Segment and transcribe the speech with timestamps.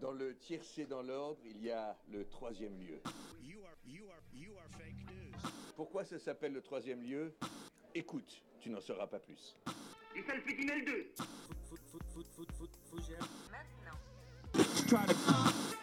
[0.00, 3.00] Dans le tiercé dans l'ordre, il y a le troisième lieu.
[5.76, 7.34] Pourquoi ça s'appelle le troisième lieu?
[7.94, 9.56] Écoute, tu n'en sauras pas plus.
[10.14, 11.12] Du salpétinel 2
[14.64, 15.79] Du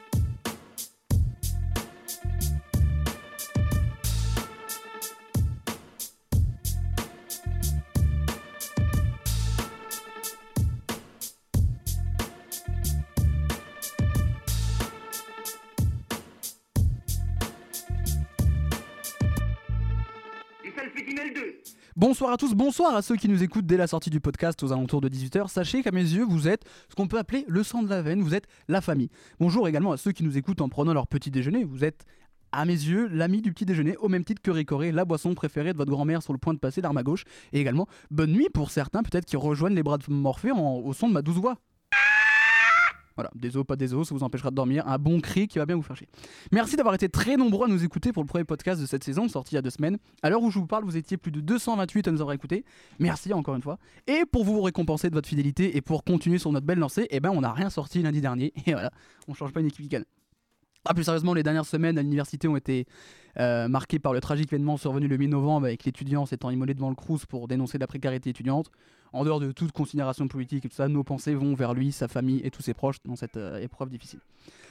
[22.08, 24.72] Bonsoir à tous, bonsoir à ceux qui nous écoutent dès la sortie du podcast aux
[24.72, 25.50] alentours de 18h.
[25.50, 28.22] Sachez qu'à mes yeux, vous êtes ce qu'on peut appeler le sang de la veine,
[28.22, 29.10] vous êtes la famille.
[29.42, 32.06] Bonjour également à ceux qui nous écoutent en prenant leur petit déjeuner, vous êtes
[32.54, 35.74] à mes yeux, l'ami du petit déjeuner, au même titre que Ricoré, la boisson préférée
[35.74, 37.26] de votre grand-mère sur le point de passer l'arme à gauche.
[37.52, 40.94] Et également, bonne nuit pour certains, peut-être qui rejoignent les bras de Morphée en- au
[40.94, 41.58] son de ma douce voix.
[43.18, 44.88] Voilà, des os, pas des os, ça vous empêchera de dormir.
[44.88, 46.08] Un bon cri qui va bien vous faire chier.
[46.52, 49.28] Merci d'avoir été très nombreux à nous écouter pour le premier podcast de cette saison,
[49.28, 49.98] sorti il y a deux semaines.
[50.22, 52.64] À l'heure où je vous parle, vous étiez plus de 228 à nous avoir écoutés.
[53.00, 53.80] Merci encore une fois.
[54.06, 57.20] Et pour vous récompenser de votre fidélité et pour continuer sur notre belle lancée, eh
[57.20, 58.54] ben on n'a rien sorti lundi dernier.
[58.68, 58.92] Et voilà,
[59.28, 60.04] on change pas une équipe week-end.
[60.90, 62.86] Ah, plus sérieusement, les dernières semaines à l'université ont été
[63.40, 66.90] euh, marquées par le tragique événement survenu le 8 novembre avec l'étudiant s'étant immolé devant
[66.90, 68.72] le Crous pour dénoncer la précarité étudiante.
[69.14, 72.08] En dehors de toute considération politique et tout ça, nos pensées vont vers lui, sa
[72.08, 74.20] famille et tous ses proches dans cette euh, épreuve difficile.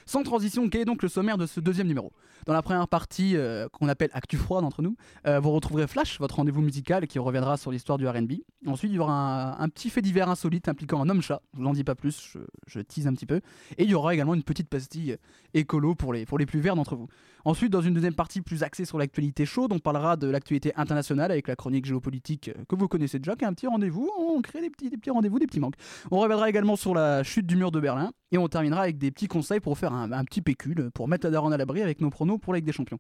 [0.09, 2.13] Sans transition, quel est donc le sommaire de ce deuxième numéro?
[2.47, 6.21] Dans la première partie euh, qu'on appelle Actu froid d'entre nous, euh, vous retrouverez Flash,
[6.21, 8.35] votre rendez-vous musical qui reviendra sur l'histoire du RB.
[8.69, 11.43] Ensuite, il y aura un, petit fait divers insolite impliquant un homme-chat.
[11.55, 12.37] Je vous en dis pas plus,
[12.69, 13.41] je, tease un petit peu.
[13.79, 15.17] Et il y aura également une petite pastille
[15.55, 17.09] écolo pour les, pour les plus verts d'entre vous.
[17.45, 21.33] Ensuite, dans une deuxième partie plus axée sur l'actualité chaude, on parlera de l'actualité internationale
[21.33, 24.09] avec la chronique géopolitique que vous connaissez déjà, qui est un petit rendez-vous.
[24.19, 25.77] On crée des petits, des petits rendez-vous, des petits manques.
[26.13, 28.13] On reviendra également sur la chute du mur de Berlin.
[28.33, 31.27] Et on terminera avec des petits conseils pour faire un, un petit pécule, pour mettre
[31.27, 32.99] la daronne à l'abri avec nos pronos pour la Ligue des Champions.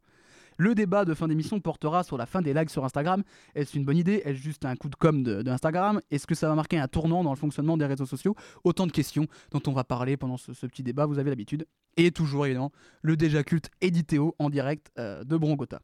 [0.59, 3.23] Le débat de fin d'émission portera sur la fin des likes sur Instagram.
[3.55, 4.23] Est-ce une bonne idée?
[4.25, 6.01] Est-ce juste un coup de com' de, Instagram?
[6.11, 8.35] Est-ce que ça va marquer un tournant dans le fonctionnement des réseaux sociaux?
[8.65, 11.67] Autant de questions dont on va parler pendant ce, petit débat, vous avez l'habitude.
[11.99, 15.81] Et toujours évidemment, le déjà culte éditeo en direct euh, de Brongota.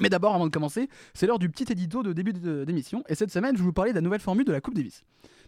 [0.00, 3.02] Mais d'abord, avant de commencer, c'est l'heure du petit édito de début d'émission.
[3.08, 5.02] Et cette semaine, je vais vous parler de la nouvelle formule de la Coupe Davis.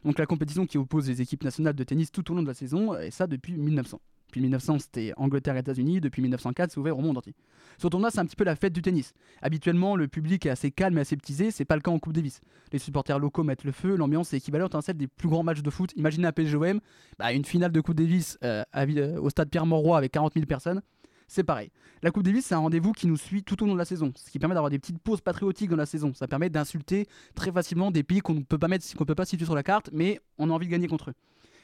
[0.05, 2.55] Donc la compétition qui oppose les équipes nationales de tennis tout au long de la
[2.55, 4.01] saison, et ça depuis 1900.
[4.31, 6.01] Depuis 1900, c'était Angleterre et États-Unis.
[6.01, 7.35] Depuis 1904, c'est ouvert au monde entier.
[7.79, 9.13] Ce tournoi, c'est un petit peu la fête du tennis.
[9.43, 11.51] Habituellement, le public est assez calme et aseptisé.
[11.51, 12.41] C'est pas le cas en Coupe Davis.
[12.73, 13.97] Les supporters locaux mettent le feu.
[13.97, 15.93] L'ambiance est équivalente à celle des plus grands matchs de foot.
[15.97, 16.79] Imaginez un PSGOM,
[17.19, 20.81] bah, une finale de Coupe Davis euh, euh, au stade Pierre-Mauroy avec 40 000 personnes.
[21.27, 21.73] C'est pareil.
[22.05, 24.13] La Coupe Davis, c'est un rendez-vous qui nous suit tout au long de la saison,
[24.15, 26.15] ce qui permet d'avoir des petites pauses patriotiques dans la saison.
[26.15, 29.25] Ça permet d'insulter très facilement des pays qu'on ne peut pas mettre, qu'on peut pas
[29.25, 31.15] situer sur la carte, mais on a envie de gagner contre eux.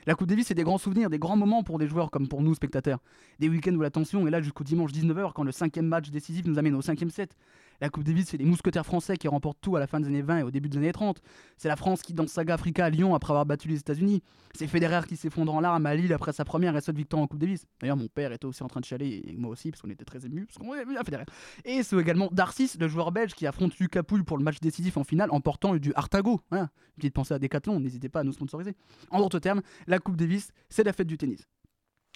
[0.09, 2.41] La Coupe Davis, c'est des grands souvenirs, des grands moments pour des joueurs comme pour
[2.41, 3.01] nous, spectateurs.
[3.41, 6.47] Des week-ends où la tension est là jusqu'au dimanche 19h quand le cinquième match décisif
[6.47, 7.37] nous amène au cinquième set.
[7.81, 10.23] La Coupe Davis, c'est les mousquetaires français qui remportent tout à la fin des années
[10.23, 11.21] 20 et au début des années 30.
[11.57, 14.23] C'est la France qui danse Saga Africa à Lyon après avoir battu les États-Unis.
[14.55, 17.27] C'est Federer qui s'effondre en larmes à Lille après sa première et seule victoire en
[17.27, 17.67] Coupe Davis.
[17.81, 20.05] D'ailleurs, mon père était aussi en train de chialer, et moi aussi, parce qu'on était
[20.05, 21.25] très émus, parce qu'on aimait bien Federer.
[21.65, 24.97] Et c'est également Darcis, le joueur belge, qui affronte Lucas Pouille pour le match décisif
[24.97, 26.41] en finale en portant du Artago.
[26.51, 26.71] Voilà.
[26.97, 28.75] Une petite pensée à Decathlon, n'hésitez pas à nous sponsoriser.
[29.11, 31.47] En d'autres termes, la Coupe Davis, c'est la fête du tennis.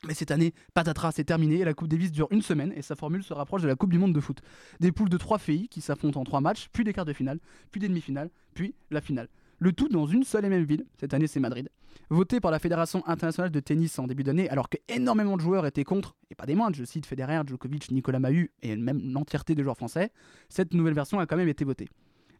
[0.07, 1.63] Mais cette année, patatras, c'est terminé.
[1.65, 3.99] La Coupe Davis dure une semaine et sa formule se rapproche de la Coupe du
[3.99, 4.41] Monde de foot.
[4.81, 7.39] Des poules de trois pays qui s'affrontent en trois matchs, puis des quarts de finale,
[7.71, 9.29] puis des demi-finales, puis la finale.
[9.59, 10.87] Le tout dans une seule et même ville.
[10.99, 11.69] Cette année, c'est Madrid.
[12.09, 15.67] Voté par la Fédération internationale de tennis en début d'année, alors que énormément de joueurs
[15.67, 19.55] étaient contre, et pas des moindres, je cite Federer, Djokovic, Nicolas Mahut et même l'entièreté
[19.55, 20.11] des joueurs français,
[20.49, 21.89] cette nouvelle version a quand même été votée.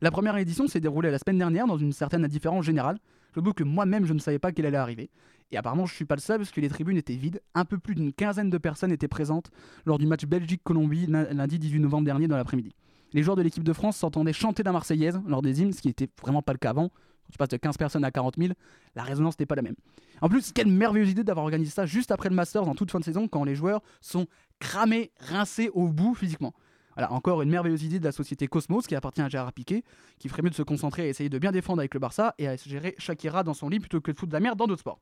[0.01, 2.99] La première édition s'est déroulée la semaine dernière dans une certaine indifférence générale.
[3.35, 5.11] J'avoue que moi-même, je ne savais pas qu'elle allait arriver.
[5.53, 7.43] Et apparemment, je suis pas le seul parce que les tribunes étaient vides.
[7.55, 9.51] Un peu plus d'une quinzaine de personnes étaient présentes
[9.85, 12.75] lors du match Belgique-Colombie lundi 18 novembre dernier dans l'après-midi.
[13.13, 15.89] Les joueurs de l'équipe de France s'entendaient chanter la Marseillaise lors des hymnes, ce qui
[15.89, 16.89] n'était vraiment pas le cas avant.
[16.91, 18.53] Quand tu passes de 15 personnes à 40 000,
[18.95, 19.75] la résonance n'était pas la même.
[20.21, 23.01] En plus, quelle merveilleuse idée d'avoir organisé ça juste après le Masters en toute fin
[23.01, 24.27] de saison quand les joueurs sont
[24.61, 26.55] cramés, rincés au bout physiquement.
[27.01, 29.85] Voilà, encore une merveilleuse idée de la société Cosmos qui appartient à Gérard Piquet,
[30.19, 32.47] qui ferait mieux de se concentrer à essayer de bien défendre avec le Barça et
[32.47, 34.81] à gérer Shakira dans son lit plutôt que de foutre de la merde dans d'autres
[34.81, 35.01] sports.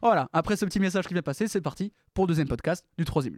[0.00, 3.04] Voilà, après ce petit message qui vient passer, c'est parti pour le deuxième podcast du
[3.04, 3.36] troisième.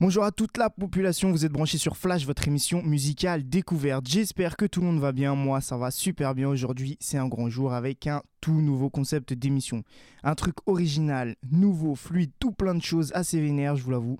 [0.00, 4.06] Bonjour à toute la population, vous êtes branchés sur Flash, votre émission musicale découverte.
[4.06, 7.26] J'espère que tout le monde va bien, moi ça va super bien aujourd'hui, c'est un
[7.26, 9.82] grand jour avec un tout nouveau concept d'émission.
[10.22, 14.18] Un truc original, nouveau, fluide, tout plein de choses assez vénères, je vous l'avoue.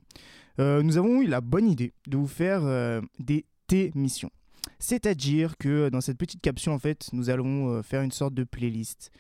[0.59, 4.33] Euh, nous avons eu la bonne idée de vous faire euh, des T-missions.
[4.81, 8.43] C'est-à-dire que dans cette petite capsule, en fait, nous allons euh, faire une sorte de
[8.43, 9.13] playlist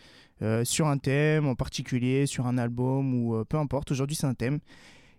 [0.63, 3.91] sur un thème en particulier, sur un album ou peu importe.
[3.91, 4.61] Aujourd'hui, c'est un thème.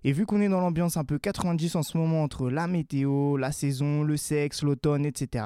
[0.05, 3.35] Et vu qu'on est dans l'ambiance un peu 90 en ce moment entre la météo,
[3.35, 5.45] la saison, le sexe, l'automne, etc.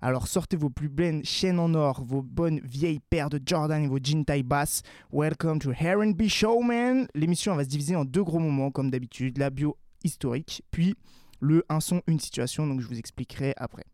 [0.00, 3.88] Alors sortez vos plus belles chaînes en or, vos bonnes vieilles paires de Jordan et
[3.88, 4.82] vos jeans taille basse.
[5.12, 9.38] Welcome to R&B Show, man L'émission va se diviser en deux gros moments, comme d'habitude.
[9.38, 10.94] La bio historique, puis
[11.40, 13.84] le un son, une situation, donc je vous expliquerai après.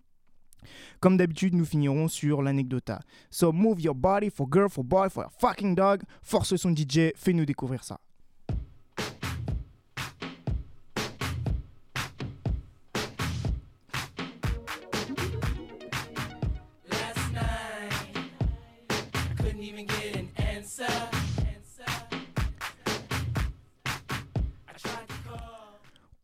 [1.01, 3.01] Comme d'habitude, nous finirons sur l'anecdota.
[3.31, 6.03] So move your body for girl, for boy, for a fucking dog.
[6.23, 7.99] Force son DJ, fais-nous découvrir ça.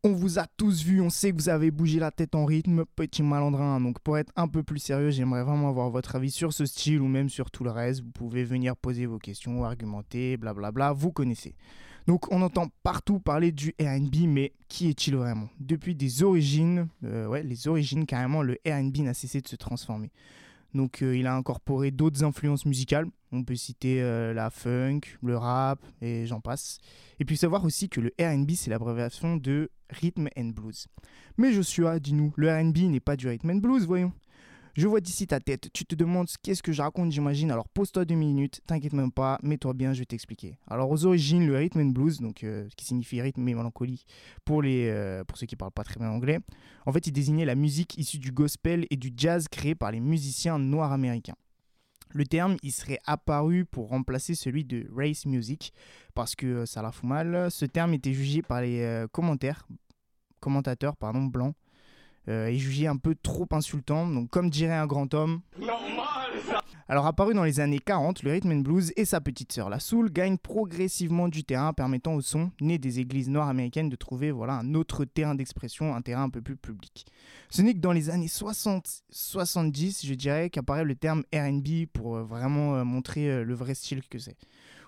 [0.06, 2.84] On vous a tous vu, on sait que vous avez bougé la tête en rythme,
[2.94, 3.80] petit malandrin.
[3.80, 7.00] Donc pour être un peu plus sérieux, j'aimerais vraiment avoir votre avis sur ce style
[7.00, 8.02] ou même sur tout le reste.
[8.02, 11.54] Vous pouvez venir poser vos questions, argumenter, blablabla, vous connaissez.
[12.06, 15.48] Donc on entend partout parler du R&B, mais qui est-il vraiment?
[15.58, 20.10] Depuis des origines, euh, ouais, les origines carrément, le R&B n'a cessé de se transformer.
[20.74, 23.06] Donc euh, il a incorporé d'autres influences musicales.
[23.32, 26.78] On peut citer euh, la funk, le rap et j'en passe.
[27.20, 30.88] Et puis savoir aussi que le R&B c'est l'abréviation de Rhythm and Blues.
[31.36, 34.12] Mais Joshua, dis-nous, le R&B n'est pas du Rhythm and Blues, voyons.
[34.76, 37.52] Je vois d'ici ta tête, tu te demandes qu'est-ce que je raconte, j'imagine.
[37.52, 40.58] Alors pose-toi deux minutes, t'inquiète même pas, mets-toi bien, je vais t'expliquer.
[40.66, 44.04] Alors aux origines, le rhythm and blues, donc euh, ce qui signifie rythme et mélancolie
[44.50, 46.40] euh, pour ceux qui parlent pas très bien anglais,
[46.86, 50.00] en fait, il désignait la musique issue du gospel et du jazz créé par les
[50.00, 51.36] musiciens noirs américains.
[52.08, 55.72] Le terme, il serait apparu pour remplacer celui de race music
[56.14, 57.48] parce que euh, ça la fout mal.
[57.52, 59.68] Ce terme était jugé par les commentaires,
[60.40, 61.54] commentateurs pardon, blancs
[62.28, 64.06] euh, et jugé un peu trop insultant.
[64.06, 65.40] Donc, comme dirait un grand homme.
[66.86, 69.80] Alors, apparu dans les années 40, le rhythm and blues et sa petite sœur, la
[69.80, 74.54] soul, gagnent progressivement du terrain, permettant au son, né des églises nord-américaines, de trouver voilà,
[74.54, 77.06] un autre terrain d'expression, un terrain un peu plus public.
[77.48, 82.22] Ce n'est que dans les années 60-70, je dirais, qu'apparaît le terme RB pour euh,
[82.22, 84.36] vraiment euh, montrer euh, le vrai style que c'est.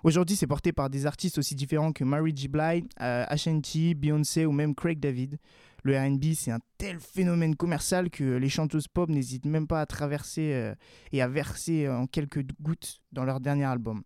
[0.07, 2.47] Aujourd'hui, c'est porté par des artistes aussi différents que Mary J.
[2.47, 5.39] Blige, euh, Ashanti, Beyoncé ou même Craig David.
[5.83, 9.87] Le R&B, c'est un tel phénomène commercial que les chanteuses pop n'hésitent même pas à
[9.87, 10.75] traverser euh,
[11.13, 14.03] et à verser euh, en quelques gouttes dans leur dernier album.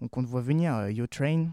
[0.00, 1.48] Donc on te voit venir, euh, Yo Train.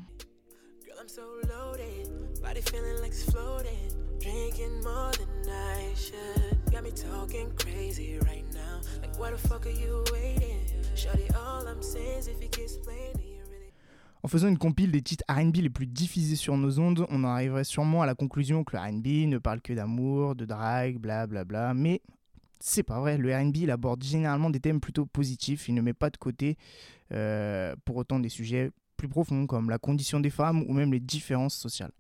[14.23, 17.27] En faisant une compile des titres RB les plus diffusés sur nos ondes, on en
[17.27, 21.45] arriverait sûrement à la conclusion que le RB ne parle que d'amour, de drague, blablabla.
[21.45, 21.73] Bla bla.
[21.73, 22.01] Mais
[22.59, 26.09] c'est pas vrai, le RB aborde généralement des thèmes plutôt positifs, il ne met pas
[26.09, 26.57] de côté
[27.11, 30.99] euh, pour autant des sujets plus profonds comme la condition des femmes ou même les
[30.99, 31.91] différences sociales.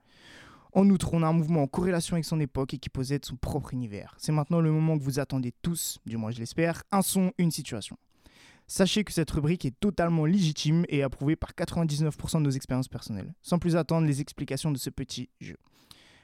[0.73, 3.35] En outre, on a un mouvement en corrélation avec son époque et qui possède son
[3.35, 4.15] propre univers.
[4.17, 7.51] C'est maintenant le moment que vous attendez tous, du moins je l'espère, un son, une
[7.51, 7.97] situation.
[8.69, 13.33] Sachez que cette rubrique est totalement légitime et approuvée par 99% de nos expériences personnelles.
[13.41, 15.55] Sans plus attendre les explications de ce petit jeu.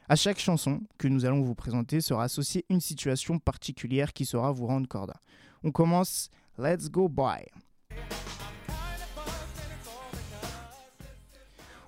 [0.09, 4.51] À chaque chanson que nous allons vous présenter sera associée une situation particulière qui saura
[4.51, 5.13] vous rendre corda.
[5.63, 7.45] On commence Let's Go By.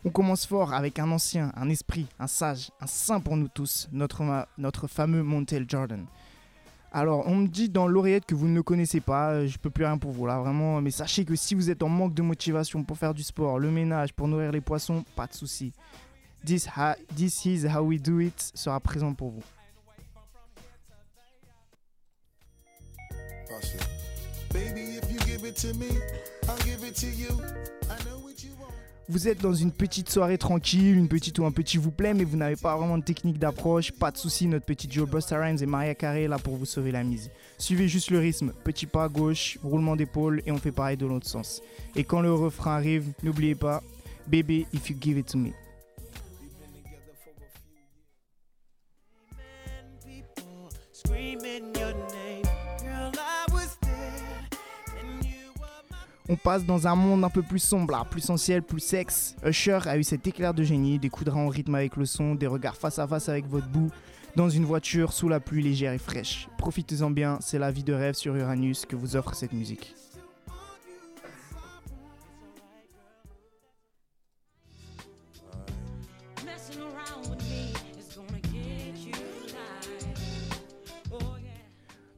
[0.06, 3.90] On commence fort avec un ancien, un esprit, un sage, un saint pour nous tous,
[3.92, 6.06] notre, notre fameux Montel Jordan.
[6.98, 9.70] Alors, on me dit dans l'oreillette que vous ne le connaissez pas, euh, je peux
[9.70, 10.80] plus rien pour vous là, vraiment.
[10.80, 13.70] Mais sachez que si vous êtes en manque de motivation pour faire du sport, le
[13.70, 15.74] ménage, pour nourrir les poissons, pas de souci.
[16.46, 16.70] This,
[17.46, 19.44] is how we do it sera présent pour vous.
[24.54, 26.00] Baby, if you give it to me,
[26.48, 27.28] I'll give it to you.
[29.08, 32.24] Vous êtes dans une petite soirée tranquille, une petite ou un petit vous plaît, mais
[32.24, 33.92] vous n'avez pas vraiment de technique d'approche.
[33.92, 37.04] Pas de souci, notre petit Joe Busta et Maria est là pour vous sauver la
[37.04, 37.30] mise.
[37.60, 41.06] Suivez juste le rythme, petit pas à gauche, roulement d'épaule et on fait pareil de
[41.06, 41.62] l'autre sens.
[41.96, 43.84] Et quand le refrain arrive, n'oubliez pas,
[44.26, 45.52] baby, if you give it to me.
[56.28, 59.36] On passe dans un monde un peu plus sombre, plus sensuel, plus sexe.
[59.46, 62.48] Usher a eu cet éclair de génie, des coups en rythme avec le son, des
[62.48, 63.92] regards face à face avec votre bout,
[64.36, 66.48] dans une voiture sous la pluie légère et fraîche.
[66.58, 69.94] Profitez-en bien, c'est la vie de rêve sur Uranus que vous offre cette musique.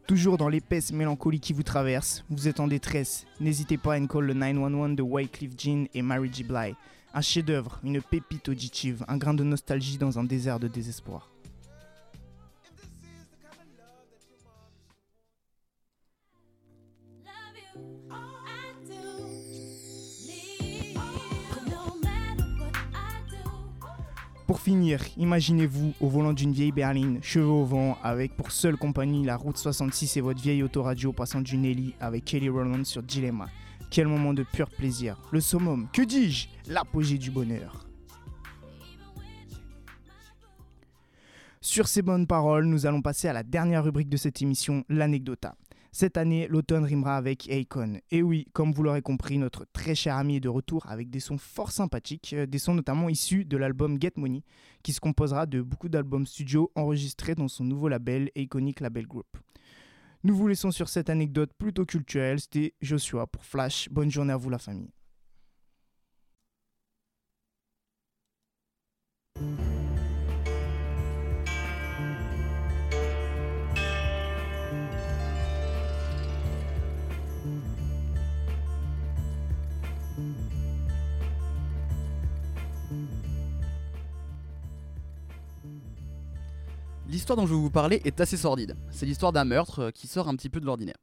[0.07, 4.23] Toujours dans l'épaisse mélancolie qui vous traverse, vous êtes en détresse, n'hésitez pas à call
[4.23, 6.45] le 911 de Wycliffe Jean et Mary J.
[6.45, 6.75] Blige.
[7.13, 11.29] Un chef-d'œuvre, une pépite auditive, un grain de nostalgie dans un désert de désespoir.
[24.47, 29.25] Pour finir, imaginez-vous au volant d'une vieille berline, cheveux au vent, avec pour seule compagnie
[29.25, 33.49] la route 66 et votre vieille autoradio passant du Nelly avec Kelly Rowland sur Dilemma.
[33.91, 35.19] Quel moment de pur plaisir.
[35.33, 37.85] Le summum, que dis-je L'apogée du bonheur.
[41.59, 45.55] Sur ces bonnes paroles, nous allons passer à la dernière rubrique de cette émission, l'anecdota.
[45.99, 47.99] Cette année, l'automne rimera avec Akon.
[48.11, 51.19] Et oui, comme vous l'aurez compris, notre très cher ami est de retour avec des
[51.19, 54.43] sons fort sympathiques, euh, des sons notamment issus de l'album Get Money,
[54.83, 59.25] qui se composera de beaucoup d'albums studio enregistrés dans son nouveau label, Iconic Label Group.
[60.23, 62.39] Nous vous laissons sur cette anecdote plutôt culturelle.
[62.39, 63.89] C'était Joshua pour Flash.
[63.89, 64.91] Bonne journée à vous la famille.
[87.09, 88.75] L'histoire dont je vais vous parler est assez sordide.
[88.91, 90.97] C'est l'histoire d'un meurtre euh, qui sort un petit peu de l'ordinaire.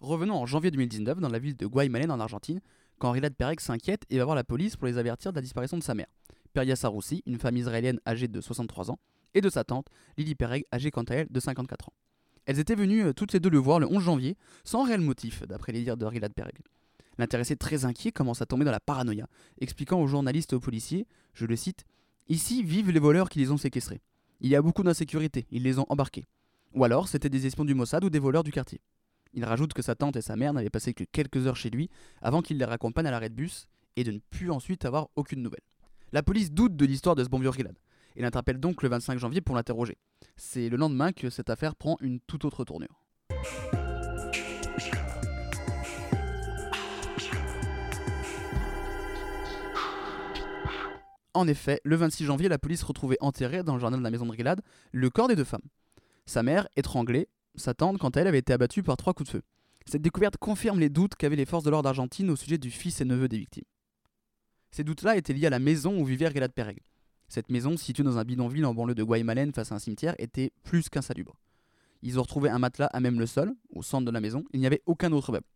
[0.00, 2.62] Revenons en janvier 2019 dans la ville de Guaymallén en Argentine,
[2.98, 5.76] quand Riyad Perek s'inquiète et va voir la police pour les avertir de la disparition
[5.76, 6.06] de sa mère,
[6.54, 8.98] Peria Saroussi, une femme israélienne âgée de 63 ans,
[9.34, 11.92] et de sa tante, Lily Pereg, âgée quant à elle de 54 ans.
[12.46, 15.46] Elles étaient venues euh, toutes les deux le voir le 11 janvier, sans réel motif,
[15.46, 16.56] d'après les dires de Riyad Pereg.
[17.18, 19.26] L'intéressé très inquiet commence à tomber dans la paranoïa,
[19.60, 21.84] expliquant aux journalistes et aux policiers, je le cite,
[22.28, 24.00] Ici vivent les voleurs qui les ont séquestrés.
[24.40, 26.24] Il y a beaucoup d'insécurité, ils les ont embarqués.
[26.72, 28.80] Ou alors, c'était des espions du Mossad ou des voleurs du quartier.
[29.34, 31.90] Il rajoute que sa tante et sa mère n'avaient passé que quelques heures chez lui
[32.22, 35.42] avant qu'il les raccompagne à l'arrêt de bus et de ne plus ensuite avoir aucune
[35.42, 35.60] nouvelle.
[36.12, 37.76] La police doute de l'histoire de ce bon vieux Riyad
[38.16, 39.98] et l'interpelle donc le 25 janvier pour l'interroger.
[40.36, 43.04] C'est le lendemain que cette affaire prend une toute autre tournure.
[51.34, 54.26] En effet, le 26 janvier, la police retrouvait enterré dans le jardin de la maison
[54.26, 54.60] de Riyad
[54.92, 55.62] le corps des deux femmes.
[56.26, 59.38] Sa mère, étranglée, sa tante, quant à elle, avait été abattue par trois coups de
[59.38, 59.42] feu.
[59.86, 63.00] Cette découverte confirme les doutes qu'avaient les forces de l'ordre d'Argentine au sujet du fils
[63.00, 63.64] et neveu des victimes.
[64.70, 66.80] Ces doutes-là étaient liés à la maison où vivait Riyad Pereg.
[67.28, 70.52] Cette maison, située dans un bidonville en banlieue de Guaymallén face à un cimetière, était
[70.64, 71.36] plus qu'insalubre.
[72.02, 74.60] Ils ont retrouvé un matelas à même le sol, au centre de la maison, il
[74.60, 75.46] n'y avait aucun autre meuble.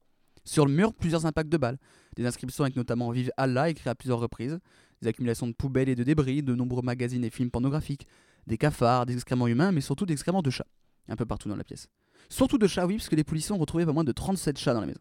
[0.44, 1.78] Sur le mur, plusieurs impacts de balles,
[2.16, 4.58] des inscriptions avec notamment Vive Allah écrit à plusieurs reprises,
[5.02, 8.06] des accumulations de poubelles et de débris, de nombreux magazines et films pornographiques,
[8.46, 10.66] des cafards, des excréments humains, mais surtout des excréments de chats,
[11.08, 11.88] un peu partout dans la pièce.
[12.28, 14.74] Surtout de chats, oui, parce que les policiers ont retrouvé pas moins de 37 chats
[14.74, 15.00] dans la maison.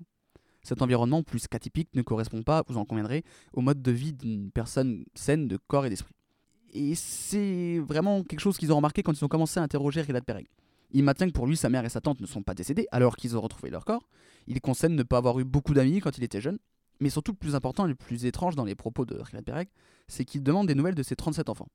[0.63, 4.49] Cet environnement, plus qu'atypique, ne correspond pas, vous en conviendrez, au mode de vie d'une
[4.49, 6.13] personne saine de corps et d'esprit.
[6.73, 10.23] Et c'est vraiment quelque chose qu'ils ont remarqué quand ils ont commencé à interroger Riyad
[10.23, 10.47] Pereg.
[10.91, 13.15] Il maintient que pour lui, sa mère et sa tante ne sont pas décédées alors
[13.17, 14.07] qu'ils ont retrouvé leur corps.
[14.47, 16.59] Il concède ne pas avoir eu beaucoup d'amis quand il était jeune.
[17.03, 19.67] Mais surtout, le plus important et le plus étrange dans les propos de Riyad Pereg,
[20.07, 21.67] c'est qu'il demande des nouvelles de ses 37 enfants.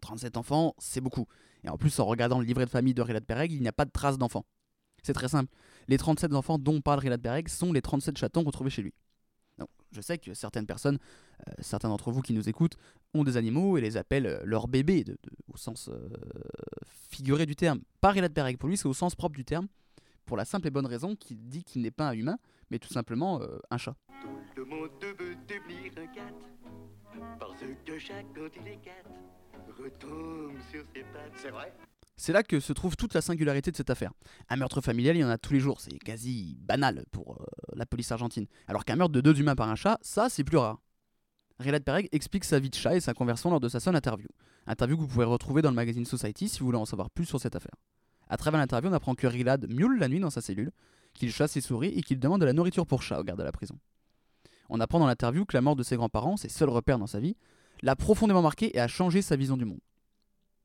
[0.00, 1.26] 37 enfants, c'est beaucoup.
[1.64, 3.72] Et en plus, en regardant le livret de famille de Riyad Pereg, il n'y a
[3.72, 4.46] pas de traces d'enfants.
[5.02, 5.52] C'est très simple.
[5.86, 8.94] Les 37 enfants dont parle Riyad Pereg sont les 37 chatons retrouvés chez lui.
[9.58, 10.98] Donc, je sais que certaines personnes,
[11.46, 12.78] euh, certains d'entre vous qui nous écoutent,
[13.12, 15.04] ont des animaux et les appellent euh, leurs bébés,
[15.52, 16.08] au sens euh,
[17.10, 17.82] figuré du terme.
[18.00, 19.68] Pas Riyad Pereg, pour lui, c'est au sens propre du terme,
[20.24, 22.38] pour la simple et bonne raison qu'il dit qu'il n'est pas un humain,
[22.70, 23.94] mais tout simplement euh, un chat.
[24.54, 26.32] Tout le monde veut devenir un cat.
[27.38, 29.04] Parce que chaque quand il est cat,
[29.78, 31.32] retombe sur ses pattes.
[31.36, 31.72] C'est vrai?
[32.16, 34.12] C'est là que se trouve toute la singularité de cette affaire.
[34.48, 37.44] Un meurtre familial, il y en a tous les jours, c'est quasi banal pour euh,
[37.74, 38.46] la police argentine.
[38.68, 40.80] Alors qu'un meurtre de deux humains par un chat, ça c'est plus rare.
[41.58, 44.28] Riyad Pereg explique sa vie de chat et sa conversion lors de sa seule interview.
[44.66, 47.24] Interview que vous pouvez retrouver dans le magazine Society si vous voulez en savoir plus
[47.24, 47.74] sur cette affaire.
[48.32, 50.72] À travers l'interview, on apprend que Riyad miaule la nuit dans sa cellule,
[51.12, 53.44] qu'il chasse ses souris et qu'il demande de la nourriture pour chat au garde de
[53.44, 53.78] la prison.
[54.70, 57.20] On apprend dans l'interview que la mort de ses grands-parents, ses seuls repères dans sa
[57.20, 57.36] vie,
[57.82, 59.80] l'a profondément marqué et a changé sa vision du monde.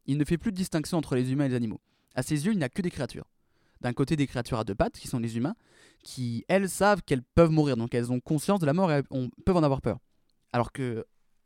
[0.06, 1.82] Il ne fait plus de distinction entre les humains et les animaux.
[2.16, 3.26] À ses yeux, il n'y a que des créatures.
[3.82, 5.56] D'un côté, des créatures à deux pattes, qui sont les humains,
[6.06, 9.30] qui, elles, savent qu'elles peuvent mourir, donc elles ont conscience de la mort et ont-
[9.46, 10.00] peuvent en avoir peur.
[10.54, 11.06] Alors que,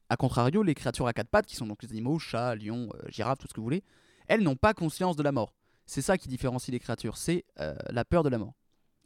[0.10, 3.10] à contrario, les créatures à quatre pattes, qui sont donc les animaux, chats, lions, euh,
[3.10, 3.84] girafes, tout ce que vous voulez,
[4.28, 5.56] elles n'ont pas conscience de la mort.
[5.91, 8.53] C'est ça qui différencie les créatures, c'est euh, la peur de la mort.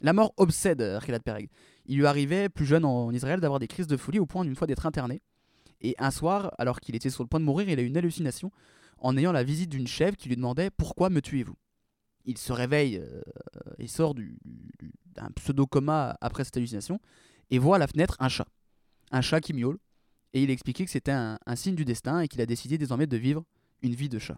[0.02, 1.50] La mort obsède euh, Riyad Pereg.
[1.88, 4.56] Il lui arrivait, plus jeune en Israël, d'avoir des crises de folie au point d'une
[4.56, 5.24] fois d'être interné.
[5.82, 7.98] Et un soir, alors qu'il était sur le point de mourir, il a eu une
[7.98, 8.52] hallucination
[9.00, 11.56] en ayant la visite d'une chèvre qui lui demandait Pourquoi me tuez-vous?
[12.24, 13.24] Il se réveille euh,
[13.80, 14.38] et sort du-
[14.78, 17.00] du- d'un pseudo-coma après cette hallucination
[17.50, 18.48] et voit à la fenêtre un chat.
[19.10, 19.80] Un chat qui miaule.
[20.34, 23.18] Et il expliquait que c'était un signe du destin et qu'il a décidé désormais de
[23.18, 23.44] vivre
[23.82, 24.38] une vie de chat.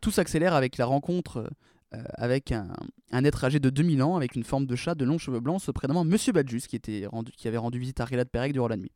[0.00, 1.50] Tout s'accélère avec la rencontre
[1.94, 2.68] euh, avec un,
[3.12, 5.70] être âgé de 2000 ans avec une forme de chat de longs cheveux blancs se
[5.70, 6.78] prénommant Monsieur Badjus qui,
[7.46, 8.92] avait rendu visite à Riyad Perek durant la nuit.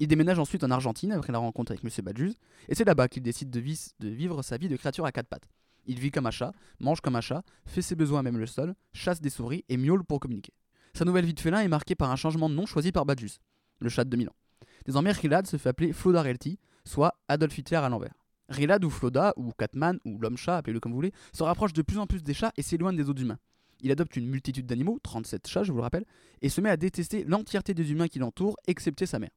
[0.00, 2.34] Il déménage ensuite en Argentine après la rencontre avec Monsieur Badjus
[2.68, 5.48] et c'est là-bas qu'il décide de, vivre sa vie de créature à quatre pattes.
[5.86, 8.74] Il vit comme un chat, mange comme un chat, fait ses besoins même le sol,
[8.92, 10.52] chasse des souris et miaule pour communiquer.
[10.94, 13.38] Sa nouvelle vie de félin est marquée par un changement de nom choisi par Badjus,
[13.78, 14.36] le chat de 2000 ans.
[14.84, 18.14] Désormais, Riyad se fait appeler Floda Relti, soit Adolf Hitler à l'envers.
[18.52, 21.98] Riyad ou Floda, ou Catman, ou l'homme-chat, appelez-le comme vous voulez, se rapproche de plus
[21.98, 23.38] en plus des chats et s'éloigne des autres humains.
[23.80, 26.04] Il adopte une multitude d'animaux, 37 chats je vous le rappelle,
[26.40, 29.30] et se met à détester l'entièreté des humains qui l'entourent, excepté sa mère.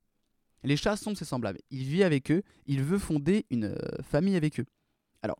[0.63, 4.36] Les chats sont ses semblables, il vit avec eux, il veut fonder une euh, famille
[4.36, 4.65] avec eux.
[5.22, 5.39] Alors,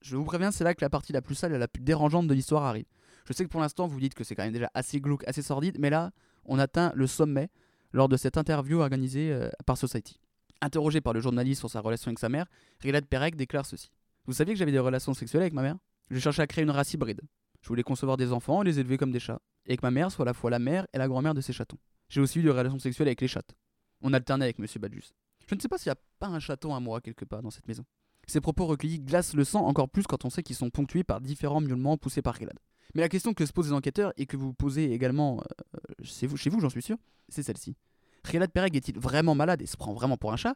[0.00, 2.26] je vous préviens, c'est là que la partie la plus sale et la plus dérangeante
[2.26, 2.86] de l'histoire arrive.
[3.26, 5.42] Je sais que pour l'instant vous dites que c'est quand même déjà assez glauque, assez
[5.42, 6.12] sordide, mais là,
[6.44, 7.50] on atteint le sommet
[7.92, 10.20] lors de cette interview organisée euh, par Society.
[10.64, 12.46] Interrogé par le journaliste sur sa relation avec sa mère,
[12.80, 13.90] Riyad Perek déclare ceci.
[14.24, 15.76] Vous saviez que j'avais des relations sexuelles avec ma mère?
[16.10, 17.20] Je cherchais à créer une race hybride.
[17.60, 19.42] Je voulais concevoir des enfants et les élever comme des chats.
[19.66, 21.52] Et que ma mère soit à la fois la mère et la grand-mère de ces
[21.52, 21.76] chatons.
[22.08, 23.54] J'ai aussi eu des relations sexuelles avec les chattes.
[24.00, 25.12] On alternait avec Monsieur Badjus.
[25.46, 27.50] Je ne sais pas s'il n'y a pas un chaton à moi quelque part dans
[27.50, 27.84] cette maison.
[28.26, 31.20] Ces propos recueillis glacent le sang encore plus quand on sait qu'ils sont ponctués par
[31.20, 32.58] différents miaulements poussés par Riyad.
[32.94, 36.26] Mais la question que se posent les enquêteurs et que vous posez également euh, chez
[36.26, 36.96] vous j'en suis sûr,
[37.28, 37.76] c'est celle-ci.
[38.24, 40.54] Riyad Pereg est-il vraiment malade et se prend vraiment pour un chat?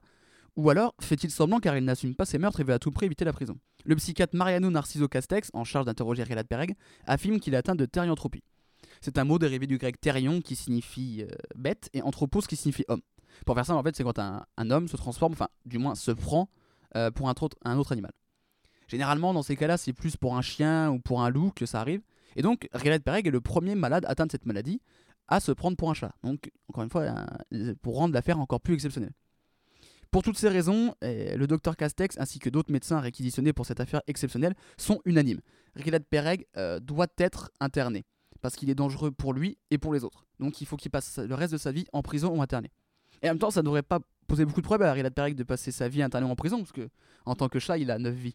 [0.56, 3.06] Ou alors fait-il semblant car il n'assume pas ses meurtres et veut à tout prix
[3.06, 3.58] éviter la prison?
[3.84, 6.75] Le psychiatre Mariano Narciso Castex, en charge d'interroger Riyad Pereg,
[7.06, 8.42] affirme qu'il est atteint de thérianthropie.
[9.00, 12.84] C'est un mot dérivé du grec thérion qui signifie euh, bête et anthropos qui signifie
[12.88, 13.02] homme.
[13.46, 16.10] Pour faire ça, en fait, c'est quand un, homme se transforme, enfin, du moins se
[16.10, 16.48] prend
[16.96, 17.34] euh, pour un
[17.76, 18.12] autre, animal.
[18.88, 21.80] Généralement, dans ces cas-là, c'est plus pour un chien ou pour un loup que ça
[21.80, 22.02] arrive.
[22.37, 24.80] Et donc, Riyad Pereg est le premier malade atteint de cette maladie
[25.28, 26.12] à se prendre pour un chat.
[26.25, 29.12] Donc, encore une fois, un- pour rendre l'affaire encore plus exceptionnelle.
[30.11, 33.79] Pour toutes ces raisons, euh, le docteur Castex ainsi que d'autres médecins réquisitionnés pour cette
[33.81, 35.40] affaire exceptionnelle sont unanimes.
[35.76, 38.07] Riyad Pereg euh, doit être interné
[38.40, 40.24] parce qu'il est dangereux pour lui et pour les autres.
[40.40, 42.70] Donc il faut qu'il passe le reste de sa vie en prison ou interné.
[43.22, 45.35] Et en même temps, ça ne devrait pas poser beaucoup de problèmes à Riyad Pereg
[45.35, 46.88] de passer sa vie interné ou en prison parce que
[47.26, 48.35] en tant que chat, il a 9 vies.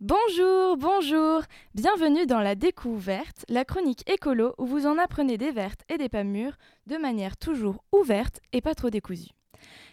[0.00, 1.42] Bonjour, bonjour.
[1.74, 6.10] Bienvenue dans La Découverte, la chronique écolo où vous en apprenez des vertes et des
[6.10, 9.30] pas mûres de manière toujours ouverte et pas trop décousue.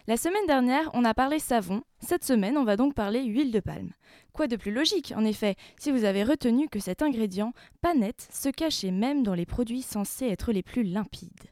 [0.10, 3.60] La semaine dernière, on a parlé savon, cette semaine, on va donc parler huile de
[3.60, 3.92] palme.
[4.32, 8.26] Quoi de plus logique, en effet, si vous avez retenu que cet ingrédient, pas net,
[8.32, 11.52] se cachait même dans les produits censés être les plus limpides?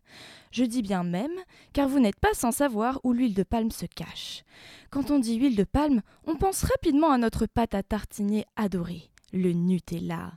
[0.51, 1.35] Je dis bien même,
[1.73, 4.45] car vous n'êtes pas sans savoir où l'huile de palme se cache.
[4.89, 9.11] Quand on dit huile de palme, on pense rapidement à notre pâte à tartiner adorée,
[9.33, 10.31] le Nutella.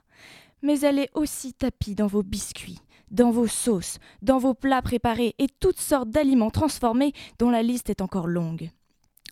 [0.63, 5.35] Mais elle est aussi tapie dans vos biscuits, dans vos sauces, dans vos plats préparés
[5.39, 8.71] et toutes sortes d'aliments transformés dont la liste est encore longue.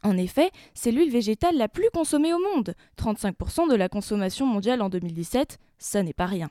[0.02, 2.74] En effet, c'est l'huile végétale la plus consommée au monde.
[2.98, 6.50] 35% de la consommation mondiale en 2017, ça n'est pas rien.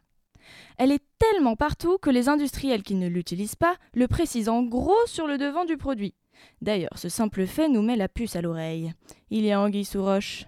[0.77, 5.05] Elle est tellement partout que les industriels qui ne l'utilisent pas le précisent en gros
[5.05, 6.13] sur le devant du produit.
[6.61, 8.93] D'ailleurs, ce simple fait nous met la puce à l'oreille.
[9.29, 10.45] Il y a anguille sous roche.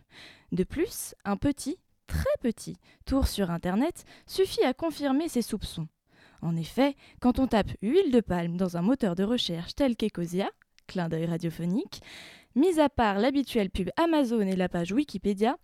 [0.51, 5.87] De plus, un petit, très petit, tour sur Internet suffit à confirmer ces soupçons.
[6.41, 10.49] En effet, quand on tape huile de palme dans un moteur de recherche tel qu'Ecosia,
[10.87, 12.01] clin d'œil radiophonique,
[12.55, 15.57] mis à part l'habituelle pub Amazon et la page Wikipédia,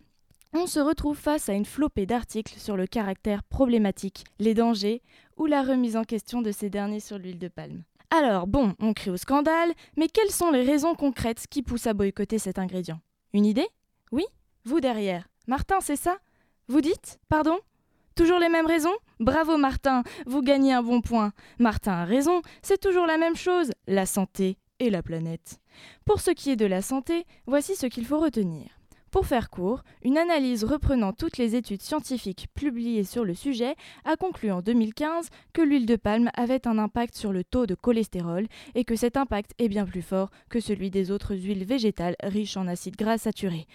[0.52, 5.02] on se retrouve face à une flopée d'articles sur le caractère problématique, les dangers
[5.36, 7.82] ou la remise en question de ces derniers sur l'huile de palme.
[8.10, 11.94] Alors bon, on crie au scandale, mais quelles sont les raisons concrètes qui poussent à
[11.94, 13.00] boycotter cet ingrédient?
[13.32, 13.66] Une idée?
[14.12, 14.24] Oui?
[14.64, 15.26] Vous derrière.
[15.48, 16.18] Martin, c'est ça?
[16.68, 17.18] Vous dites?
[17.28, 17.58] Pardon?
[18.16, 18.94] Toujours les mêmes raisons?
[19.18, 21.32] Bravo Martin, vous gagnez un bon point.
[21.58, 25.58] Martin a raison, c'est toujours la même chose, la santé et la planète.
[26.04, 28.66] Pour ce qui est de la santé, voici ce qu'il faut retenir.
[29.10, 33.74] Pour faire court, une analyse reprenant toutes les études scientifiques publiées sur le sujet
[34.04, 37.74] a conclu en 2015 que l'huile de palme avait un impact sur le taux de
[37.74, 38.46] cholestérol
[38.76, 42.56] et que cet impact est bien plus fort que celui des autres huiles végétales riches
[42.56, 43.66] en acides gras saturés.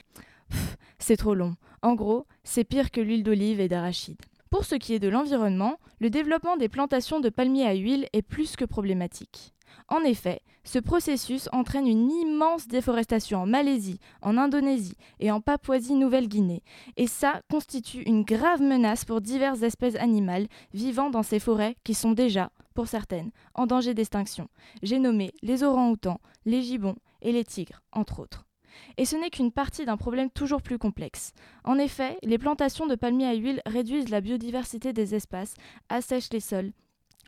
[0.97, 1.55] C'est trop long.
[1.81, 4.21] En gros, c'est pire que l'huile d'olive et d'arachide.
[4.49, 8.23] Pour ce qui est de l'environnement, le développement des plantations de palmiers à huile est
[8.23, 9.53] plus que problématique.
[9.87, 16.63] En effet, ce processus entraîne une immense déforestation en Malaisie, en Indonésie et en Papouasie-Nouvelle-Guinée,
[16.97, 21.93] et ça constitue une grave menace pour diverses espèces animales vivant dans ces forêts qui
[21.93, 24.49] sont déjà, pour certaines, en danger d'extinction.
[24.81, 28.48] J'ai nommé les orang-outans, les gibbons et les tigres, entre autres.
[28.97, 31.33] Et ce n'est qu'une partie d'un problème toujours plus complexe.
[31.63, 35.53] En effet, les plantations de palmiers à huile réduisent la biodiversité des espaces,
[35.89, 36.71] assèchent les sols,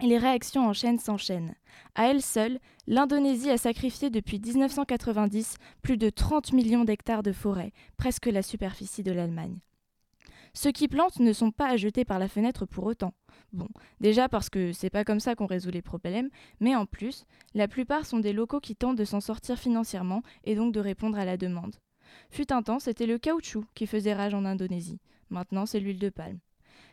[0.02, 1.56] et les réactions en chaîne s'enchaînent.
[1.96, 7.72] À elle seule, l'Indonésie a sacrifié depuis 1990 plus de 30 millions d'hectares de forêt,
[7.98, 9.60] presque la superficie de l'Allemagne.
[10.54, 13.14] Ceux qui plantent ne sont pas à jeter par la fenêtre pour autant.
[13.54, 13.68] Bon,
[14.00, 17.68] déjà parce que c'est pas comme ça qu'on résout les problèmes, mais en plus, la
[17.68, 21.26] plupart sont des locaux qui tentent de s'en sortir financièrement et donc de répondre à
[21.26, 21.76] la demande.
[22.30, 25.00] Fut un temps, c'était le caoutchouc qui faisait rage en Indonésie.
[25.30, 26.40] Maintenant, c'est l'huile de palme.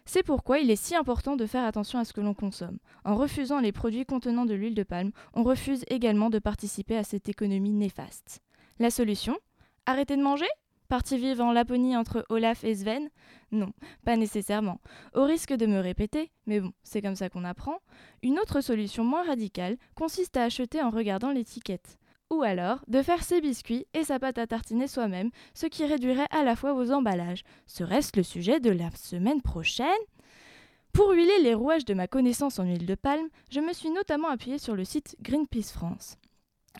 [0.05, 2.79] C'est pourquoi il est si important de faire attention à ce que l'on consomme.
[3.05, 7.05] En refusant les produits contenant de l'huile de palme, on refuse également de participer à
[7.05, 8.40] cette économie néfaste.
[8.79, 9.37] La solution?
[9.87, 10.47] Arrêter de manger?
[10.88, 13.11] Parti vivre en Laponie entre Olaf et Sven?
[13.53, 13.72] Non,
[14.07, 14.81] pas nécessairement.
[15.14, 17.77] Au risque de me répéter, mais bon, c'est comme ça qu'on apprend,
[18.22, 21.98] une autre solution moins radicale consiste à acheter en regardant l'étiquette.
[22.31, 26.27] Ou alors de faire ses biscuits et sa pâte à tartiner soi-même, ce qui réduirait
[26.31, 27.44] à la fois vos emballages.
[27.66, 29.88] Serait-ce le sujet de la semaine prochaine?
[30.94, 34.29] Pour huiler les rouages de ma connaissance en huile de palme, je me suis notamment
[34.29, 36.16] appuyée sur le site Greenpeace France.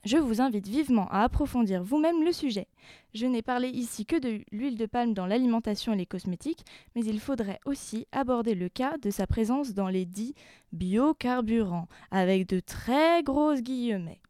[0.05, 2.69] Je vous invite vivement à approfondir vous-même le sujet.
[3.15, 7.05] Je n'ai parlé ici que de l'huile de palme dans l'alimentation et les cosmétiques, mais
[7.05, 10.35] il faudrait aussi aborder le cas de sa présence dans les dits
[10.73, 14.21] biocarburants, avec de très grosses guillemets.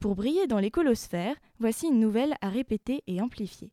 [0.00, 3.72] Pour briller dans l'écolosphère, voici une nouvelle à répéter et amplifier.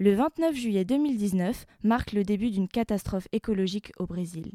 [0.00, 4.52] Le 29 juillet 2019 marque le début d'une catastrophe écologique au Brésil.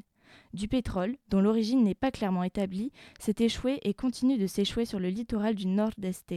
[0.54, 5.00] Du pétrole, dont l'origine n'est pas clairement établie, s'est échoué et continue de s'échouer sur
[5.00, 6.34] le littoral du Nord-Est,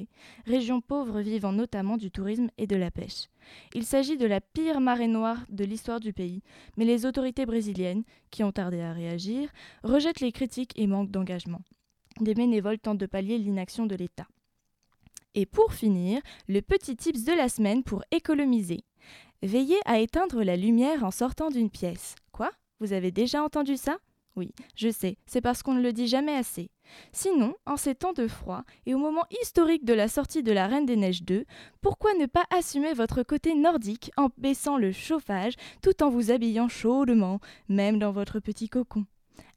[0.47, 3.29] région pauvre vivant notamment du tourisme et de la pêche.
[3.75, 6.43] Il s'agit de la pire marée noire de l'histoire du pays,
[6.77, 9.49] mais les autorités brésiliennes, qui ont tardé à réagir,
[9.83, 11.63] rejettent les critiques et manquent d'engagement.
[12.21, 14.27] Des bénévoles tentent de pallier l'inaction de l'État.
[15.35, 18.85] Et pour finir, le petit tips de la semaine pour économiser.
[19.43, 22.15] Veillez à éteindre la lumière en sortant d'une pièce.
[22.33, 22.51] Quoi?
[22.81, 23.99] Vous avez déjà entendu ça?
[24.37, 26.71] Oui, je sais, c'est parce qu'on ne le dit jamais assez.
[27.13, 30.67] Sinon, en ces temps de froid et au moment historique de la sortie de la
[30.67, 31.45] Reine des Neiges 2,
[31.83, 36.69] pourquoi ne pas assumer votre côté nordique en baissant le chauffage tout en vous habillant
[36.69, 39.05] chaudement, même dans votre petit cocon?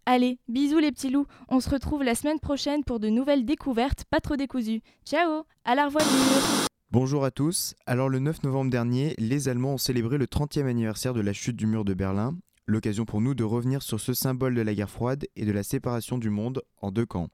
[0.06, 4.04] Allez, bisous les petits loups, on se retrouve la semaine prochaine pour de nouvelles découvertes
[4.04, 4.82] pas trop décousues.
[5.06, 7.74] Ciao, à la revoyure Bonjour à tous.
[7.86, 11.56] Alors le 9 novembre dernier, les Allemands ont célébré le 30e anniversaire de la chute
[11.56, 14.90] du mur de Berlin, l'occasion pour nous de revenir sur ce symbole de la guerre
[14.90, 17.30] froide et de la séparation du monde en deux camps.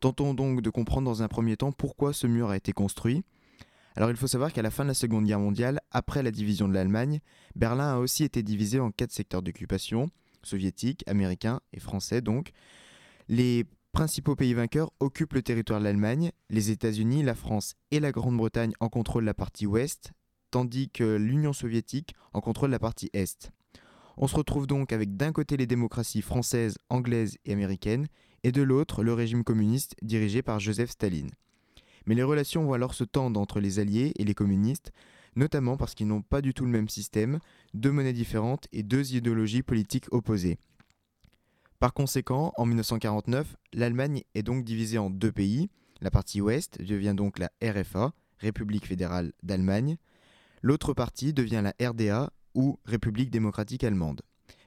[0.00, 3.22] Tentons donc de comprendre dans un premier temps pourquoi ce mur a été construit.
[3.96, 6.68] Alors il faut savoir qu'à la fin de la Seconde Guerre mondiale, après la division
[6.68, 7.20] de l'Allemagne,
[7.54, 10.10] Berlin a aussi été divisé en quatre secteurs d'occupation,
[10.42, 12.50] soviétiques, américains et français donc.
[13.28, 18.10] Les principaux pays vainqueurs occupent le territoire de l'Allemagne, les États-Unis, la France et la
[18.10, 20.12] Grande-Bretagne en contrôlent la partie ouest,
[20.50, 23.52] tandis que l'Union soviétique en contrôle la partie est.
[24.16, 28.06] On se retrouve donc avec d'un côté les démocraties françaises, anglaises et américaines,
[28.42, 31.30] et de l'autre le régime communiste dirigé par Joseph Staline.
[32.06, 34.92] Mais les relations vont alors se tendre entre les alliés et les communistes,
[35.36, 37.38] notamment parce qu'ils n'ont pas du tout le même système,
[37.72, 40.58] deux monnaies différentes et deux idéologies politiques opposées.
[41.80, 45.68] Par conséquent, en 1949, l'Allemagne est donc divisée en deux pays.
[46.00, 49.96] La partie ouest devient donc la RFA, République fédérale d'Allemagne.
[50.62, 54.22] L'autre partie devient la RDA, ou République démocratique allemande.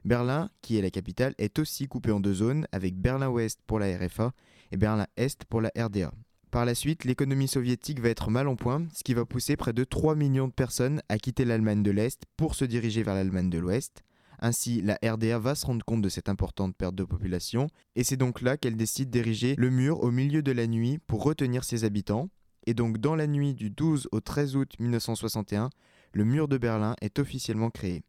[0.05, 3.97] Berlin, qui est la capitale, est aussi coupée en deux zones, avec Berlin-Ouest pour la
[3.97, 4.31] RFA
[4.71, 6.11] et Berlin-Est pour la RDA.
[6.51, 9.73] Par la suite, l'économie soviétique va être mal en point, ce qui va pousser près
[9.73, 13.49] de 3 millions de personnes à quitter l'Allemagne de l'Est pour se diriger vers l'Allemagne
[13.49, 14.03] de l'Ouest.
[14.39, 18.17] Ainsi, la RDA va se rendre compte de cette importante perte de population, et c'est
[18.17, 21.83] donc là qu'elle décide d'ériger le mur au milieu de la nuit pour retenir ses
[21.83, 22.29] habitants.
[22.65, 25.69] Et donc dans la nuit du 12 au 13 août 1961,
[26.13, 28.03] le mur de Berlin est officiellement créé.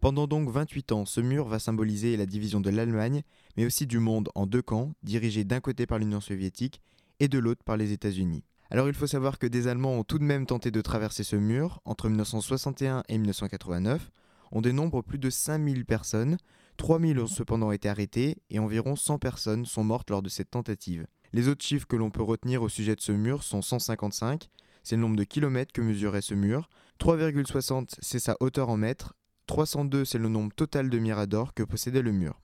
[0.00, 3.22] Pendant donc 28 ans, ce mur va symboliser la division de l'Allemagne,
[3.56, 6.80] mais aussi du monde en deux camps, dirigés d'un côté par l'Union soviétique
[7.20, 8.42] et de l'autre par les États-Unis.
[8.70, 11.36] Alors il faut savoir que des Allemands ont tout de même tenté de traverser ce
[11.36, 14.10] mur entre 1961 et 1989.
[14.52, 16.38] On dénombre plus de 5000 personnes,
[16.76, 21.06] 3000 ont cependant été arrêtées et environ 100 personnes sont mortes lors de cette tentative.
[21.32, 24.48] Les autres chiffres que l'on peut retenir au sujet de ce mur sont 155,
[24.82, 26.68] c'est le nombre de kilomètres que mesurait ce mur,
[27.00, 29.14] 3,60 c'est sa hauteur en mètres,
[29.46, 32.40] 302 c'est le nombre total de miradors que possédait le mur.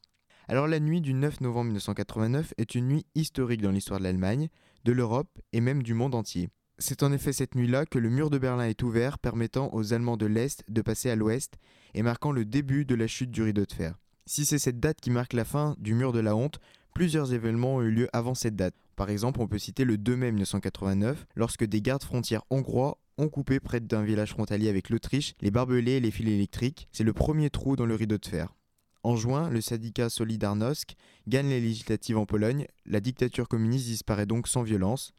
[0.49, 4.49] Alors la nuit du 9 novembre 1989 est une nuit historique dans l'histoire de l'Allemagne,
[4.85, 6.49] de l'Europe et même du monde entier.
[6.79, 10.16] C'est en effet cette nuit-là que le mur de Berlin est ouvert, permettant aux Allemands
[10.16, 11.55] de l'Est de passer à l'Ouest
[11.94, 13.99] et marquant le début de la chute du rideau de fer.
[14.27, 16.61] Si c'est cette date qui marque la fin du mur de la honte,
[16.94, 18.75] plusieurs événements ont eu lieu avant cette date.
[18.96, 23.28] Par exemple, on peut citer le 2 mai 1989, lorsque des gardes frontières hongrois ont
[23.28, 26.88] coupé près d'un village frontalier avec l'Autriche les barbelés et les fils électriques.
[26.92, 28.54] C'est le premier trou dans le rideau de fer.
[29.02, 30.96] En juin, le syndicat Solidarnosc
[31.28, 32.66] gagne les législatives en Pologne.
[32.87, 35.12] La dictature communiste disparaît donc sans violence.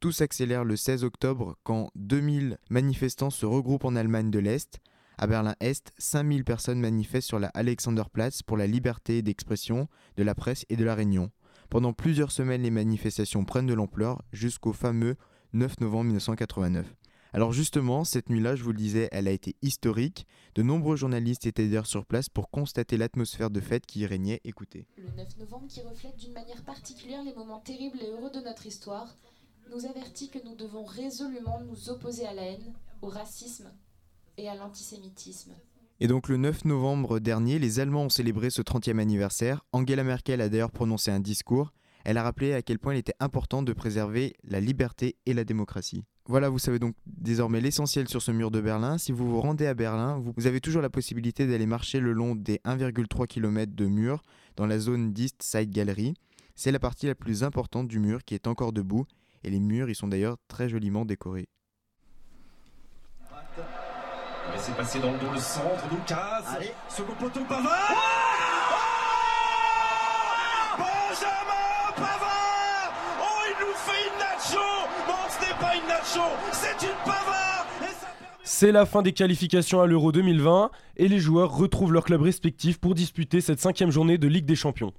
[0.00, 4.80] Tout s'accélère le 16 octobre quand 2000 manifestants se regroupent en Allemagne de l'Est.
[5.18, 10.64] À Berlin-Est, 5000 personnes manifestent sur la Alexanderplatz pour la liberté d'expression, de la presse
[10.68, 11.30] et de la réunion.
[11.70, 15.14] Pendant plusieurs semaines, les manifestations prennent de l'ampleur jusqu'au fameux
[15.52, 16.96] 9 novembre 1989.
[17.32, 20.26] Alors justement, cette nuit-là, je vous le disais, elle a été historique.
[20.56, 24.40] De nombreux journalistes étaient d'ailleurs sur place pour constater l'atmosphère de fête qui y régnait.
[24.42, 24.88] Écoutez.
[24.96, 28.66] Le 9 novembre, qui reflète d'une manière particulière les moments terribles et heureux de notre
[28.66, 29.16] histoire,
[29.70, 33.70] nous avertit que nous devons résolument nous opposer à la haine, au racisme
[34.36, 35.52] et à l'antisémitisme.
[36.02, 39.66] Et donc le 9 novembre dernier, les Allemands ont célébré ce 30e anniversaire.
[39.72, 41.74] Angela Merkel a d'ailleurs prononcé un discours.
[42.06, 45.44] Elle a rappelé à quel point il était important de préserver la liberté et la
[45.44, 46.04] démocratie.
[46.24, 48.96] Voilà, vous savez donc désormais l'essentiel sur ce mur de Berlin.
[48.96, 52.34] Si vous vous rendez à Berlin, vous avez toujours la possibilité d'aller marcher le long
[52.34, 54.22] des 1,3 km de mur
[54.56, 56.14] dans la zone d'East Side Gallery.
[56.54, 59.04] C'est la partie la plus importante du mur qui est encore debout
[59.44, 61.48] et les murs y sont d'ailleurs très joliment décorés.
[64.70, 66.44] Laissez passer dans le dos le centre, Lucas.
[66.88, 67.70] Second poteau, Pavard.
[70.78, 74.60] Benjamin Pavard Oh, il nous fait une nacho
[75.08, 76.20] Non, ce n'est pas une nacho,
[76.52, 77.66] c'est une Pavard
[78.44, 82.78] C'est la fin des qualifications à l'Euro 2020 et les joueurs retrouvent leurs clubs respectifs
[82.78, 84.92] pour disputer cette cinquième journée de Ligue des Champions.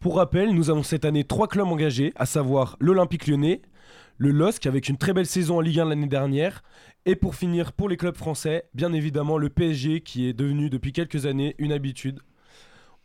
[0.00, 3.62] Pour rappel, nous avons cette année trois clubs engagés, à savoir l'Olympique lyonnais,
[4.18, 6.62] le LOSC avec une très belle saison en Ligue 1 l'année dernière,
[7.06, 10.92] et pour finir pour les clubs français, bien évidemment le PSG qui est devenu depuis
[10.92, 12.20] quelques années une habitude.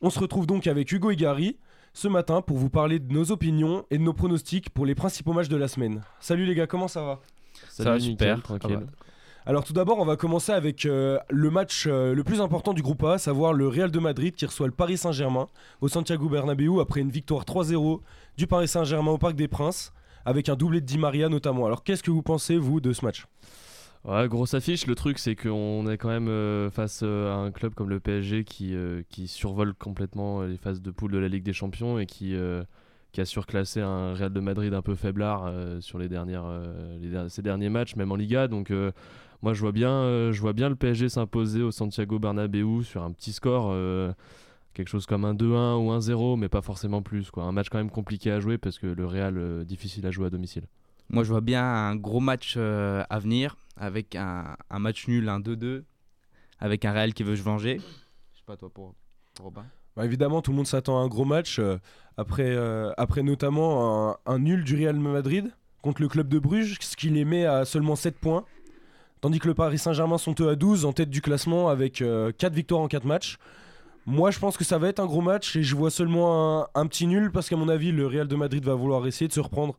[0.02, 1.58] On se retrouve donc avec Hugo Igari
[1.94, 5.34] ce matin pour vous parler de nos opinions et de nos pronostics pour les principaux
[5.34, 6.02] matchs de la semaine.
[6.20, 7.20] Salut les gars, comment ça va?
[7.70, 8.80] Ça va super, tranquille.
[9.46, 12.84] Alors tout d'abord, on va commencer avec euh, le match euh, le plus important du
[12.84, 15.48] groupe A, à savoir le Real de Madrid qui reçoit le Paris Saint-Germain
[15.82, 18.00] au Santiago Bernabéu après une victoire 3-0
[18.38, 19.92] du Paris Saint-Germain au Parc des Princes,
[20.30, 21.66] avec un doublé de Di Maria notamment.
[21.66, 23.26] Alors qu'est-ce que vous pensez, vous, de ce match?
[24.06, 24.86] Ouais, grosse affiche.
[24.86, 28.00] Le truc, c'est qu'on est quand même euh, face euh, à un club comme le
[28.00, 32.06] PSG qui, euh, survole complètement les phases de poule de la Ligue des Champions et
[32.06, 32.64] qui, euh,
[33.18, 37.42] a surclassé un Real de Madrid un peu faiblard euh, sur les dernières, euh, ces
[37.42, 38.48] derniers matchs, même en Liga.
[38.48, 38.92] Donc, euh,
[39.42, 43.02] moi, je vois, bien, euh, je vois bien le PSG s'imposer au Santiago Bernabéu sur
[43.02, 43.74] un petit score.
[44.74, 47.32] Quelque chose comme un 2-1 ou un 0, mais pas forcément plus.
[47.32, 47.44] Quoi.
[47.44, 50.28] Un match quand même compliqué à jouer parce que le Real, euh, difficile à jouer
[50.28, 50.64] à domicile.
[51.10, 55.28] Moi, je vois bien un gros match euh, à venir avec un, un match nul,
[55.28, 55.84] un 2-2,
[56.60, 57.80] avec un Real qui veut se venger.
[58.34, 58.94] Je sais pas toi pour,
[59.34, 59.66] pour Robin.
[59.96, 61.78] Bah, évidemment, tout le monde s'attend à un gros match euh,
[62.16, 65.52] après, euh, après notamment un, un nul du Real Madrid
[65.82, 68.46] contre le club de Bruges, ce qui les met à seulement 7 points.
[69.22, 72.54] Tandis que le Paris Saint-Germain sont eux à 12 en tête du classement avec 4
[72.54, 73.38] victoires en 4 matchs.
[74.10, 76.68] Moi, je pense que ça va être un gros match et je vois seulement un,
[76.74, 79.34] un petit nul parce qu'à mon avis, le Real de Madrid va vouloir essayer de
[79.34, 79.78] se reprendre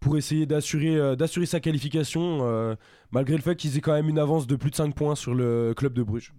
[0.00, 2.74] pour essayer d'assurer euh, d'assurer sa qualification, euh,
[3.12, 5.32] malgré le fait qu'ils aient quand même une avance de plus de 5 points sur
[5.32, 6.34] le club de Bruges.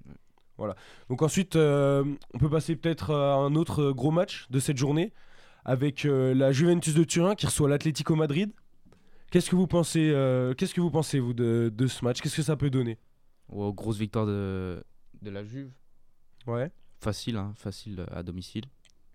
[0.57, 0.75] Voilà.
[1.09, 5.13] Donc ensuite, euh, on peut passer peut-être à un autre gros match de cette journée
[5.63, 8.51] avec la Juventus de Turin qui reçoit l'Atlético Madrid.
[9.31, 10.13] Qu'est-ce que vous pensez,
[10.57, 12.21] qu'est-ce que vous pensez vous de, de ce match?
[12.21, 12.97] Qu'est-ce que ça peut donner?
[13.49, 14.81] Oh, grosse victoire de,
[15.21, 15.71] de la Juve.
[16.47, 16.71] Ouais.
[16.99, 18.63] Facile, hein, facile à domicile.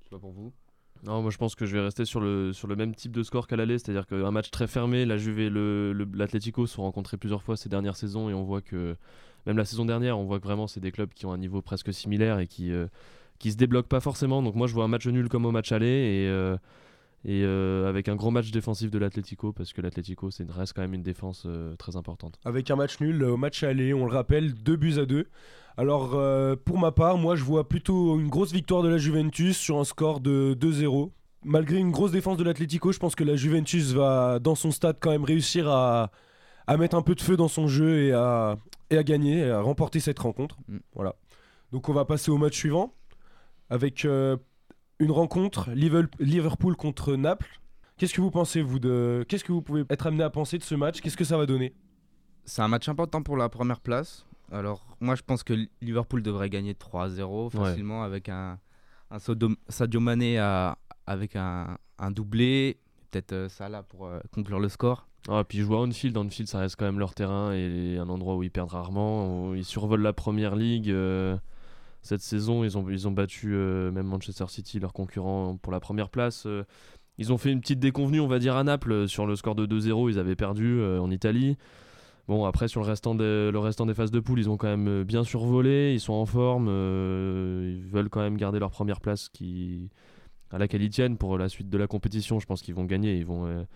[0.00, 0.52] Je sais pas pour vous.
[1.04, 3.24] Non, moi je pense que je vais rester sur le, sur le même type de
[3.24, 6.74] score qu'à l'aller, c'est-à-dire qu'un match très fermé, la Juve et le- le- l'Atlético se
[6.74, 8.96] sont rencontrés plusieurs fois ces dernières saisons et on voit que,
[9.46, 11.60] même la saison dernière, on voit que vraiment c'est des clubs qui ont un niveau
[11.60, 12.86] presque similaire et qui, euh,
[13.40, 14.42] qui se débloquent pas forcément.
[14.42, 16.56] Donc moi je vois un match nul comme au match aller et, euh,
[17.24, 20.82] et euh, avec un gros match défensif de l'Atlético parce que l'Atlético c'est reste quand
[20.82, 22.38] même une défense euh, très importante.
[22.44, 25.26] Avec un match nul au match aller, on le rappelle, 2 buts à 2.
[25.76, 29.56] Alors euh, pour ma part, moi je vois plutôt une grosse victoire de la Juventus
[29.56, 31.10] sur un score de 2-0.
[31.44, 34.96] Malgré une grosse défense de l'Atlético, je pense que la Juventus va dans son stade
[35.00, 36.10] quand même réussir à,
[36.66, 38.56] à mettre un peu de feu dans son jeu et à,
[38.90, 40.56] et à gagner, et à remporter cette rencontre.
[40.94, 41.16] Voilà.
[41.72, 42.94] Donc on va passer au match suivant
[43.70, 44.36] avec euh,
[45.02, 47.60] une rencontre Liverpool contre Naples.
[47.96, 50.62] Qu'est-ce que vous pensez vous de qu'est-ce que vous pouvez être amené à penser de
[50.62, 51.00] ce match?
[51.00, 51.74] Qu'est-ce que ça va donner?
[52.44, 54.26] C'est un match important pour la première place.
[54.50, 58.58] Alors, moi, je pense que Liverpool devrait gagner 3-0 facilement avec un,
[59.10, 62.78] un Sadio, Mané à- avec un, un doublé.
[63.10, 65.06] Peut-être euh, Salah pour euh, conclure le score.
[65.28, 68.34] Ah, puis jouer à Anfield, Anfield ça reste quand même leur terrain et un endroit
[68.36, 70.90] où ils perdent rarement, où ils survolent la première ligue.
[70.90, 71.36] euh,
[72.02, 72.64] cette saison.
[72.64, 76.44] Ils ont, ils ont battu euh, même Manchester City, leur concurrent, pour la première place.
[76.46, 76.64] Euh,
[77.18, 79.54] ils ont fait une petite déconvenue, on va dire, à Naples euh, sur le score
[79.54, 80.10] de 2-0.
[80.10, 81.56] Ils avaient perdu en Italie.
[82.28, 84.68] Bon, après, sur le restant, des, le restant des phases de poule, ils ont quand
[84.68, 85.92] même bien survolé.
[85.92, 86.68] Ils sont en forme.
[86.68, 89.90] ils veulent quand même garder leur première place qui,
[90.50, 92.38] à laquelle ils tiennent pour la suite de la compétition.
[92.38, 93.16] Je pense qu'ils vont gagner.
[93.16, 93.66] Ils vont,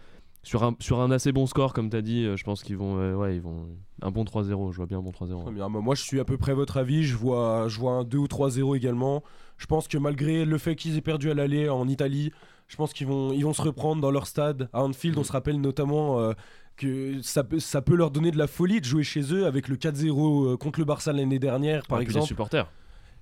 [0.46, 2.76] sur, un, sur un assez bon score, comme tu as dit, euh, je pense qu'ils
[2.76, 3.66] vont, euh, ouais, ils vont.
[4.02, 4.70] Un bon 3-0.
[4.72, 5.42] Je vois bien un bon 3-0.
[5.42, 5.68] Très bien.
[5.68, 7.02] Bah, Moi, je suis à peu près votre avis.
[7.02, 9.22] Je vois, je vois un 2 ou 3-0 également.
[9.58, 12.30] Je pense que malgré le fait qu'ils aient perdu à l'aller en Italie,
[12.68, 14.68] je pense qu'ils vont, ils vont se reprendre dans leur stade.
[14.72, 16.32] À Anfield, on se rappelle notamment euh,
[16.76, 19.66] que ça, peut- ça peut leur donner de la folie de jouer chez eux avec
[19.68, 22.26] le 4-0 euh, contre le Barça l'année dernière, par puis les exemple.
[22.28, 22.70] supporters.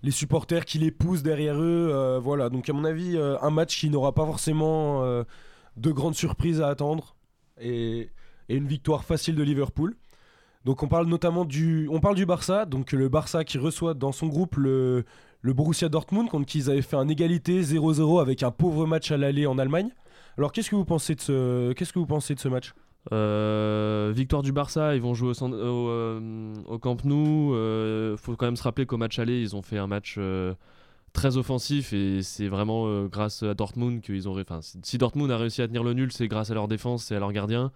[0.03, 1.91] Les supporters qui les poussent derrière eux.
[1.93, 2.51] euh, voilà.
[2.51, 7.14] Donc, à mon avis, un match qui n'aura pas forcément de grandes surprises à attendre.
[7.61, 8.11] Et,
[8.49, 9.97] une victoire facile de Liverpool.
[10.67, 14.13] Donc on parle notamment du, on parle du Barça, donc le Barça qui reçoit dans
[14.13, 15.05] son groupe le,
[15.41, 19.11] le Borussia Dortmund contre qui ils avaient fait un égalité 0-0 avec un pauvre match
[19.11, 19.91] à l'aller en Allemagne.
[20.37, 22.75] Alors qu'est-ce que vous pensez de ce, qu'est-ce que vous pensez de ce match?
[23.13, 27.55] Euh, victoire du Barça, ils vont jouer au, euh, au Camp Nou.
[27.55, 30.19] Euh, faut quand même se rappeler qu'au match aller, ils ont fait un match
[31.15, 34.39] très offensif et c'est vraiment euh, grâce à Dortmund qu'ils ont.
[34.39, 37.11] Enfin, si- si Dortmund a réussi à tenir le nul, c'est grâce à leur défense
[37.11, 37.73] et à leur gardien.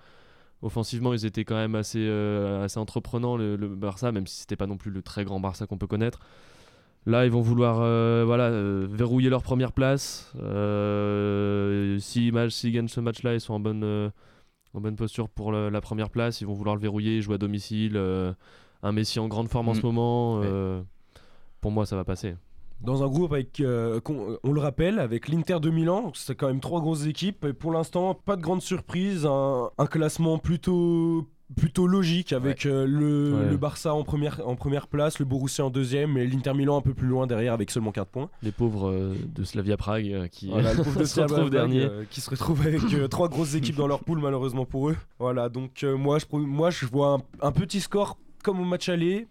[0.61, 4.57] Offensivement, ils étaient quand même assez, euh, assez entreprenants, le, le Barça, même si c'était
[4.57, 6.18] pas non plus le très grand Barça qu'on peut connaître.
[7.07, 10.33] Là, ils vont vouloir euh, voilà, verrouiller leur première place.
[12.01, 14.11] S'ils s'ils gagnent ce match-là, ils sont en bonne,
[14.74, 16.40] en bonne posture pour la première place.
[16.40, 17.96] Ils vont vouloir le verrouiller, jouer à domicile.
[18.83, 19.83] un Messi en grande forme en ce Mm.
[19.85, 20.42] moment.
[21.61, 22.35] Pour moi, ça va passer.
[22.81, 24.01] Dans un groupe avec, euh,
[24.45, 27.45] on le rappelle, avec l'Inter de Milan, c'est quand même trois grosses équipes.
[27.45, 32.85] Et pour l'instant, pas de grande surprise, un, un classement plutôt plutôt logique avec euh,
[32.87, 33.51] le, Ouais.
[33.51, 36.83] le Barça en première, en première place, le Borussia en deuxième et l'Inter Milan un
[36.83, 38.29] peu plus loin derrière avec seulement 4 points.
[38.43, 41.88] Les pauvres euh, de Slavia Prague euh, qui Voilà, le pauvre de se retrouvent dernier.
[42.11, 44.97] qui se retrouve avec trois grosses équipes dans leur poule malheureusement pour eux.
[45.19, 49.27] Voilà, donc moi, je, moi je vois un, un petit score comme au match aller.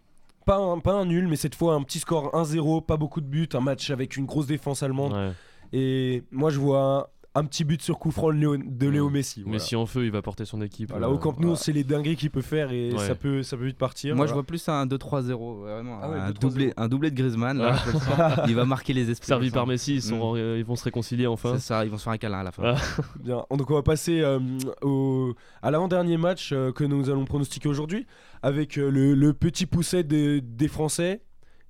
[0.47, 3.25] Pas un, pas un nul, mais cette fois un petit score 1-0, pas beaucoup de
[3.27, 5.12] buts, un match avec une grosse défense allemande.
[5.12, 5.31] Ouais.
[5.73, 9.41] Et moi je vois un, petit but sur coup franc de Léo, de Léo Messi.
[9.43, 9.54] voilà.
[9.58, 10.89] Messi en feu, il va porter son équipe.
[10.91, 13.00] Voilà, euh, au Camp Nou, c'est les dingueries qu'il peut faire et Ouais.
[13.08, 14.15] ça, peut, ça peut vite partir.
[14.15, 16.00] Moi, je vois plus un 2-3-0, vraiment.
[16.02, 16.39] Ah ouais, un, 2-3-0.
[16.39, 17.58] doublé, un doublé de Griezmann.
[17.58, 17.76] là,
[18.17, 18.45] Ah.
[18.47, 19.28] il va marquer les esprits.
[19.28, 19.67] Servi par.
[19.67, 20.38] Messi, ils, sont, Mm.
[20.38, 21.54] euh, ils vont se réconcilier enfin.
[21.54, 22.63] C'est ça, ils vont se faire un câlin à la fin.
[22.65, 22.76] Ah.
[23.23, 24.39] Bien, donc on va passer euh,
[24.82, 28.06] au, à l'avant-dernier match euh, que nous allons pronostiquer aujourd'hui
[28.41, 31.21] avec euh, le, le petit pousset des- des Français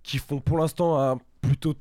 [0.04, 1.74] qui font pour l'instant un plutôt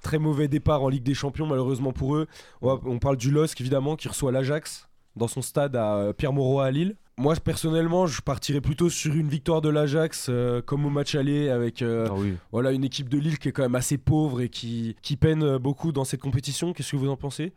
[0.00, 2.26] très mauvais départ en Ligue des Champions malheureusement pour eux.
[2.62, 6.12] On, va- on parle du LOSC évidemment qui reçoit l'Ajax dans son stade à euh,
[6.12, 6.96] Pierre-Mauroy à Lille.
[7.18, 11.48] Moi personnellement je partirais plutôt sur une victoire de l'Ajax euh, comme au match aller
[11.50, 12.34] avec euh, Ah oui.
[12.52, 15.58] voilà, une équipe de Lille qui est quand même assez pauvre et qui, qui peine
[15.58, 16.72] beaucoup dans cette compétition.
[16.72, 17.52] Qu'est-ce que vous en pensez?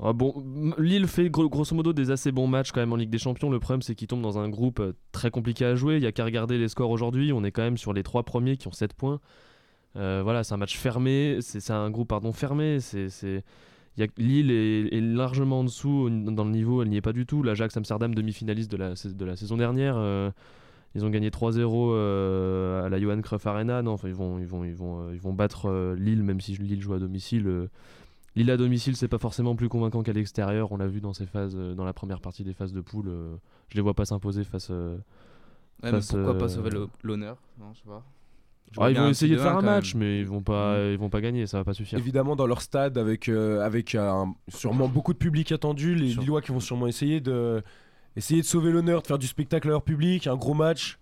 [0.00, 0.44] Ah bon,
[0.78, 3.50] Lille fait gro- grosso modo des assez bons matchs quand même en Ligue des Champions.
[3.50, 4.80] Le problème, c'est qu'ils tombent dans un groupe
[5.10, 5.96] très compliqué à jouer.
[5.96, 7.32] Il y a qu'à regarder les scores aujourd'hui.
[7.32, 9.18] On est quand même sur les trois premiers qui ont 7 points.
[9.96, 11.38] Euh, voilà, c'est un match fermé.
[11.40, 12.80] C'est un groupe pardon fermé.
[12.80, 13.44] C'est
[14.16, 16.82] Lille est, est largement en dessous dans le niveau.
[16.82, 17.42] Elle n'y est pas du tout.
[17.42, 19.94] L'Ajax Amsterdam demi-finaliste de la, de la saison dernière.
[19.96, 20.30] euh,
[20.94, 23.82] ils ont gagné 3-0 euh, à la Johan Cruyff Arena.
[23.82, 26.80] Non, enfin, ils vont, ils vont, ils vont, ils vont battre Lille, même si Lille
[26.80, 27.68] joue à domicile.
[28.36, 30.70] Lille à domicile, c'est pas forcément plus convaincant qu'à l'extérieur.
[30.72, 33.10] On l'a vu dans ces phases, dans la première partie des phases de poule.
[33.68, 34.70] je les vois pas s'imposer face.
[34.70, 36.70] Ouais, mais pourquoi pas sauver
[37.02, 38.04] l'honneur Non, je sais pas.
[38.78, 40.04] Ah, ils vont essayer de faire 2-1 un match, même.
[40.04, 41.46] mais ils vont pas, ils vont pas gagner.
[41.46, 41.98] Ça va pas suffire.
[41.98, 46.08] Évidemment, dans leur stade, avec, euh, avec un- sûrement beaucoup de public attendu, les.
[46.08, 47.62] Lillois qui vont sûrement essayer de,
[48.16, 50.98] essayer de sauver l'honneur, de faire du spectacle à leur public, un gros match.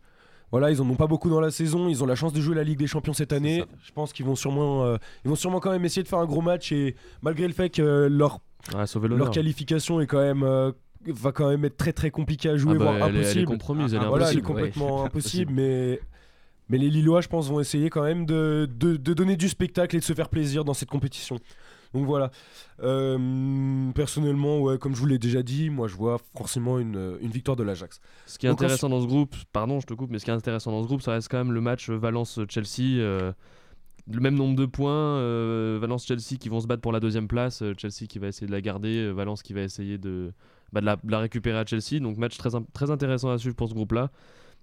[0.53, 2.55] Voilà, ils en ont pas beaucoup dans la saison, ils ont la chance de jouer
[2.55, 3.65] la Ligue des Champions cette année.
[3.83, 6.25] Je pense qu'ils vont sûrement, euh, ils vont sûrement quand même essayer de faire un
[6.27, 8.39] gros match et malgré le fait que leur,
[8.77, 10.71] Ouais, sauver leur qualification est quand même, euh,
[11.07, 13.15] va quand même être très très compliquée à jouer, Ah bah, voire elle est- elle
[13.17, 13.47] est impossible.
[13.47, 15.07] compromise, elle est voilà, elle est impossible, complètement ouais.
[15.07, 16.01] impossible, mais
[16.69, 19.97] mais les Lillois, je pense, vont essayer quand même de, de, de donner du spectacle
[19.97, 21.39] et de se faire plaisir dans cette compétition.
[21.95, 22.31] Donc voilà.
[22.83, 27.31] Euh, personnellement, ouais, comme je vous l'ai déjà dit, moi je vois forcément une, une
[27.31, 28.01] victoire de l'Ajax.
[28.27, 30.31] Ce qui est Donc, intéressant dans ce groupe, pardon, je te coupe, mais ce qui
[30.31, 32.99] est intéressant dans ce groupe, ça reste quand même le match Valence-Chelsea.
[32.99, 33.33] euh,
[34.09, 37.65] le même nombre de points, euh, Valence-Chelsea qui vont se battre pour la deuxième place,
[37.77, 40.33] Chelsea qui va essayer de la garder, Valence qui va essayer de,
[40.73, 41.99] bah, de, la, de la récupérer à Chelsea.
[42.01, 44.11] Donc match très intéressant à suivre pour ce groupe-là.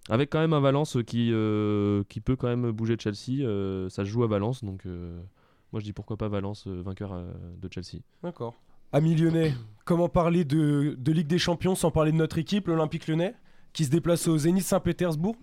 [0.09, 3.41] Avec quand même un Valence qui, euh, qui peut quand même bouger Chelsea.
[3.41, 5.17] euh, ça se joue à Valence, donc euh,
[5.71, 7.31] moi je dis pourquoi pas Valence euh, vainqueur euh,
[7.61, 8.01] de Chelsea.
[8.21, 8.53] D'accord.
[8.91, 9.53] Amis lyonnais,
[9.85, 13.33] comment parler de, de Ligue des Champions sans parler de notre équipe, l'Olympique lyonnais,
[13.71, 15.35] qui se déplace au Zénith Saint-Pétersbourg?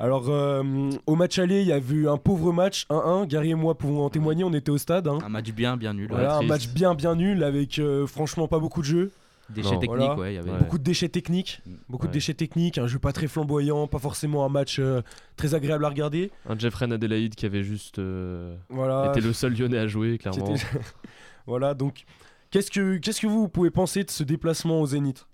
[0.00, 3.28] Alors, euh, au match aller, il y a eu un pauvre match 1-1.
[3.28, 5.06] Gary et moi pouvons en témoigner, on était au stade.
[5.06, 5.18] hein.
[5.24, 6.08] Un match bien, bien nul.
[6.10, 9.12] Voilà, un match bien, bien nul avec euh, franchement pas beaucoup de jeux.
[9.50, 9.78] Déchets Non.
[9.78, 11.62] techniques, ouais, il y avait- Beaucoup de déchets techniques.
[11.88, 15.00] Beaucoup de déchets techniques, un jeu pas très flamboyant, pas forcément un match euh,
[15.36, 16.30] très agréable à regarder.
[16.46, 19.10] Un Jeffrey Adelaide qui avait juste euh, Voilà.
[19.10, 20.54] été le seul lyonnais à jouer, clairement.
[20.54, 20.64] était-
[21.46, 22.04] voilà, donc
[22.50, 25.26] qu'est-ce que, qu'est-ce que vous pouvez penser de ce déplacement au Zénith?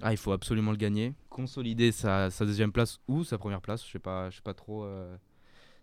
[0.00, 1.14] Ah, il faut absolument le gagner.
[1.28, 3.84] Consolider sa, sa deuxième place ou sa première place.
[3.84, 5.14] Je sais pas, je sais pas trop euh,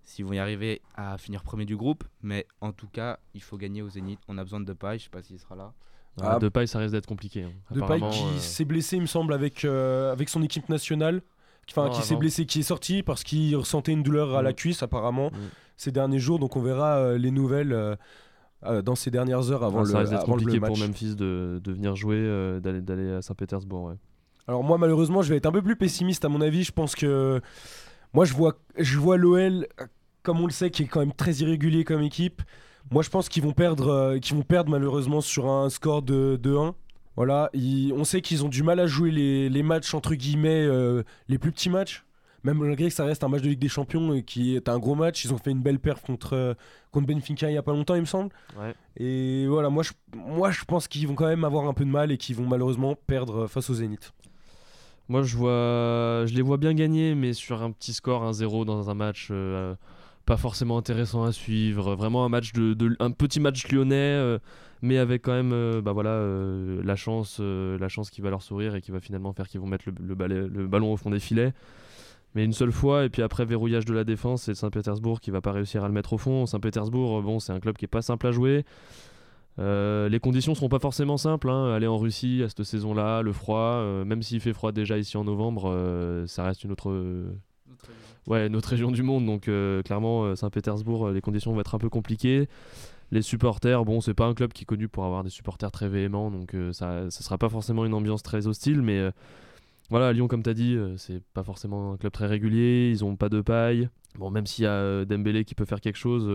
[0.06, 2.04] s'ils vont y arriver à finir premier du groupe.
[2.22, 4.20] Mais en tout cas, il faut gagner au Zénith.
[4.28, 4.98] On a besoin de Depay.
[5.00, 5.74] Je sais pas s'il sera là.
[6.22, 7.44] Ah, Depay, ça risque d'être compliqué.
[7.44, 7.52] hein.
[7.72, 11.22] Depay qui euh, s'est blessé, il me semble, avec, euh, avec son équipe nationale.
[11.72, 12.20] Enfin, Non, qui s'est avant.
[12.20, 14.56] blessé, qui est sorti parce qu'il ressentait une douleur à la Mm.
[14.56, 15.38] cuisse, apparemment, Mm.
[15.78, 16.40] ces derniers jours.
[16.40, 20.00] Donc, on verra euh, les nouvelles euh, dans ces dernières heures avant ah, le ça
[20.00, 20.70] risque d'être avant le compliqué match.
[20.70, 23.84] pour Memphis de, de venir jouer, euh, d'aller, à Saint-Pétersbourg.
[23.86, 23.96] Ouais.
[24.48, 26.64] Alors moi malheureusement je vais être un peu plus pessimiste à mon avis.
[26.64, 27.42] Je pense que
[28.14, 29.68] moi je vois, je vois l'OL
[30.24, 32.42] comme on le sait qui est quand même très irrégulier comme équipe.
[32.92, 36.40] Moi je pense qu'ils vont perdre, euh, qu'ils vont perdre malheureusement sur un score de,
[36.42, 36.76] de 1.
[37.16, 40.64] Voilà, ils- on sait qu'ils ont du mal à jouer les, les matchs entre guillemets
[40.66, 42.04] euh, les plus petits matchs.
[42.44, 44.78] Même malgré que ça reste un match de Ligue des Champions euh, qui est un
[44.78, 46.54] gros match, ils ont fait une belle perf contre, euh,
[46.92, 48.30] contre Benfica il y a pas longtemps il me semble.
[48.60, 48.76] Ouais.
[48.98, 51.90] Et voilà, moi je, moi je pense qu'ils vont quand même avoir un peu de
[51.90, 54.14] mal et qu'ils vont malheureusement perdre face au Zénith.
[55.08, 58.90] Moi, je vois, je les vois bien gagner, mais sur un petit score 1-0 dans
[58.90, 59.76] un match euh,
[60.26, 61.96] pas forcément intéressant à suivre.
[61.96, 64.40] Vraiment un match de, un petit match lyonnais, euh,
[64.82, 68.42] mais avec quand même, euh, bah voilà, euh, la chance, la chance qui va leur
[68.42, 71.54] sourire et qui va finalement faire qu'ils vont mettre le, ballon au fond des filets.
[72.34, 75.40] Mais une seule fois, et puis après verrouillage de la défense, c'est Saint-Pétersbourg qui va
[75.40, 76.46] pas réussir à le mettre au fond.
[76.46, 78.66] Saint-Pétersbourg, bon, c'est un club qui est pas simple à jouer.
[79.58, 81.50] Les conditions seront pas forcément simples.
[81.50, 81.74] hein.
[81.74, 85.24] Aller en Russie à cette saison-là, le froid, même s'il fait froid déjà ici en
[85.24, 86.92] novembre, ça reste une autre,
[88.28, 89.26] ouais, une autre région du monde.
[89.26, 92.48] Donc euh, clairement, euh, Saint-Pétersbourg, euh, les conditions vont être un peu compliquées.
[93.12, 95.88] Les supporters, bon, c'est pas un club qui est connu pour avoir des supporters très
[95.88, 99.12] véhéments, donc euh, ça, ça sera pas forcément une ambiance très hostile, mais euh,
[99.92, 103.16] voilà, Lyon, comme tu as dit, c'est pas forcément un club très régulier, ils ont
[103.16, 103.88] pas de paille.
[104.18, 106.28] Bon, même s'il y a Dembélé qui peut faire quelque chose,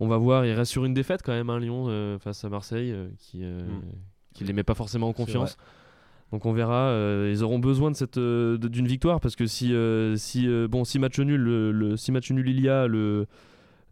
[0.00, 0.46] on va voir.
[0.46, 3.66] Il reste sur une défaite quand même, hein, Lyon, face à Marseille, qui, euh,
[4.32, 5.58] qui les met pas forcément en confiance.
[6.32, 6.88] Donc on verra.
[6.88, 10.66] euh, ils auront besoin de cette euh, d'une victoire parce que si euh, si euh,
[10.68, 13.26] bon si match nul le, le- si match nul il y a le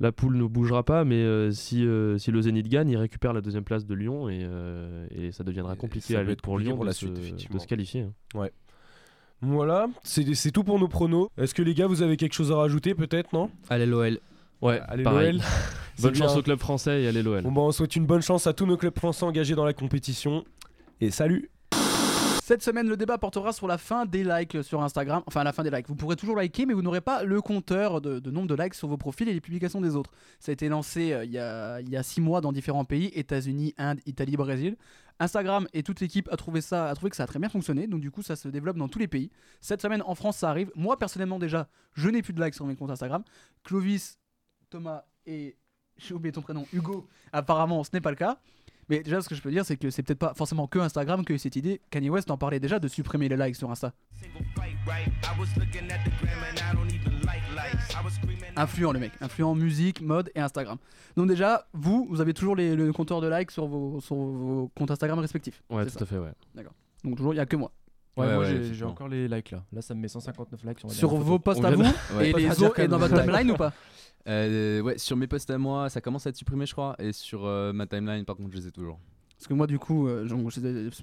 [0.00, 3.32] la poule ne bougera pas, mais euh, si, euh, si le Zénith gagne, il récupère
[3.32, 6.32] la deuxième place de Lyon et, euh, et ça deviendra compliqué ça à peut lui-
[6.32, 8.00] être pour Lyon pour de, la se, suite, de se qualifier.
[8.00, 8.12] hein.
[8.34, 8.50] Ouais.
[9.40, 11.28] Voilà, c'est c'est tout pour nos pronos.
[11.38, 13.50] Est-ce que les gars, vous avez quelque chose à rajouter peut-être, non?
[13.68, 14.18] Allez l'OL.
[14.62, 15.40] Ouais, Allez l'OL.
[16.02, 16.40] Bonne chance bien.
[16.40, 17.42] au club français et allez l'OL.
[17.42, 19.74] Bon, bah, on souhaite une bonne chance à tous nos clubs français engagés dans la
[19.74, 20.44] compétition.
[21.00, 21.50] Et salut
[22.46, 25.22] Cette semaine, le débat portera sur la fin des likes sur Instagram.
[25.26, 25.88] Enfin, la fin des likes.
[25.88, 28.74] Vous pourrez toujours liker, mais vous n'aurez pas le compteur de, de nombre de likes
[28.74, 30.10] sur vos profils et les publications des autres.
[30.40, 34.00] Ça a été lancé euh, il y, a, six mois dans différents pays États-Unis, Inde,
[34.04, 34.76] Italie, Brésil.
[35.20, 37.86] Instagram et toute l'équipe a trouvé ça, a trouvé que ça a très bien fonctionné.
[37.86, 39.30] Donc du coup, ça se développe dans tous les pays.
[39.62, 40.70] Cette semaine en France, ça arrive.
[40.74, 43.24] Moi personnellement déjà, je n'ai plus de likes sur mes comptes Instagram.
[43.62, 44.18] Clovis,
[44.68, 45.56] Thomas et
[45.96, 47.08] j'ai oublié ton prénom, Hugo.
[47.32, 48.38] Apparemment, ce n'est pas le cas.
[48.88, 51.24] Mais déjà, ce que je peux dire, c'est que c'est peut-être pas forcément que Instagram
[51.24, 51.80] que cette idée.
[51.90, 53.92] Kanye West en parlait déjà de supprimer les likes sur Insta.
[58.56, 60.78] Influent le mec, influent musique, mode et Instagram.
[61.16, 64.70] Donc déjà, vous, vous avez toujours les- le compteur de likes sur vos, sur vos
[64.76, 65.62] comptes Instagram respectifs.
[65.70, 66.32] Ouais, tout ça à fait, ouais.
[66.54, 66.72] D'accord.
[67.02, 67.72] Donc toujours, il n'y a que moi.
[68.16, 69.64] Ouais, Ouais, moi ouais, j'ai- encore les likes là.
[69.72, 71.82] Là, ça me met 159 likes sur, Sur vos posts à vous
[72.20, 73.72] et, les autres, et dans votre timeline ou pas?
[74.26, 76.96] Euh, ouais, sur mes posts à moi, ça commence à être supprimé, je crois.
[76.98, 78.98] Et sur euh, ma timeline, par contre, je les ai toujours.
[79.36, 80.40] Parce que moi, du coup, euh, genre,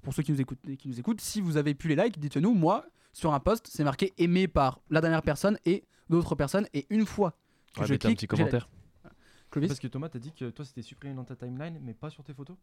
[0.02, 2.54] pour ceux qui nous, écoutent, qui nous écoutent, si vous avez plus les likes, dites-nous,
[2.54, 6.68] moi, sur un post, c'est marqué aimé par la dernière personne et d'autres personnes.
[6.74, 7.36] Et une fois
[7.76, 8.68] que Ouais, je mettez un clique, petit commentaire.
[9.52, 12.10] Clovis Parce que Thomas, t'as dit que toi c'était supprimé dans ta timeline, mais pas
[12.10, 12.56] sur tes photos?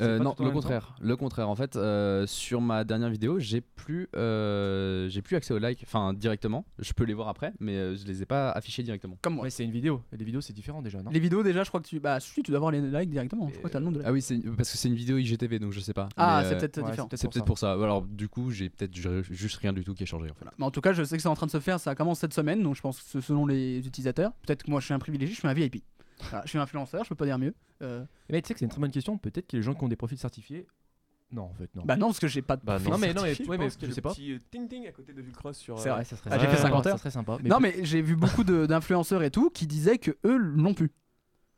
[0.00, 0.94] Euh, non, le contraire.
[1.00, 1.48] Le contraire.
[1.48, 5.80] En fait, euh, sur ma dernière vidéo, j'ai plus, euh, j'ai plus accès aux likes.
[5.84, 6.64] Enfin, directement.
[6.78, 9.18] Je peux les voir après, mais euh, je les ai pas affichés directement.
[9.22, 9.44] Comme moi.
[9.44, 10.02] Mais c'est une vidéo.
[10.12, 11.10] Et les vidéos, c'est différent déjà, non?
[11.10, 11.98] Les vidéos, déjà, je crois que tu.
[12.00, 13.48] Bah, si, tu dois avoir les likes directement.
[13.48, 14.24] Je crois que t'as le nom de Ah oui,
[14.56, 16.08] parce que c'est une vidéo IGTV, donc je sais pas.
[16.16, 17.08] Ah, c'est euh, peut-être Ouais, différent.
[17.14, 17.72] C'est peut-être pour ça.
[17.72, 20.44] Alors, du coup, j'ai peut-être ju- juste rien du tout qui a changé en fait.
[20.58, 21.80] Mais en tout cas, je sais que c'est en train de se faire.
[21.80, 22.62] Ça commence cette semaine.
[22.62, 24.32] Donc je pense que selon les utilisateurs.
[24.46, 25.82] Peut-être que moi, je suis un privilégié, je suis un VIP.
[26.20, 27.54] Voilà, je suis influenceur, je peux pas dire mieux.
[27.82, 29.18] Euh, Mais tu sais que c'est une très bonne question.
[29.18, 30.66] Peut-être que les gens qui ont des profils certifiés.
[31.30, 31.82] Non, en fait, non.
[31.84, 33.58] Bah non, parce que j'ai pas de Bah non, mais non, mais, ouais, je mais
[33.58, 34.12] pense que je le sais pas.
[34.14, 35.78] Petit euh, ting-ting à côté de Vulcross sur.
[35.78, 36.68] C'est euh, vrai, ça serait Ah, j'ai fait sympa.
[36.68, 36.98] 50 Ça heures.
[36.98, 40.36] serait sympa, mais non, mais j'ai vu beaucoup d'influenceurs et tout qui disaient que eux
[40.36, 40.90] l'ont pu.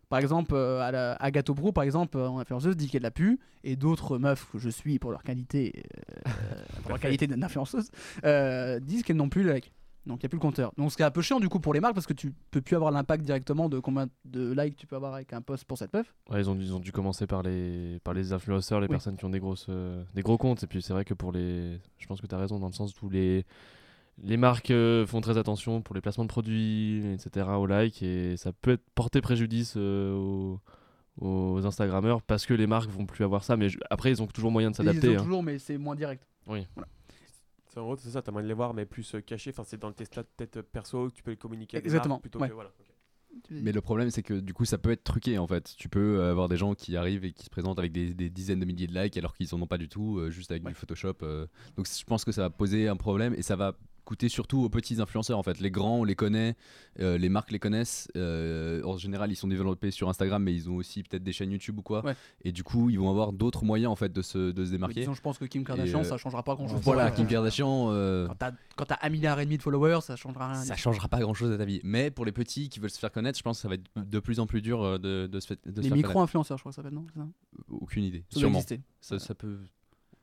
[0.08, 3.12] Par exemple, euh, à la- Agathe Brou, par exemple, euh, en influenceuse, dit qu'elle l'a
[3.12, 5.84] pu, et d'autres meufs que je suis pour leur qualité,
[6.26, 6.30] euh,
[6.82, 7.92] pour leur qualité d'influenceuse,
[8.24, 9.72] euh, disent qu'elles n'ont plus le like.
[10.06, 10.72] Donc il n'y a plus le compteur.
[10.78, 12.32] Donc ce qui est un peu chiant du coup pour les marques parce que tu
[12.50, 15.64] peux plus avoir l'impact directement de combien de likes tu peux avoir avec un post
[15.64, 16.14] pour cette meuf.
[16.30, 18.90] Ouais, ils, ont, dû- ils ont dû commencer par les, par les influenceurs, les Oui.
[18.92, 20.62] personnes qui ont des, grosses, euh, des gros comptes.
[20.62, 21.78] Et puis c'est vrai que pour les.
[21.98, 23.44] Je pense que tu as raison dans le sens où les,
[24.22, 28.02] les marques euh, font très attention pour les placements de produits, etc., au like.
[28.02, 30.60] Et ça peut être porter préjudice euh, aux,
[31.20, 33.58] aux Instagrammeurs parce que les marques vont plus avoir ça.
[33.58, 35.10] Mais je- après, ils ont toujours moyen de Ils s'adapter.
[35.10, 35.22] ont hein.
[35.24, 36.26] toujours mais c'est moins direct.
[36.46, 36.66] Oui.
[37.76, 39.50] En gros, c'est ça, t'as moyen de les voir, mais plus euh, caché.
[39.50, 42.14] Enfin, c'est dans tes stats peut-être perso que tu peux les communiquer à des Exactement,
[42.14, 42.48] marques plutôt ouais.
[42.48, 42.70] que voilà.
[42.70, 42.86] ok.
[43.50, 45.74] Mais le problème, c'est que du coup, ça peut être truqué en fait.
[45.76, 48.28] Tu peux euh, avoir des gens qui arrivent et qui se présentent avec des, des
[48.28, 50.64] dizaines de milliers de likes alors qu'ils en ont pas du tout, euh, juste avec
[50.64, 51.14] du Photoshop.
[51.22, 51.46] euh.
[51.76, 53.76] Donc je pense que ça va poser un problème et ça va
[54.10, 55.60] coûter surtout aux petits influenceurs en fait.
[55.60, 56.56] Les grands, on les connaît,
[56.98, 58.08] euh, les marques les connaissent.
[58.16, 61.52] euh, en général, ils sont développés sur Instagram, mais ils ont aussi peut-être des chaînes
[61.52, 62.04] YouTube ou quoi.
[62.04, 62.16] Ouais.
[62.42, 65.00] Et du coup, ils vont avoir d'autres moyens en fait de se, de se démarquer.
[65.00, 66.80] disons, je pense que Kim Kardashian euh, ça changera pas grand chose.
[66.82, 67.90] Voilà, Kim Kardashian.
[67.92, 68.26] euh,
[68.76, 70.60] Quand t'as- un milliard et demi de followers, ça changera rien.
[70.62, 71.80] ça changera pas grand chose à ta vie.
[71.84, 73.88] Mais pour les petits qui veulent se faire connaître, je pense que ça va être
[73.96, 76.08] de plus en plus dur de, de se, fait- de se Les faire connaître.
[76.08, 77.28] micro-influenceurs, je crois que ça s'appelle, non ça?
[77.68, 78.24] Aucune idée.
[78.30, 78.60] Ça Sûrement.
[79.00, 79.60] ça peut.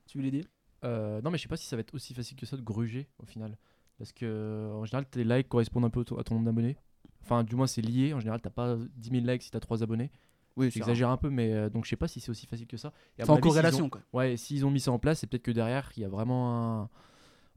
[0.07, 0.43] Tu voulais dire?
[0.83, 2.61] Euh, non, mais je sais pas si ça va être aussi facile que ça de
[2.61, 3.57] gruger au final.
[3.97, 6.77] Parce que en général, tes likes correspondent un peu à ton nombre d'abonnés.
[7.23, 8.13] Enfin, du moins, c'est lié.
[8.13, 10.11] En général, t'as pas 10 000 likes si t'as 3 abonnés.
[10.55, 12.77] Oui, j'exagère un peu, mais euh, donc je sais pas si c'est aussi facile que
[12.77, 12.91] ça.
[13.19, 14.01] Et C'est en corrélation, ont- quoi.
[14.13, 16.81] Ouais, s'ils ont mis ça en place, c'est peut-être que derrière, il y a vraiment
[16.81, 16.89] un,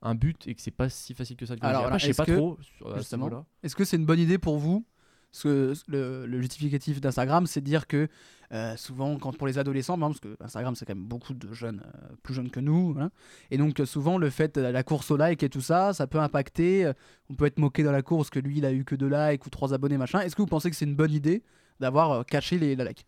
[0.02, 1.64] un but et que c'est pas si facile que ça de.
[1.64, 2.58] Alors, Après, je sais pas que- trop.
[2.96, 3.46] justement.
[3.62, 4.84] Est-ce que c'est une bonne idée pour vous
[5.32, 8.08] Parce que le, le justificatif d'Instagram, c'est de dire que
[8.52, 11.82] euh, souvent, quand pour les adolescents, parce que Instagram, c'est quand même beaucoup de jeunes,
[11.86, 13.10] euh, plus jeunes que nous, voilà.
[13.52, 16.08] et donc euh, souvent, le fait de la course au like et tout ça, ça
[16.08, 16.90] peut impacter.
[17.28, 19.46] on peut être moqué dans la course que lui, il a eu que deux likes
[19.46, 20.20] ou trois abonnés, machin.
[20.20, 21.44] Est-ce que vous pensez que c'est une bonne idée
[21.78, 23.06] d'avoir caché les, les likes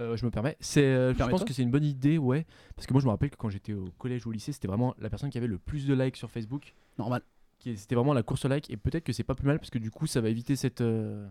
[0.00, 0.56] Euh, je me permets.
[0.60, 2.46] C'est, euh, je pense que c'est une bonne idée, ouais.
[2.76, 4.68] Parce que moi, je me rappelle que quand j'étais au collège ou au lycée, c'était
[4.68, 6.74] vraiment la personne qui avait le plus de likes sur Facebook.
[6.98, 7.22] Normal.
[7.62, 8.70] C'était vraiment la course au like.
[8.70, 10.80] Et peut-être que c'est pas plus mal parce que du coup, ça va éviter cette.
[10.80, 11.26] euh,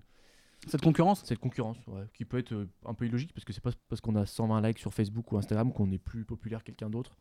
[0.67, 2.03] Cette concurrence Cette concurrence, ouais.
[2.13, 4.61] Qui peut être euh, un peu illogique parce que c'est pas parce qu'on a 120
[4.61, 7.15] likes sur Facebook ou Instagram qu'on est plus populaire que quelqu'un d'autre.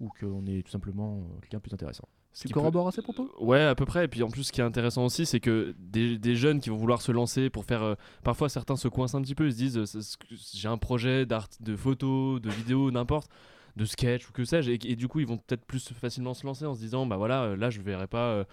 [0.00, 2.08] Ou qu'on est tout simplement euh, quelqu'un de plus intéressant.
[2.40, 3.28] Tu peut- corrobores à ces propos?
[3.40, 4.04] Ouais, à peu près.
[4.04, 6.70] Et puis en plus, ce qui est intéressant aussi, c'est que des, des jeunes qui
[6.70, 7.82] vont vouloir se lancer pour faire.
[7.82, 9.46] euh, parfois, certains se coincent un petit peu.
[9.46, 10.00] Ils se disent euh,
[10.30, 13.28] j'ai un projet d'art, de photos, de vidéos, n'importe,
[13.78, 14.70] de sketch ou que sais-je.
[14.72, 17.16] Et, et du coup, ils vont peut-être plus facilement se lancer en se disant bah
[17.16, 18.44] voilà, euh, là, je verrai pas euh,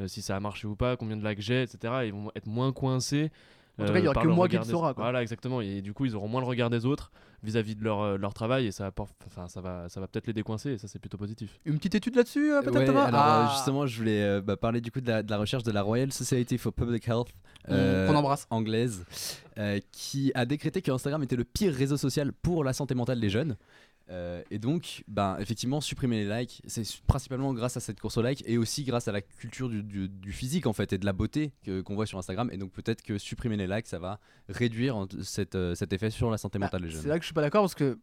[0.00, 1.92] euh, si ça a marché ou pas, combien de likes j'ai, etc.
[2.06, 3.30] Ils vont être moins coincés.
[3.76, 5.02] En tout cas, il y aura que moi qui le saura, quoi.
[5.02, 5.60] Voilà, exactement.
[5.60, 7.10] Et du coup, ils auront moins le regard des autres
[7.42, 10.28] vis-à-vis de leur, euh, leur travail et ça, apporte- enfin, ça va, ça va peut-être
[10.28, 11.58] les décoincer et ça, c'est plutôt positif.
[11.64, 13.06] Une petite étude là-dessus, euh, peut-être Ouais, Thomas?
[13.06, 13.46] alors Ah.
[13.48, 15.72] euh, justement, je voulais euh, bah, parler du coup de la, de la recherche de
[15.72, 17.26] la Royal Society for Public Health
[17.68, 18.46] euh, On- qu'on embrasse.
[18.50, 19.04] anglaise,
[19.58, 23.18] euh, qui a décrété que Instagram était le pire réseau social pour la santé mentale
[23.20, 23.56] des jeunes.
[24.10, 28.22] Euh, et donc, ben, effectivement, supprimer les likes, c'est principalement grâce à cette course aux
[28.22, 31.06] likes et aussi grâce à la culture du, du- du physique en fait et de
[31.06, 31.52] la beauté
[31.84, 32.50] qu'on voit sur Instagram.
[32.52, 36.10] Et donc, peut-être que supprimer les likes, ça va réduire en- cette, euh, cet effet
[36.10, 37.00] sur la santé mentale des jeunes.
[37.00, 37.98] C'est là que je suis pas d'accord parce que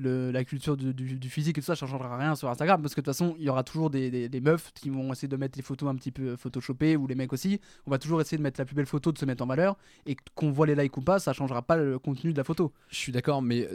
[0.00, 2.80] le, la culture du, du- du physique et tout ça, ça changera rien sur Instagram
[2.80, 5.12] parce que de toute façon, il y aura toujours des, des- des meufs qui vont
[5.12, 7.60] essayer de mettre les photos un petit peu photoshopées ou les mecs aussi.
[7.86, 9.76] On va toujours essayer de mettre la plus belle photo, de se mettre en valeur
[10.06, 12.72] et qu'on voit les likes ou pas, ça changera pas le contenu de la photo.
[12.90, 13.68] Je suis d'accord, mais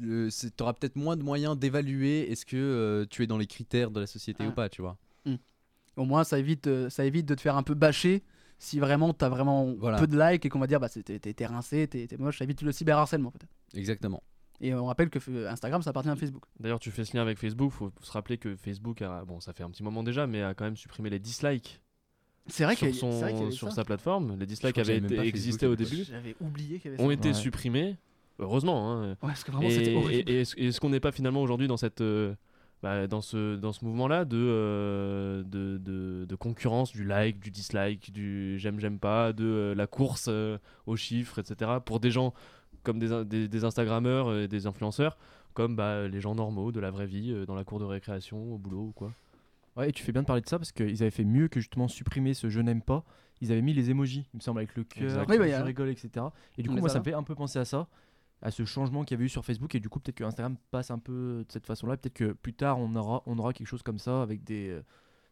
[0.00, 3.90] tu auras peut-être moins de moyens d'évaluer est-ce que euh, tu es dans les critères
[3.90, 4.48] de la société Ah.
[4.48, 4.98] ou pas, tu vois.
[5.96, 8.24] Au moins, ça évite, euh, ça évite de te faire un peu bâcher
[8.58, 9.96] si vraiment t'as vraiment Voilà.
[9.98, 12.72] peu de likes et qu'on va dire bah t'es rincé, t'es moche, ça évite le
[12.72, 13.52] cyberharcèlement peut-être.
[13.78, 14.20] Exactement.
[14.60, 16.42] Et on rappelle que Instagram ça appartient à Facebook.
[16.58, 17.70] D'ailleurs, tu fais ce lien avec Facebook.
[17.72, 20.54] Faut se rappeler que Facebook a, bon, ça fait un petit moment déjà, mais a
[20.54, 21.80] quand même supprimé les dislikes.
[22.48, 23.76] C'est vrai sur, son- vrai y avait sur ça.
[23.76, 24.36] sa plateforme.
[24.38, 26.04] Les dislikes avaient existé au début.
[26.04, 27.34] J'avais oublié qu'il y avait Ont été Ouais.
[27.34, 27.96] supprimés.
[28.38, 28.92] Heureusement.
[28.92, 29.10] hein.
[29.10, 30.30] Ouais, parce que vraiment, Et- c'était et- horrible.
[30.30, 32.34] Et, est-ce est-ce qu'on n'est pas finalement aujourd'hui dans cette euh,
[32.82, 37.50] bah, dans ce dans ce mouvement-là de, euh, de, de de concurrence du like, du
[37.50, 41.70] dislike, du j'aime j'aime pas, de euh, la course euh, aux chiffres, etc.
[41.84, 42.34] Pour des gens
[42.82, 45.16] comme des, des, des Instagrammeurs et des influenceurs,
[45.54, 48.52] comme bah, les gens normaux de la vraie vie, euh, dans la cour de récréation,
[48.54, 49.10] au boulot ou quoi.
[49.76, 51.60] Ouais, et tu fais bien de parler de ça parce qu'ils avaient fait mieux que
[51.60, 53.02] justement supprimer ce je n'aime pas.
[53.40, 55.24] Ils avaient mis les emojis, il me semble, avec le cœur.
[55.28, 56.26] Oui, bah, je y a- rigole, etc.
[56.58, 57.88] Et du coup, moi, ça me fait un peu penser à ça,
[58.44, 59.74] à ce changement qu'il y avait eu sur Facebook.
[59.74, 61.96] Et du coup, peut-être que Instagram passe un peu de cette façon-là.
[61.96, 64.82] Peut-être que plus tard, on aura, on aura quelque chose comme ça avec des, euh,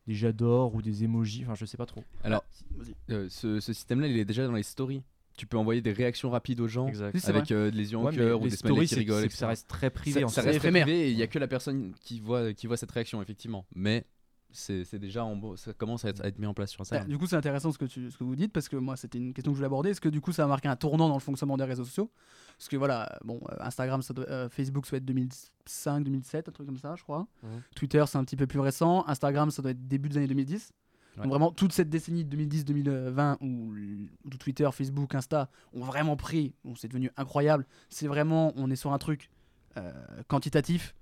[0.08, 1.42] des j'adore ou des emojis.
[1.44, 2.02] Enfin, je sais pas trop.
[2.24, 2.42] Alors,
[2.76, 2.94] Vas-y.
[3.14, 5.02] euh, ce, ce système-là, il est déjà dans les stories.
[5.36, 7.16] Tu peux envoyer des réactions rapides aux gens Exact.
[7.28, 9.30] Avec euh, des yeux en Ouais, cœur ou les des stories, smileys qui c'est- rigolent.
[9.30, 10.84] ça reste très privé, Ça, en ça reste très éphémère.
[10.86, 13.64] privé et il y a que la personne qui voit, qui voit cette réaction, effectivement.
[13.74, 14.04] Mais
[14.52, 16.82] c'est déjà en beau- ça commence à être, à être mis en place sur Ah,
[16.82, 17.08] Instagram.
[17.08, 19.18] du coup, c'est intéressant ce que, tu, ce que vous dites parce que moi, c'était
[19.18, 19.90] une question que je voulais aborder.
[19.90, 22.10] Est-ce que du coup, ça a marqué un tournant dans le fonctionnement des réseaux sociaux?
[22.58, 26.48] Parce que voilà, bon, euh, Instagram, ça doit- euh, Facebook, ça doit être 2005, 2007,
[26.48, 27.26] un truc comme ça, je crois.
[27.42, 27.62] Mhm.
[27.74, 29.04] Twitter, c'est un petit peu plus récent.
[29.08, 30.72] Instagram, ça doit être début des années 2010.
[31.16, 36.54] Donc vraiment, toute cette décennie 2010-2020 où, l- où Twitter, Facebook, Insta ont vraiment pris,
[36.64, 39.30] où c'est devenu incroyable, c'est vraiment, on est sur un truc
[39.76, 39.90] euh,
[40.28, 40.94] quantitatif.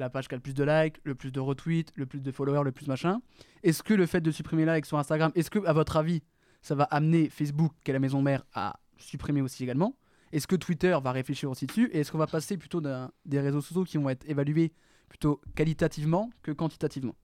[0.00, 2.32] La page qui a le plus de likes, le plus de retweets, le plus de
[2.32, 3.20] followers, le plus machin.
[3.62, 6.22] Est-ce que le fait de supprimer likes sur Instagram, est-ce que, à votre avis,
[6.62, 9.96] ça va amener Facebook, qui est la maison mère, à supprimer aussi également?
[10.32, 11.90] Est-ce que Twitter va réfléchir aussi dessus?
[11.92, 14.72] Et est-ce qu'on va passer plutôt d'un- des réseaux sociaux qui vont être évalués
[15.08, 17.16] plutôt qualitativement que quantitativement?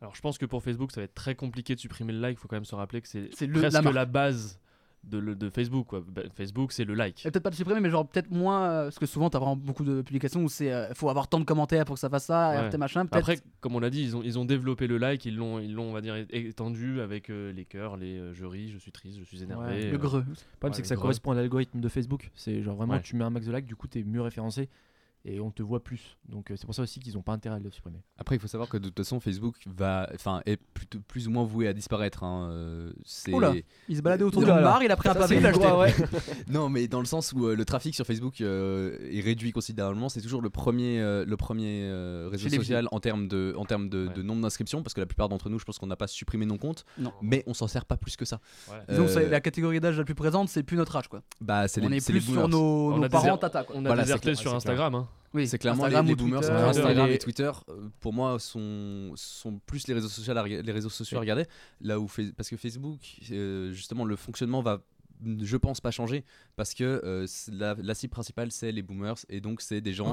[0.00, 2.38] Alors je pense que pour Facebook, ça va être très compliqué de supprimer le like.
[2.38, 4.58] Il faut quand même se rappeler que c'est le- presque la la, base
[5.04, 5.86] de, le- de Facebook.
[5.86, 6.04] Quoi.
[6.06, 7.20] Bah, Facebook, c'est le like.
[7.22, 8.64] Peut-être pas de supprimer, mais genre peut-être moins.
[8.68, 10.72] euh, parce que souvent, t'as vraiment beaucoup de publications où c'est.
[10.72, 12.68] euh, faut avoir tant de commentaires pour que ça fasse ça, Ouais.
[12.68, 13.06] RT machin.
[13.10, 15.72] Après, comme on l'a dit, ils ont, ils ont développé le like, ils l'ont, ils
[15.74, 18.92] l'ont, on va dire, étendu avec euh, les cœurs, les euh, je ris, je suis
[18.92, 19.66] triste, je suis énervé.
[19.66, 21.02] Ouais, euh, Le problème, ouais, c'est que le ça greu.
[21.02, 22.30] correspond à l'algorithme de Facebook.
[22.34, 23.02] C'est genre vraiment, Ouais.
[23.02, 24.68] tu mets un max de likes, du coup, t'es mieux référencé
[25.24, 26.16] et on te voit plus.
[26.28, 28.00] Donc, euh, c'est pour ça aussi qu'ils ont pas intérêt à le supprimer.
[28.18, 31.30] Après, il faut savoir que de toute façon, Facebook va, enfin, est plutôt plus ou
[31.30, 32.24] moins voué à disparaître.
[32.24, 33.52] hein, euh, c'est- Oula,
[33.88, 35.78] il se baladait autour d'une alors, barre, il a pris un pavé, il l'a croix,
[35.78, 35.94] ouais.
[36.48, 40.08] non, mais dans le sens où euh, le trafic sur Facebook euh, est réduit considérablement,
[40.08, 43.88] c'est toujours le premier, euh, le premier euh, réseau social en termes de, en termes
[43.88, 46.06] de, de nombre d'inscriptions, parce que la plupart d'entre nous, je pense qu'on n'a pas
[46.06, 47.12] supprimé nos comptes, Non.
[47.22, 48.40] mais on s'en sert pas plus que ça.
[48.88, 51.22] Euh, la catégorie d'âge la plus présente, c'est plus notre âge, quoi.
[51.40, 53.88] bah, c'est on les- est c'est plus les sur nos, nos parents, tata, on a
[53.88, 55.06] Voilà, déserté sur Instagram.
[55.32, 57.50] Oui, c'est clairement Instagram les, boomers Twitter, Instagram les- et Twitter.
[57.68, 61.44] euh, Pour moi, sont, sont plus les réseaux sociaux à, les réseaux sociaux à regarder.
[61.80, 62.98] Là où parce que Facebook,
[63.30, 64.82] euh, justement, le fonctionnement va,
[65.24, 66.24] je pense, pas changer
[66.56, 70.06] parce que euh, la, la cible principale, c'est les boomers et donc c'est des gens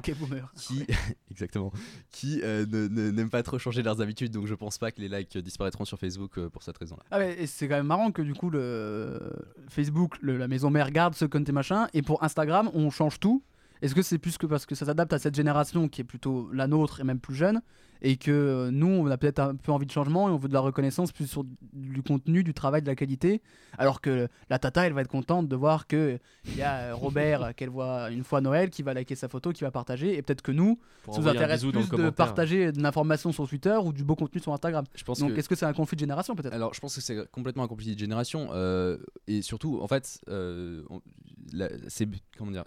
[0.56, 0.86] qui,
[1.32, 1.72] exactement,
[2.12, 4.32] qui euh, n'aiment pas trop changer leurs habitudes.
[4.32, 7.02] Donc je pense pas que les likes disparaîtront sur Facebook euh, pour cette raison-là.
[7.10, 9.20] Ah ouais, et c'est quand même marrant que du coup le
[9.68, 13.20] Facebook, le- la maison mère garde ce compte et machin, et pour Instagram on change
[13.20, 13.42] tout.
[13.82, 16.50] Est-ce que c'est plus que parce que ça s'adapte à cette génération qui est plutôt
[16.52, 17.62] la nôtre et même plus jeune,
[18.02, 20.48] et que euh, nous on a peut-être un peu envie de changement et on veut
[20.50, 21.44] de la reconnaissance plus sur
[21.74, 23.42] du contenu, du travail, de la qualité,
[23.78, 26.96] alors que la tata elle va être contente de voir que il y a euh,
[26.96, 30.16] Robert euh, qu'elle voit une fois Noël qui va liker sa photo, qui va partager,
[30.18, 33.78] et peut-être que nous Pour ça nous intéresse plus de partager de l'information sur Twitter
[33.84, 34.86] ou du beau contenu sur Instagram.
[34.96, 36.54] Je pense Donc que- est-ce que c'est un conflit de génération peut-être?
[36.54, 38.50] Alors, je pense que c'est complètement un conflit de génération.
[38.54, 40.84] euh, et surtout, en fait, euh,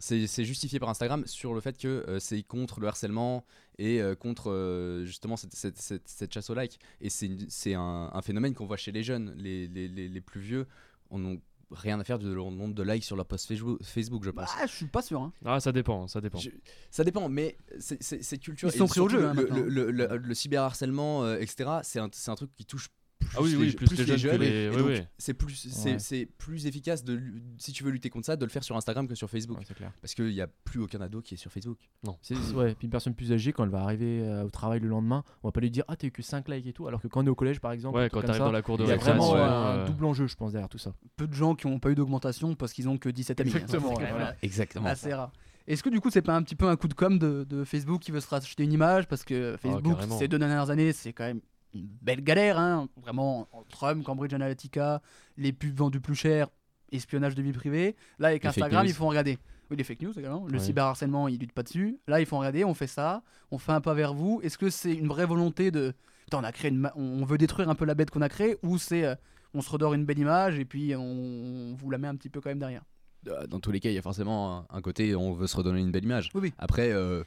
[0.00, 3.44] c'est justifié par Instagram sur le fait que euh, c'est contre le harcèlement
[3.78, 6.78] et euh, contre euh, justement cette, cette- cette- cette chasse au like.
[7.00, 9.34] Et c'est un, un phénomène qu'on voit chez les jeunes.
[9.36, 10.66] Les, les- les- les plus vieux
[11.10, 11.40] en ont
[11.72, 13.46] rien à faire de leur nombre de likes sur leur post
[13.84, 14.50] Facebook, je pense.
[14.60, 15.20] Ah, je suis pas sûr.
[15.22, 15.32] hein.
[15.44, 16.38] Ah, ça dépend, ça dépend.
[16.38, 16.50] Je-
[16.90, 18.68] ça dépend, mais c'est- culture.
[18.72, 19.56] Ils sont pris au jeu, hein, le, maintenant.
[19.56, 22.88] le, le- le- le cyberharcèlement, euh, etc., c'est un, c'est un truc qui touche
[23.20, 25.00] plus, Ah oui, les, oui, plus les jeunes que les- oui, donc, oui.
[25.18, 25.98] C'est plus, c'est Ouais.
[26.00, 27.20] c'est plus efficace de,
[27.58, 29.58] si tu veux lutter contre ça, de le faire sur Instagram que sur Facebook.
[29.58, 29.92] Ouais, c'est clair.
[30.00, 31.78] Parce qu'il n'y a plus aucun ado qui est sur Facebook.
[32.04, 32.16] Non.
[32.22, 34.88] C'est ouais, puis une personne plus âgée quand elle va arriver euh, au travail le
[34.88, 37.00] lendemain, on va pas lui dire ah t'as eu que 5 likes et tout, alors
[37.00, 38.84] que quand on est au collège par exemple, Ouais, quand t'arrives dans la cour de
[38.84, 39.44] il y a vraiment ouais, un
[39.78, 40.92] euh, double enjeu je pense derrière tout ça.
[41.16, 43.50] peu de gens qui n'ont pas eu d'augmentation parce qu'ils ont que 17 amis.
[43.50, 43.58] hein.
[43.58, 44.14] Exactement, voilà.
[44.26, 44.86] même Exactement.
[44.86, 45.32] Assez rare.
[45.66, 47.64] Est-ce que du coup c'est pas un petit peu un coup de com de, de
[47.64, 49.06] Facebook qui veut se racheter une image?
[49.06, 50.18] Parce que Facebook carrément.
[50.18, 51.40] ces deux dernières années c'est quand même
[51.74, 52.88] une belle galère hein.
[52.96, 55.00] vraiment Trump, Cambridge Analytica,
[55.36, 56.48] les pubs vendus plus cher,
[56.92, 57.96] espionnage de vie privée.
[58.18, 59.38] Là avec Les Instagram ils font regarder.
[59.70, 60.46] Oui les fake news également.
[60.46, 60.58] Le Ouais.
[60.58, 61.98] cyberharcèlement ils luttent pas dessus.
[62.08, 64.40] Là ils font regarder, on fait ça, on fait un pas vers vous.
[64.42, 65.92] Est-ce que c'est une vraie volonté de
[66.24, 68.28] Putain, on a créé une ma- on veut détruire un peu la bête qu'on a
[68.28, 69.14] créée ou c'est euh,
[69.54, 72.28] on se redore une belle image et puis on, on vous la met un petit
[72.28, 72.82] peu quand même derrière?
[73.28, 75.80] Euh, Dans tous les cas, il y a forcément un, côté, on veut se redonner
[75.80, 76.30] une belle image.
[76.34, 76.52] Oui, oui.
[76.58, 77.22] Après, euh,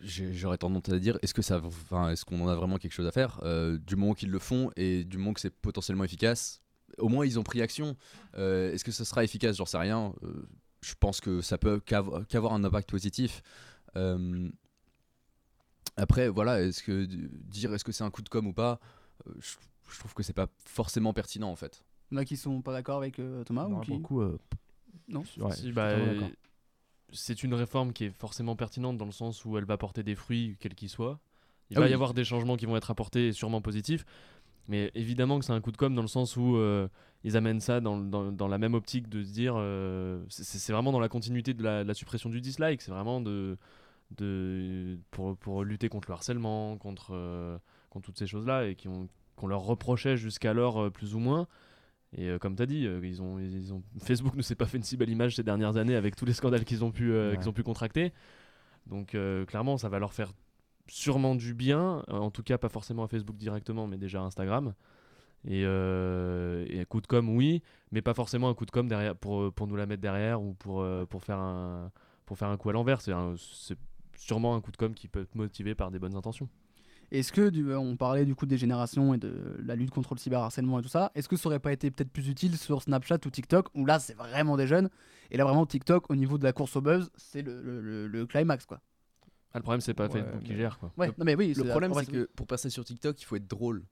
[0.00, 3.06] j'aurais tendance à dire, est-ce que ça, enfin, est-ce qu'on en a vraiment quelque chose
[3.06, 3.40] à faire?
[3.42, 6.62] Euh, Du moment qu'ils le font et du moment que c'est potentiellement efficace,
[6.98, 7.96] au moins ils ont pris action.
[8.36, 9.56] Euh, est-ce que ça sera efficace?
[9.56, 10.14] J'en sais rien.
[10.22, 10.48] Euh,
[10.82, 13.42] je pense que ça peut qu'avo- qu'avoir un impact positif.
[13.96, 14.48] Euh,
[15.96, 18.80] après, voilà, est-ce que dire est-ce que c'est un coup de com ou pas?
[19.26, 19.56] Euh, je,
[19.92, 21.84] je trouve que c'est pas forcément pertinent en fait.
[22.10, 23.88] Il y en a qui sont pas d'accord avec euh, Thomas Non, ou qui...
[23.90, 24.38] pour le coup, euh,
[25.08, 25.96] Non ouais, Si, bah.
[27.12, 30.14] C'est une réforme qui est forcément pertinente dans le sens où elle va porter des
[30.14, 31.18] fruits, quels qu'ils soient.
[31.70, 31.92] Il Ah va oui.
[31.92, 34.04] y avoir des changements qui vont être apportés et sûrement positifs.
[34.68, 36.88] Mais évidemment que c'est un coup de com' dans le sens où euh,
[37.24, 39.54] ils amènent ça dans, dans- dans la même optique de se dire.
[39.56, 42.82] euh, c'est- vraiment dans la continuité de la, de la suppression du dislike.
[42.82, 43.56] C'est vraiment de,
[44.16, 47.58] de, pour, pour lutter contre le harcèlement, contre, euh,
[47.90, 51.46] contre toutes ces choses-là et qu'on leur reprochait jusqu'alors plus ou moins.
[52.16, 53.82] Et euh, comme tu as dit, euh, ils ont, ils ont...
[54.02, 56.32] Facebook ne s'est pas fait une si belle image ces dernières années avec tous les
[56.32, 57.36] scandales qu'ils ont, pu, euh, Ouais.
[57.38, 58.12] qu'ils ont pu contracter.
[58.86, 60.32] Donc clairement, ça va leur faire
[60.88, 64.74] sûrement du bien, en tout cas pas forcément à Facebook directement, mais déjà à Instagram.
[65.46, 65.64] Et, et
[66.80, 69.68] un coup de com, oui, mais pas forcément un coup de com derrière, pour, pour
[69.68, 71.92] nous la mettre derrière ou pour, pour, faire, un,
[72.26, 73.00] pour faire un coup à l'envers.
[73.00, 73.12] C'est
[74.16, 76.48] sûrement un coup de com qui peut être motivé par des bonnes intentions.
[77.12, 80.78] Est-ce que, on parlait du coup des générations et de la lutte contre le cyberharcèlement
[80.78, 83.30] et tout ça, est-ce que ça aurait pas été peut-être plus utile sur Snapchat ou
[83.30, 84.90] TikTok, où là c'est vraiment des jeunes,
[85.30, 88.26] et là vraiment TikTok au niveau de la course au buzz, c'est le, le, le
[88.26, 88.80] climax quoi.
[89.52, 90.78] Ah, le problème, c'est pas ouais, Facebook qui gère.
[90.78, 90.92] Quoi.
[90.96, 93.48] Ouais, non, mais oui, le problème, c'est que pour passer sur TikTok, il faut être
[93.48, 93.84] drôle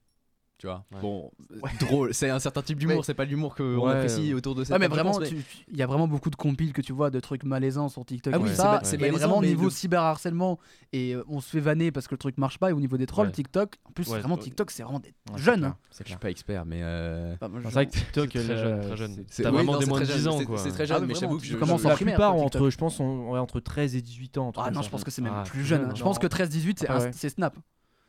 [0.59, 0.85] tu vois.
[1.01, 3.93] Bon, euh, drôle, c'est un certain type d'humour, c'est pas l'humour qu'on ouais.
[3.93, 6.83] apprécie autour de cette Ouais, mais vraiment, il y a vraiment beaucoup de compiles que
[6.83, 8.35] tu vois de trucs malaisants sur TikTok.
[8.35, 9.71] Ah oui, ça, c'est vraiment mais niveau de...
[9.71, 10.59] cyberharcèlement
[10.93, 12.97] et euh, on se fait vanner parce que le truc marche pas et au niveau
[12.97, 15.65] des trolls, TikTok, en plus, vraiment TikTok, c'est vraiment des jeunes.
[15.65, 15.77] Hein.
[15.97, 16.81] Je suis pas expert, mais.
[16.83, 19.25] Euh, bah, c'est vrai que TikTok, c'est très jeune.
[19.25, 21.57] T'as vraiment des moins de 10 ans, C'est très jeune, ah, mais j'avoue que je
[21.57, 22.21] commence en primaire.
[22.21, 24.53] entre, je pense, entre 13 et 18 ans.
[24.57, 25.95] Ah non, je pense que c'est même ah, plus jeune.
[25.95, 27.57] Je pense que 13-18, ah, c'est Snap.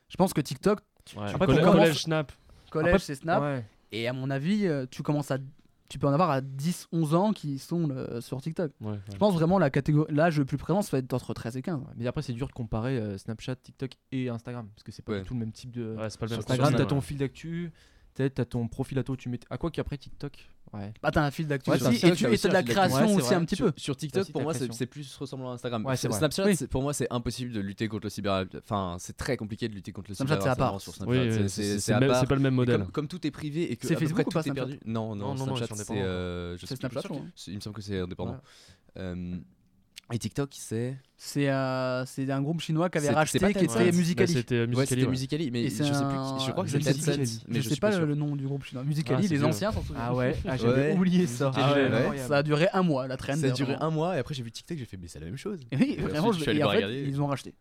[0.10, 0.80] Je pense que TikTok,
[1.18, 1.34] Ouais.
[1.34, 2.32] Collège, collège, Snap.
[2.70, 3.64] Collège, c'est Snap.
[3.92, 5.38] Et à mon avis, euh, tu commences à.
[5.88, 8.72] Tu peux en avoir à 10, 11 ans qui sont euh, sur TikTok.
[9.12, 11.64] Je pense vraiment la catégorie, l'âge le plus présent, ça va être entre 13 et
[11.64, 11.82] 15.
[11.98, 14.68] Mais après, c'est dur de comparer euh, Snapchat, TikTok et Instagram.
[14.76, 15.98] Parce que c'est pas du tout le même type de.
[15.98, 17.72] Instagram, t'as ton fil d'actu,
[18.14, 19.40] t'as ton profil à toi, tu mets.
[19.50, 20.48] À quoi qu'après TikTok?
[20.74, 20.94] Ouais.
[21.02, 21.72] Bah, t'as un fil d'actu.
[21.72, 23.72] Ouais, et tu de la création aussi un petit peu.
[23.76, 25.86] Sur TikTok, pour moi, c'est plus ressemblant à Instagram.
[25.96, 28.46] Snapchat, pour moi, c'est impossible de lutter contre le cyber.
[28.58, 30.28] Enfin, c'est très compliqué de lutter contre le cyber.
[30.28, 32.20] Snapchat, c'est à part.
[32.20, 32.86] C'est pas le même modèle.
[32.92, 33.88] Comme tout est privé et que.
[33.88, 35.86] C'est Facebook ou pas perdu Non, non, Snapchat, c'est.
[35.90, 37.02] C'est euh, Snapchat,
[37.48, 38.38] il me semble que c'est indépendant.
[38.98, 39.38] Euh,
[40.12, 43.82] et TikTok, c'est c'est euh, c'est un groupe chinois qui avait racheté qui était bah,
[43.82, 44.34] euh, Musicali.
[44.34, 44.66] C'était
[45.06, 45.94] Musicali, mais je un...
[45.94, 46.46] sais plus.
[46.46, 48.84] Je crois que c'était je, je sais pas, le nom du groupe chinois.
[48.84, 49.72] Musicali, ah, les anciens.
[49.96, 51.52] Ah ouais, ah, j'avais oublié ça.
[51.56, 51.76] Ah,
[52.28, 53.38] ça a duré un mois la traîne.
[53.38, 55.26] Ça a duré un mois et après j'ai vu TikTok, j'ai fait mais c'est la
[55.26, 55.60] même chose.
[55.72, 56.50] Oui, vraiment, je.
[56.50, 57.54] Ils ont racheté.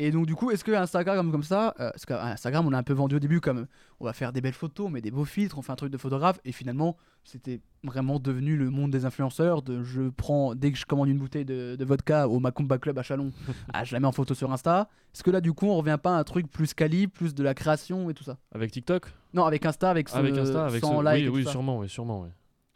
[0.00, 2.78] Et donc, du coup, est-ce que Instagram comme ça, euh, parce qu'Instagram, ah, on l'a
[2.78, 3.66] un peu vendu au début comme
[3.98, 5.98] on va faire des belles photos, mais des beaux filtres, on fait un truc de
[5.98, 9.60] photographe, et finalement, c'était vraiment devenu le monde des influenceurs.
[9.60, 13.02] De, je prends, dès que je commande une bouteille de, vodka au Macumba Club à
[13.02, 13.32] Chalon,
[13.74, 14.88] ah, je la mets en photo sur Insta.
[15.12, 17.42] Est-ce que là, du coup, on revient pas à un truc plus quali, plus de
[17.42, 18.38] la création et tout ça?
[18.52, 19.12] Avec TikTok?
[19.34, 21.24] Non, avec Insta, avec, ce, avec Insta, avec sans like.
[21.24, 22.28] Oui, oui, sûrement, oui, sûrement, oui.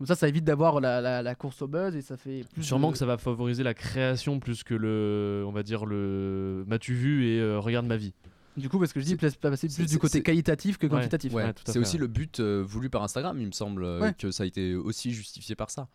[0.07, 2.45] Ça, ça évite d'avoir la, course au buzz et ça fait.
[2.61, 6.95] Sûrement que ça va favoriser la création plus que le, on va dire le, m'as-tu
[6.95, 8.15] vu et euh, regarde ma vie.
[8.57, 11.33] Du coup, parce que je dis, c'est passer plus du côté qualitatif que quantitatif.
[11.65, 14.15] C'est aussi le but euh, voulu par Instagram, il me semble, euh, ouais.
[14.15, 15.89] que ça a été aussi justifié par ça.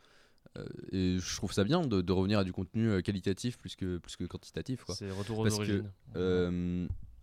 [0.91, 4.23] Et je trouve ça bien de, revenir à du contenu qualitatif plus que, plus que
[4.23, 4.83] quantitatif.
[4.89, 5.83] C'est retour aux parce origines.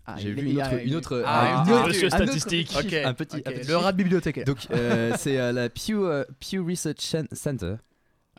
[0.06, 1.64] Ah, J'ai vu une autre, ah,
[2.08, 2.74] statistique.
[2.78, 3.04] Okay.
[3.04, 3.64] Un petit, okay.
[3.64, 4.44] Le rat bibliothécaire.
[4.44, 7.76] Donc, euh, c'est euh, la Pew, euh, Pew, Research Center.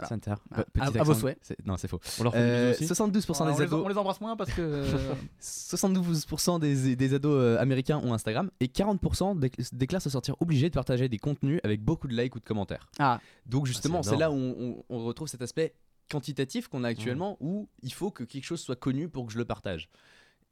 [0.08, 0.34] Center.
[0.52, 1.40] Ah, à, à, vos souhaits.
[1.66, 2.00] Non, c'est faux.
[2.04, 3.86] 72% des ados.
[3.86, 4.84] On les embrasse moins parce que.
[5.42, 9.40] 72% des, des, ados américains ont Instagram et 40%
[9.72, 12.90] déclarent se sentir obligés de partager des contenus avec beaucoup de likes ou de commentaires.
[13.00, 13.20] Ah.
[13.46, 15.74] Donc, justement, c'est là où on, retrouve cet aspect
[16.12, 19.38] quantitatif qu'on a actuellement où il faut que quelque chose soit connu pour que je
[19.38, 19.90] le partage.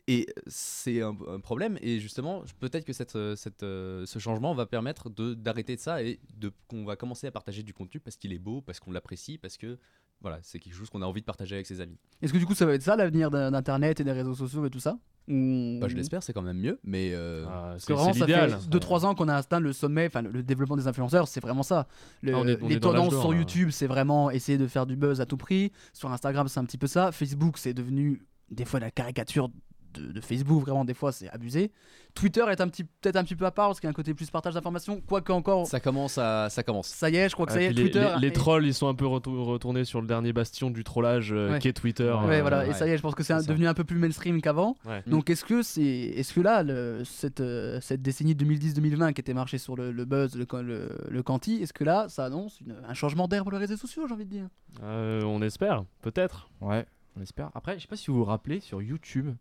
[0.07, 1.77] Et c'est un, problème.
[1.81, 6.19] Et justement, peut-être que cette, euh, euh, ce changement va permettre d'arrêter de, ça et
[6.67, 9.57] qu'on va commencer à partager du contenu parce qu'il est beau, parce qu'on l'apprécie, parce
[9.57, 9.77] que
[10.21, 11.97] voilà, c'est quelque chose qu'on a envie de partager avec ses amis.
[12.21, 14.69] Est-ce que du coup, ça va être ça l'avenir d'Internet et des réseaux sociaux et
[14.69, 14.97] tout ça
[15.27, 16.79] bah, Je l'espère, c'est quand même mieux.
[16.83, 17.45] Mais euh,
[17.77, 20.87] c'est vraiment, ça fait 2-3 ans qu'on a atteint le sommet, enfin le développement des
[20.87, 21.87] influenceurs, c'est vraiment ça.
[22.21, 25.71] Les tendances sur YouTube, c'est vraiment essayer de faire du buzz à tout prix.
[25.93, 27.11] Sur Instagram, c'est un petit peu ça.
[27.11, 29.49] Facebook, c'est devenu des fois la caricature
[29.93, 31.71] de, Facebook, vraiment, des fois, c'est abusé.
[32.13, 34.29] Twitter est peut-être un petit peu à part, parce qu'il y a un côté plus
[34.29, 35.67] partage d'informations, quoique encore.
[35.67, 36.87] Ça commence, ça commence.
[36.87, 37.73] Ça y est, je crois que ça ah, y est.
[37.73, 38.09] Les, Twitter.
[38.19, 41.59] Les, trolls, ils sont un peu retournés sur le dernier bastion du trollage euh, ouais.
[41.59, 42.03] qu'est Twitter.
[42.03, 43.97] Euh, ouais, voilà, et ça y est, je pense que c'est, devenu un peu plus
[43.97, 44.75] mainstream qu'avant.
[44.85, 45.09] Mm.
[45.09, 46.63] Donc, est-ce que, c'est, est que là,
[47.03, 51.61] cette, euh, cette décennie 2010-2020 qui était marchée sur le, buzz, le, le, le, quanti,
[51.61, 54.29] est-ce que là, ça annonce un changement d'air pour les réseaux sociaux, j'ai envie de
[54.29, 54.47] dire?
[54.83, 56.49] Euh, on espère, peut-être.
[56.61, 56.85] Ouais
[57.15, 57.51] on espère.
[57.53, 59.35] Après, je sais pas si vous vous rappelez sur YouTube,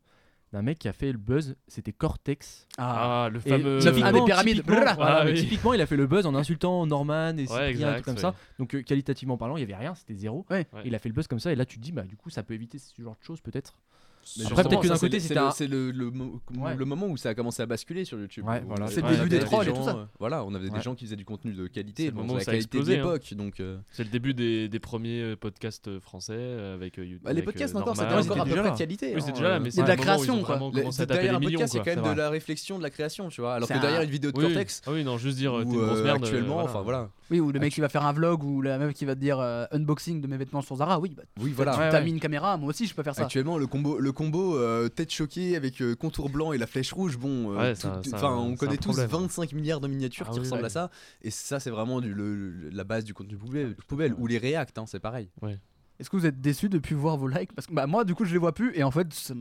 [0.52, 2.68] d'un mec qui a fait le buzz, c'était Cortex.
[2.76, 3.78] Ah, ah le fameux.
[3.78, 4.62] Typiquement, ah, des pyramides.
[4.68, 8.34] Ah, typiquement, il a fait le buzz en insultant Norman et ouais, tout comme ça.
[8.58, 10.44] Donc, euh, qualitativement parlant, il y avait rien, c'était zéro.
[10.50, 10.66] Ouais.
[10.84, 12.30] Il a fait le buzz comme ça, et là, tu te dis, bah, du coup,
[12.30, 13.78] ça peut éviter ce genre de choses, peut-être.
[14.46, 17.66] Après, peut-être que d'un côté, c'était C'est le, le, moment où ça a commencé à
[17.66, 18.44] basculer sur YouTube.
[18.44, 18.86] Voilà.
[18.88, 20.08] C'est le début des trolls et tout ça.
[20.20, 23.18] Euh, on avait des gens qui faisaient du contenu de qualité, C'est le moment hein.
[23.32, 23.78] Donc, euh.
[23.90, 26.34] C'est le début des, des premiers euh, podcasts français
[26.74, 27.20] avec YouTube.
[27.30, 29.14] les podcasts c'était encore à de qualité.
[29.14, 30.58] Hein, c'est de la création, quoi.
[31.06, 33.54] Derrière un podcast, c'est quand même de la réflexion, de la création, tu vois.
[33.54, 34.92] Alors que derrière une vidéo de contexte, oui.
[34.92, 37.10] Ah oui, non, juste dire actuellement, enfin voilà.
[37.30, 39.20] Oui, ou le mec qui va faire un vlog, ou la meuf qui va te
[39.20, 39.40] dire
[39.72, 41.00] unboxing de mes vêtements sur Zara.
[41.00, 43.22] Oui, bah, tu t'as mis une caméra, moi aussi je peux faire ça.
[43.22, 46.92] Actuellement, le combo, le combo euh, tête choquée avec euh, contour blanc et la flèche
[46.92, 47.74] rouge, bon, euh,
[48.22, 50.90] on connaît tous 25 milliards de miniatures qui ressemblent à ça.
[51.22, 52.14] Et ça, c'est vraiment du,
[52.70, 53.36] la base du contenu
[53.88, 55.30] poubelle, ou les reacts, hein, c'est pareil.
[55.98, 58.24] Est-ce que vous êtes déçu depuis voir vos likes Parce que bah, moi, du coup,
[58.24, 59.32] je les vois plus et en fait,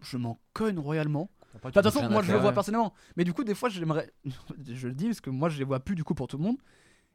[0.00, 1.30] je m'en cogne royalement.
[1.62, 2.94] Bah, de toute façon, moi je le vois personnellement.
[3.16, 4.10] Mais du coup, des fois, j'aimerais.
[4.66, 6.44] Je le dis parce que moi je les vois plus du coup pour tout le
[6.44, 6.56] monde.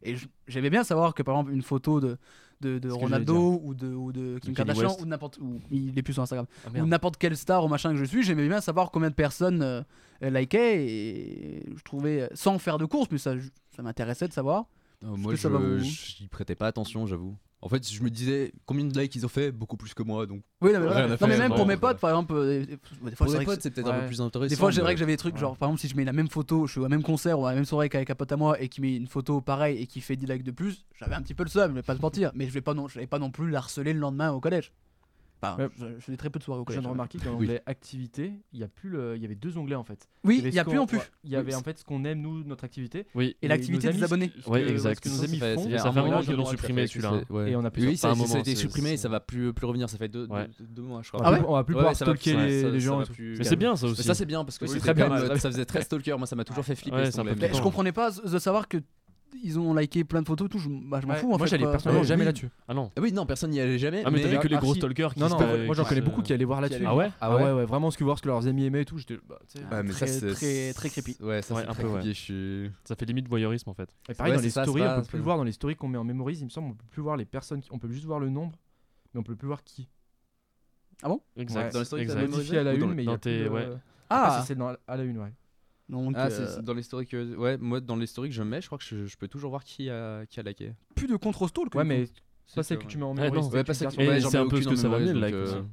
[0.04, 0.16] Et
[0.48, 2.18] j'aimais bien savoir que par exemple une photo de,
[2.62, 6.24] de, Ronaldo ou de, ou de Kim Kardashian ou n'importe où il est plus sur
[6.24, 6.46] Instagram.
[6.66, 9.16] Ah, ou n'importe quelle star ou machin que je suis, j'aimais bien savoir combien de
[9.16, 9.84] personnes euh,
[10.22, 13.34] likaient et je trouvais sans faire de course, mais ça,
[13.76, 14.66] ça m'intéressait de savoir.
[15.04, 17.38] Moi, je n'y prêtais pas attention, j'avoue.
[17.62, 20.28] En fait, je me disais combien de likes ils ont fait, beaucoup plus que moi,
[20.28, 20.44] donc.
[20.62, 22.34] Oui, non, mais, non, mais même pour mes potes, par exemple.
[22.36, 24.50] Euh, des fois, pour mes potes, c'est peut-être un peu plus intéressant.
[24.50, 24.96] Des fois, j'aimerais mais...
[24.96, 26.82] que j'avais des trucs, genre par exemple, si je mets la même photo, je suis
[26.82, 28.80] au même concert ou à la même soirée qu'avec un pote à moi et qui
[28.82, 31.44] met une photo pareille et qui fait 10 likes de plus, j'avais un petit peu
[31.44, 33.20] le seum, je vais pas te mentir, mais je vais pas non, je vais pas
[33.20, 34.72] non plus l'harceler le lendemain au collège.
[35.42, 36.78] Bah, euh, je, je fais très peu de soirées au collège.
[36.78, 36.94] Je viens de hein.
[36.94, 37.50] remarquer qu'en oui.
[37.66, 40.08] activité, il y a plus il y avait deux onglets en fait.
[40.24, 41.00] Oui, il y, y a plus en plus.
[41.24, 43.06] Il y avait en fait ce qu'on aime nous, notre activité.
[43.14, 43.36] Oui.
[43.42, 44.32] Et l'activité des abonnés.
[44.48, 45.04] Oui, exact.
[45.04, 45.64] Que nos amis font.
[45.64, 47.22] Ça fait ben, un moment qu'ils l'ont supprimé celui-là.
[47.48, 47.88] Et on a plus.
[47.88, 49.90] Oui, ça a été supprimé et ça va plus plus revenir.
[49.90, 50.28] Ça fait deux
[50.82, 51.22] mois, je crois.
[51.24, 53.04] Ah on va plus pouvoir stalker les gens.
[53.20, 54.04] Mais c'est bien ça aussi.
[54.04, 55.10] Ça c'est bien parce que c'est très bien.
[55.38, 56.16] Ça faisait très stalker.
[56.18, 57.06] Moi, ça m'a toujours fait flipper.
[57.06, 58.78] Je comprenais pas de savoir que
[59.44, 60.60] ils ont liké plein de photos, tout.
[60.60, 61.34] Je, bah, m'en fous.
[61.34, 62.50] En moi, j'allais personnellement jamais là-dessus.
[62.68, 62.92] Ah non.
[62.96, 64.04] Ah oui, non, personne n'y allait jamais.
[64.06, 66.22] Ah, mais, t'avais que les euh, gros stalkers qui non, non, Moi, j'en connais beaucoup
[66.22, 66.84] qui allaient voir là-dessus.
[66.86, 68.82] Ah ouais Ah ouais, ah ouais, vraiment ce que voir ce que leurs amis aimaient
[68.82, 68.98] et tout.
[68.98, 71.18] J'étais bah, mais très, très, très creepy.
[71.22, 72.72] Ouais, ça, ouais, un peu, creepy.
[72.84, 73.90] Ça fait limite voyeurisme en fait.
[74.10, 76.04] Et pareil, dans les stories, on peut plus voir dans les stories qu'on met en
[76.04, 77.62] mémorise, il me semble, on peut plus voir les personnes.
[77.72, 78.58] On peut juste voir le nombre,
[79.14, 79.88] mais on peut plus voir qui.
[81.04, 81.22] Ah bon?
[81.36, 81.74] Exact.
[81.74, 82.10] Dans les stories,
[82.58, 83.18] à la une, mais il y a.
[84.10, 84.58] Ah, ah c'est
[84.88, 85.34] à la une, ouais.
[85.92, 86.62] Ah, euh...
[86.62, 87.14] dans l'historique.
[87.14, 88.62] Euh, ouais, moi, dans l'historique, je mets.
[88.62, 90.74] Je crois que je, peux toujours voir qui a, qui a laqué.
[90.96, 92.06] Plus de contrôle stall Ouais, mais
[92.56, 93.44] pas celle que tu mets en mémoire.
[93.52, 95.56] Ah, ouais, pas C'est un peu ce que ça va amener, le like aussi.
[95.56, 95.64] Euh, euh,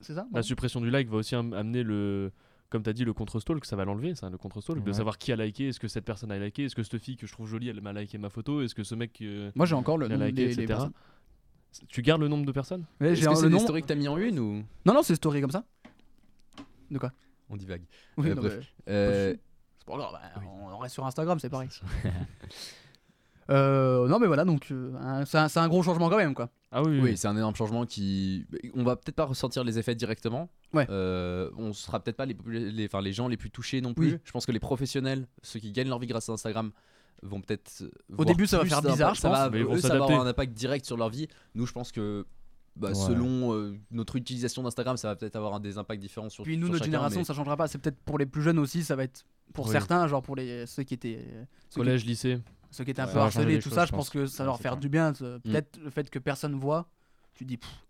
[0.00, 2.32] c'est ça La suppression du like va aussi amener le
[2.70, 5.36] comme tu dit, le contre-stalk, ça va l'enlever, ça, le contre-stalk, de savoir qui a
[5.36, 7.68] liké, est-ce que cette personne a liké, est-ce que cette fille que je trouve jolie,
[7.68, 9.20] elle m'a liké ma photo, est-ce que ce mec.
[9.56, 10.84] Moi j'ai encore le nom liké, des, etc.
[11.88, 12.84] Tu gardes le nombre de personnes?
[13.00, 14.64] Ouais, Est-ce que c'est que t'as mis en une ou?
[14.86, 15.64] Non, non, c'est story comme ça.
[16.90, 17.12] De quoi?
[17.50, 17.82] On divague.
[18.16, 18.74] Oui, euh, bref.
[18.88, 19.34] Euh,
[20.90, 21.68] sur Instagram, c'est pareil.
[23.50, 26.50] Euh, non mais voilà donc euh, c'est un, gros changement quand même quoi.
[26.70, 27.16] Ah oui, oui.
[27.16, 30.48] c'est un énorme changement qui on va peut-être pas ressentir les effets directement.
[30.72, 30.86] Ouais.
[30.88, 32.36] Euh, on sera peut-être pas les,
[32.86, 34.20] enfin, les gens les plus touchés non plus.
[34.22, 36.70] Je pense que les professionnels, ceux qui gagnent leur vie grâce à Instagram
[37.22, 40.04] vont peut-être euh, au début ça va faire bizarre ça va, mais eux, ça va
[40.04, 41.26] avoir un impact direct sur leur vie.
[41.56, 42.26] Nous je pense que
[42.76, 46.56] bah, selon euh, notre utilisation d'Instagram, ça va peut-être avoir des impacts différents sur Puis
[46.56, 47.24] nous, notre génération, mais...
[47.24, 47.68] ça changera pas.
[47.68, 50.66] C'est peut-être pour les plus jeunes aussi, ça va être pour certains, genre pour les,
[50.66, 51.18] ceux qui étaient.
[51.20, 51.44] Euh,
[51.74, 52.40] collège, lycée.
[52.70, 54.60] Ceux qui étaient un ouais, peu harcelés, tout ça, je pense que ça va leur
[54.60, 55.10] faire du bien.
[55.10, 55.40] Mm.
[55.40, 56.88] Peut-être le fait que personne voit,
[57.34, 57.56] tu dis.
[57.56, 57.86] Pff,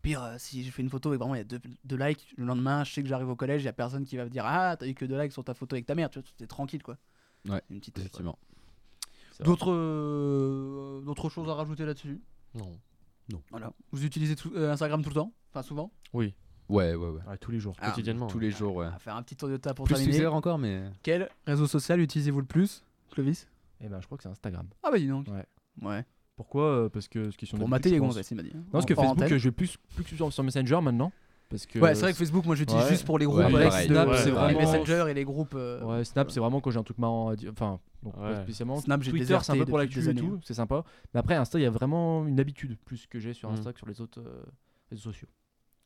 [0.00, 2.46] pire, euh, si je fais une photo et vraiment il y a deux, likes, le
[2.46, 4.44] lendemain, je sais que j'arrive au collège, il n'y a personne qui va me dire
[4.46, 6.46] Ah, t'as eu que deux likes sur ta photo avec ta mère, tu vois, t'es
[6.46, 6.96] tranquille quoi.
[7.48, 7.98] Ouais, une petite.
[7.98, 8.38] Effectivement.
[9.40, 12.20] D'autres, d'autres choses à rajouter là-dessus?
[12.54, 12.78] Non.
[13.32, 13.42] Non.
[13.50, 13.72] Voilà.
[13.92, 15.32] Vous utilisez euh, Instagram tout le temps?
[15.50, 15.90] Enfin, souvent?
[16.12, 16.34] Oui,
[16.68, 17.36] Ouais, ouais, ouais.
[17.40, 17.74] tous les jours.
[17.80, 18.28] Ah, Quotidiennement.
[18.28, 18.86] Tous les jours, ouais.
[18.86, 20.12] On va faire un petit tour de table pour Plus terminer.
[20.12, 20.84] Twitter encore, mais.
[21.02, 23.48] Quel réseau social utilisez-vous le plus, Clovis?
[23.80, 24.68] Eh ben, je crois que c'est Instagram.
[24.82, 25.26] Ah bah dis donc.
[25.28, 25.44] Ouais.
[25.82, 26.04] Ouais.
[26.36, 26.64] Pourquoi?
[26.64, 28.52] Euh, parce que ce qui sont Pour mater les gonzesses, il m'a dit.
[28.54, 28.58] Hein.
[28.60, 31.12] Non, parce que Facebook, euh, je vais plus, plus que sur Messenger maintenant.
[31.50, 32.90] Parce que ouais, c'est vrai que Facebook, moi j'utilise ouais.
[32.90, 33.40] juste pour les groupes.
[33.40, 34.46] Avec Snap, c'est vraiment...
[34.46, 35.54] les Messenger et les groupes.
[35.56, 37.50] Euh, ouais, Snap, euh, c'est vraiment quand j'ai un truc marrant à dire.
[37.50, 38.80] Enfin, pas spécialement.
[38.80, 40.84] Snap, Twitter, c'est un peu pour l'actu et tout, c'est sympa.
[41.12, 43.54] Mais après, Insta, il y a vraiment une habitude plus que j'ai sur mm.
[43.54, 44.44] Insta que sur les autres euh,
[44.90, 45.28] réseaux sociaux.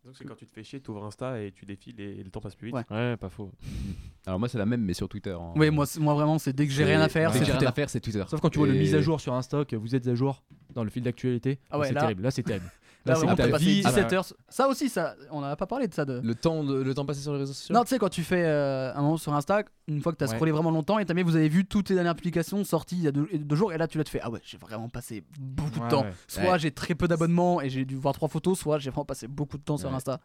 [0.05, 2.29] Donc c'est quand tu te fais chier, tu ouvres Insta et tu défiles et le
[2.29, 2.77] temps passe plus vite.
[2.91, 3.51] Ouais, pas faux.
[4.27, 5.31] Alors moi c'est la même mais sur Twitter.
[5.33, 5.55] Hein.
[5.57, 7.87] Oui, moi, moi vraiment c'est dès que j'ai rien à faire, ouais.
[7.87, 8.23] c'est Twitter.
[8.29, 10.45] Sauf quand tu vois le mise à jour sur Insta que vous êtes à jour
[10.75, 12.23] dans le fil d'actualité, ah ouais, c'est terrible.
[12.23, 12.71] Là c'est terrible.
[13.07, 14.15] Là, bah, on 17 ah bah.
[14.15, 14.25] heures.
[14.49, 16.07] Ça aussi, ça, on n'a pas parlé de ça.
[16.07, 18.23] Le, temps de, le temps passé sur les réseaux sociaux Non, tu sais, quand tu
[18.23, 21.05] fais euh, un moment sur Insta, une fois que tu as scrollé vraiment longtemps et
[21.05, 23.75] t'as mis, vous avez vu toutes tes dernières publications sorties il y a deux, jours,
[23.75, 24.21] et là, tu l'as fait.
[24.23, 26.07] Ah ouais, j'ai vraiment passé beaucoup de temps.
[26.29, 29.29] Soit j'ai très peu d'abonnements et j'ai dû voir trois photos, soit j'ai vraiment passé
[29.29, 30.21] beaucoup de temps sur Insta.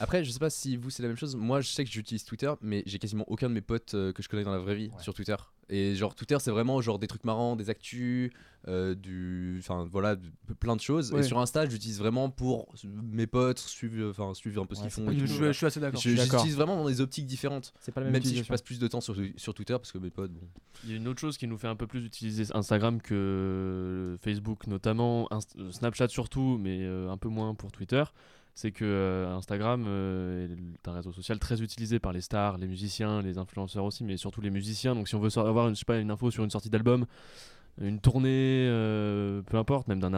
[0.00, 1.36] Après, je sais pas si vous c'est la même chose.
[1.36, 4.22] Moi, je sais que j'utilise Twitter, mais j'ai quasiment aucun de mes potes euh, que
[4.22, 5.36] je connais dans la vraie vie sur Twitter.
[5.70, 8.30] Et genre Twitter, c'est vraiment genre des trucs marrants, des actus,
[8.68, 10.16] euh, du, enfin voilà,
[10.60, 11.12] plein de choses.
[11.16, 14.90] Et sur Insta, j'utilise vraiment pour mes potes suivre, enfin suivre un peu ce qu'ils
[14.90, 15.10] font.
[15.10, 16.00] Je, suis assez d'accord.
[16.00, 17.72] J'utilise vraiment dans des optiques différentes.
[17.80, 18.14] C'est pas la même.
[18.14, 19.14] Même si je passe plus de temps sur,
[19.54, 20.32] Twitter parce que mes potes.
[20.84, 23.14] Il y a une autre chose qui nous fait un peu plus utiliser Instagram que
[23.14, 25.28] euh, Facebook, notamment
[25.70, 28.04] Snapchat surtout, mais un peu moins pour Twitter
[28.54, 32.68] c'est que euh, Instagram euh, est un réseau social très utilisé par les stars, les
[32.68, 34.94] musiciens, les influenceurs aussi, mais surtout les musiciens.
[34.94, 37.04] Donc si on veut avoir une, je sais pas, une info sur une sortie d'album,
[37.80, 40.10] une tournée, euh, peu importe, même d'un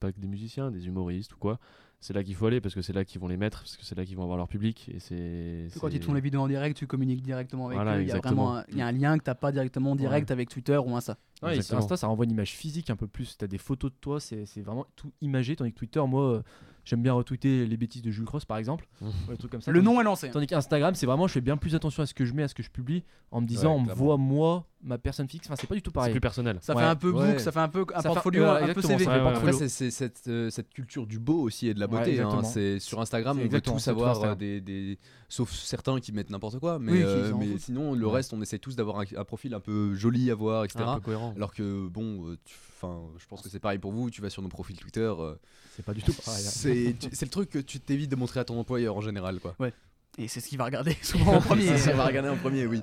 [0.00, 1.58] pas que des musiciens, des humoristes ou quoi,
[2.00, 3.84] c'est là qu'il faut aller parce que c'est là qu'ils vont les mettre, parce que
[3.84, 4.88] c'est là qu'ils vont avoir leur public.
[4.94, 7.98] Et c'est quand ils te font les vidéos en direct, tu communiques directement avec voilà,
[7.98, 8.02] eux.
[8.02, 10.30] Il y a vraiment un, y a un lien que t'as pas directement en direct
[10.30, 11.18] avec Twitter ou un ça.
[11.42, 13.36] Ouais, Insta, ça renvoie une image physique un peu plus.
[13.36, 16.42] T'as des photos de toi, c'est vraiment tout imagé, tandis que Twitter, moi
[16.88, 18.86] j'aime bien retweeter les bêtises de Jules Cross par exemple.
[19.02, 19.70] Ou des trucs comme ça.
[19.70, 20.30] Le Tandis- nom est lancé.
[20.30, 22.48] Tandis qu'Instagram, c'est vraiment, je fais bien plus attention à ce que je mets, à
[22.48, 24.04] ce que je publie, en me disant, Ouais, on me clairement.
[24.04, 25.46] voit moi, ma personne fixe.
[25.46, 26.12] Enfin, c'est pas du tout pareil.
[26.12, 26.58] plus personnel.
[26.62, 26.82] Ça Ouais.
[26.82, 27.38] fait un peu book, Ouais.
[27.38, 29.04] ça fait un peu un Ça fait- portfolio voilà, un peu exactement, CV.
[29.04, 31.86] ça fait Après, c'est c'est cette, euh, cette culture du beau aussi et de la
[31.86, 32.10] Ouais, beauté.
[32.20, 32.24] hein.
[32.28, 32.42] exactement.
[32.44, 34.32] C'est sur Instagram, C'est on veut exactement, tout c'est tout savoir, Instagram.
[34.32, 36.78] euh, des, des- sauf certains qui mettent n'importe quoi.
[36.78, 37.60] Mais, Oui, qui euh, s'en mais foutent.
[37.60, 38.12] sinon, le Ouais.
[38.14, 40.84] reste, on essaie tous d'avoir un, un profil un peu joli à voir, etc.
[40.86, 41.32] Un peu cohérent.
[41.36, 44.10] Alors que bon, euh, tu- enfin, je pense que c'est pareil pour vous.
[44.10, 45.00] Tu vas sur nos profils Twitter.
[45.18, 45.34] euh,
[45.76, 46.44] C'est pas du tout pareil.
[46.46, 46.50] hein.
[46.50, 49.40] c'est tu- c'est le truc que tu t'évites de montrer à ton employeur en général,
[49.40, 49.54] quoi.
[49.58, 49.72] Ouais.
[50.16, 51.62] Et c'est ce qu'il va regarder souvent en premier.
[51.66, 52.80] C'est ce qu'on va regarder en premier, oui.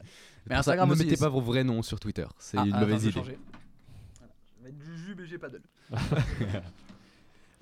[0.48, 2.26] Mais Instagram ne aussi, mettez c'est- pas vos vrais noms sur Twitter.
[2.38, 3.22] C'est Ah, une attends, mauvaise je vais idée.
[3.24, 5.62] Je vais mettre Jujube et j'ai paddle.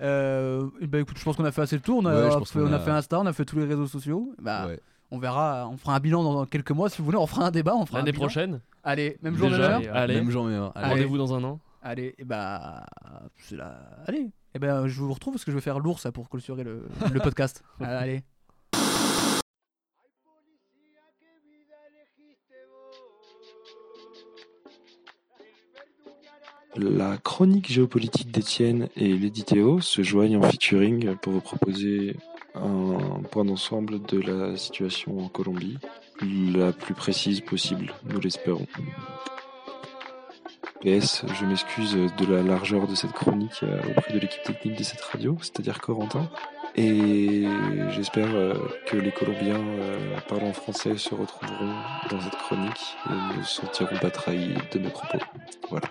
[0.00, 1.98] Euh, et bah écoute, je pense qu'on a fait assez le tour.
[2.02, 3.44] On a, Ouais, je pense fait, qu'on on a a- fait Insta, on a fait
[3.44, 4.34] tous les réseaux sociaux.
[4.40, 4.80] Bah, Ouais.
[5.12, 7.16] On verra, on fera un bilan dans quelques mois si vous voulez.
[7.16, 8.24] On fera un débat, on fera un L'année bilan.
[8.24, 9.96] prochaine Allez, même jour, Déjà, même heure.
[9.96, 10.14] allez.
[10.16, 10.72] Même jour, même heure.
[10.74, 10.88] Allez.
[10.88, 11.60] Rendez-vous dans un an.
[11.86, 12.86] Allez, et bah,
[13.36, 13.78] c'est la...
[14.06, 14.30] allez.
[14.54, 16.88] Et ben, je vous retrouve parce que je vais faire l'ours là, pour clôturer le,
[17.12, 17.62] le podcast.
[17.78, 18.22] Allez.
[26.74, 32.16] La chronique géopolitique d'Étienne et Lady Théo se joignent en featuring pour vous proposer
[32.54, 35.78] un point d'ensemble de la situation en Colombie,
[36.22, 38.66] la plus précise possible, nous l'espérons.
[40.84, 45.00] Je m'excuse de la largeur de cette chronique euh, auprès de l'équipe technique de cette
[45.00, 46.28] radio, c'est-à-dire Corentin.
[46.76, 47.44] Et
[47.88, 48.52] j'espère euh,
[48.86, 51.72] que les Colombiens euh, parlant français se retrouveront
[52.10, 55.18] dans cette chronique et ne se sentiront pas trahis de mes propos.
[55.70, 55.86] Voilà.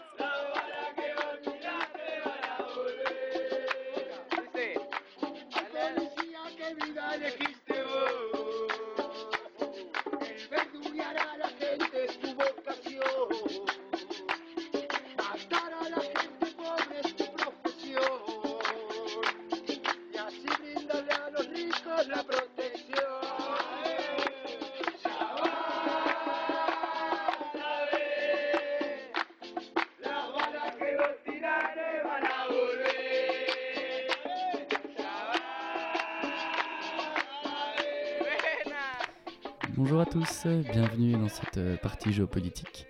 [40.73, 42.87] Bienvenue dans cette euh, partie géopolitique.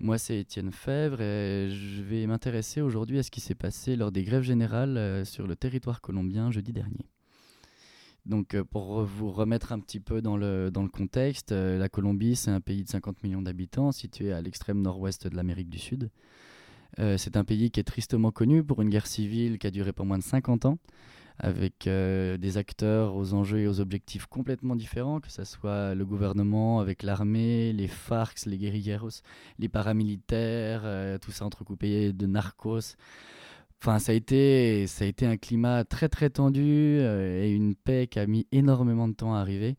[0.00, 4.10] Moi c'est Étienne Fèvre et je vais m'intéresser aujourd'hui à ce qui s'est passé lors
[4.10, 7.04] des grèves générales euh, sur le territoire colombien jeudi dernier.
[8.24, 12.62] Donc euh, pour vous remettre un petit peu dans le, contexte, la Colombie c'est un
[12.62, 16.08] pays de 50 millions d'habitants situé à l'extrême nord-ouest de l'Amérique du Sud.
[16.98, 19.92] Euh, c'est un pays qui est tristement connu pour une guerre civile qui a duré
[19.92, 20.78] pas moins de 50 ans,
[21.38, 26.04] avec euh, des acteurs aux enjeux et aux objectifs complètement différents, que ce soit le
[26.04, 29.22] gouvernement avec l'armée, les FARC, les guerrilleros,
[29.58, 32.96] les paramilitaires, euh, tout ça entrecoupé de narcos.
[33.80, 38.06] Enfin, ça a été, ça a été un climat très très tendu et une paix
[38.08, 39.76] qui a mis énormément de temps à arriver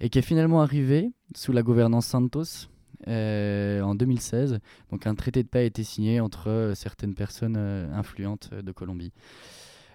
[0.00, 2.68] et qui est finalement arrivée sous la gouvernance Santos
[3.08, 4.58] euh, en 2016.
[4.90, 8.72] Donc un traité de paix a été signé entre euh, certaines personnes euh, influentes de
[8.72, 9.12] Colombie.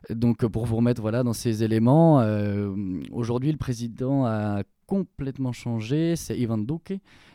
[0.09, 2.25] Donc pour vous remettre voilà, dans ces éléments,
[3.11, 6.93] aujourd'hui le président a complètement changé, c'est Ivan Duque,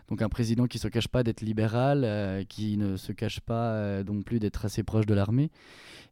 [0.09, 4.03] donc un président qui ne se cache pas d'être libéral, qui ne se cache pas
[4.05, 5.51] non plus d'être assez proche de l'armée.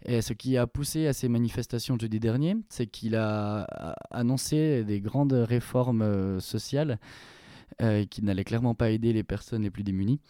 [0.04, 3.62] Et ce qui a poussé à ces manifestations jeudi dernier, c'est qu'il a
[4.10, 6.98] annoncé des grandes réformes sociales
[7.80, 10.20] euh, qui n'allaient clairement pas aider les personnes les plus démunies.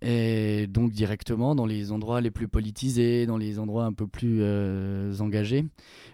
[0.00, 4.38] Et donc directement dans les endroits les plus politisés, dans les endroits un peu plus
[4.40, 5.64] euh, engagés,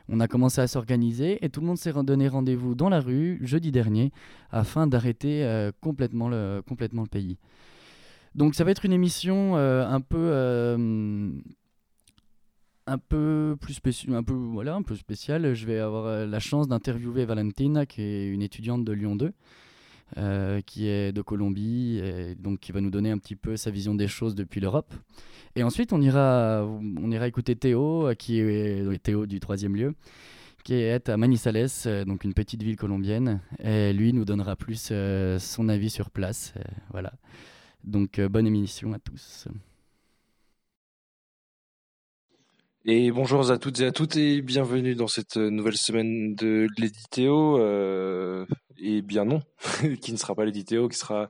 [0.09, 3.39] on a commencé à s'organiser et tout le monde s'est donné rendez-vous dans la rue
[3.43, 4.13] jeudi dernier
[4.51, 7.39] afin d'arrêter euh, complètement, le, complètement le pays.
[8.35, 10.33] Donc ça va être une émission un peu
[12.87, 15.55] un peu plus spécial, un peu voilà, un peu spéciale.
[15.55, 19.33] Je vais avoir la chance d'interviewer Valentina, qui est une étudiante de Lyon 2,
[20.17, 23.71] euh, qui est de Colombie, et donc qui va nous donner un petit peu sa
[23.71, 24.95] vision des choses depuis l'Europe.
[25.57, 29.95] Et ensuite, on ira, on ira écouter Théo, euh, qui est Théo du troisième lieu,
[30.65, 33.41] qui est à Manizales, euh, donc une petite ville colombienne.
[33.63, 34.93] Et lui nous donnera plus
[35.39, 36.55] son avis sur place.
[36.91, 37.13] voilà.
[37.85, 39.49] Donc bonne émission à tous.
[42.91, 47.59] Et bonjour à toutes et à toutes et bienvenue dans cette nouvelle semaine de l'éditéo.
[47.59, 48.47] Euh,
[48.81, 49.43] et bien non,
[50.01, 51.29] qui ne sera pas l'éditéo, qui sera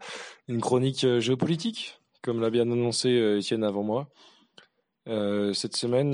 [0.49, 4.09] une chronique euh, géopolitique, comme l'a bien annoncé euh, Étienne avant moi.
[5.09, 6.13] Euh, cette semaine,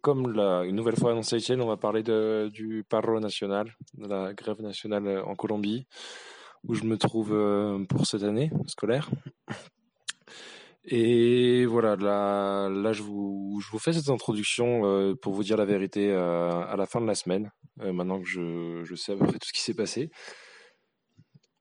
[0.00, 4.32] comme l'a une nouvelle fois annoncé Étienne, on va parler du paro national, de la
[4.32, 5.86] grève nationale en Colombie,
[6.66, 7.36] où je me trouve
[7.86, 9.10] pour cette année scolaire.
[10.86, 16.86] Et voilà, là, je, vous, fais cette introduction pour vous dire la vérité à la
[16.86, 19.74] fin de la semaine, maintenant que je sais à peu près tout ce qui s'est
[19.74, 20.10] passé.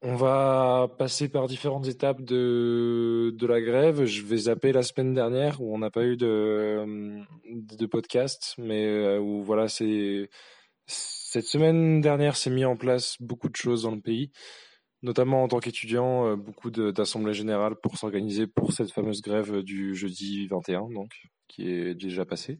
[0.05, 4.03] On va passer par différentes étapes de, la grève.
[4.03, 9.19] Je vais zapper la semaine dernière où on n'a pas eu de, podcast, mais euh,
[9.21, 14.29] où voilà, cette semaine dernière s'est mis en place beaucoup de choses dans le pays,
[15.03, 19.95] notamment en tant qu'étudiant, euh, beaucoup d'assemblées générales pour s'organiser pour cette fameuse grève du
[19.95, 21.13] jeudi 21, donc
[21.47, 22.59] qui est déjà passée.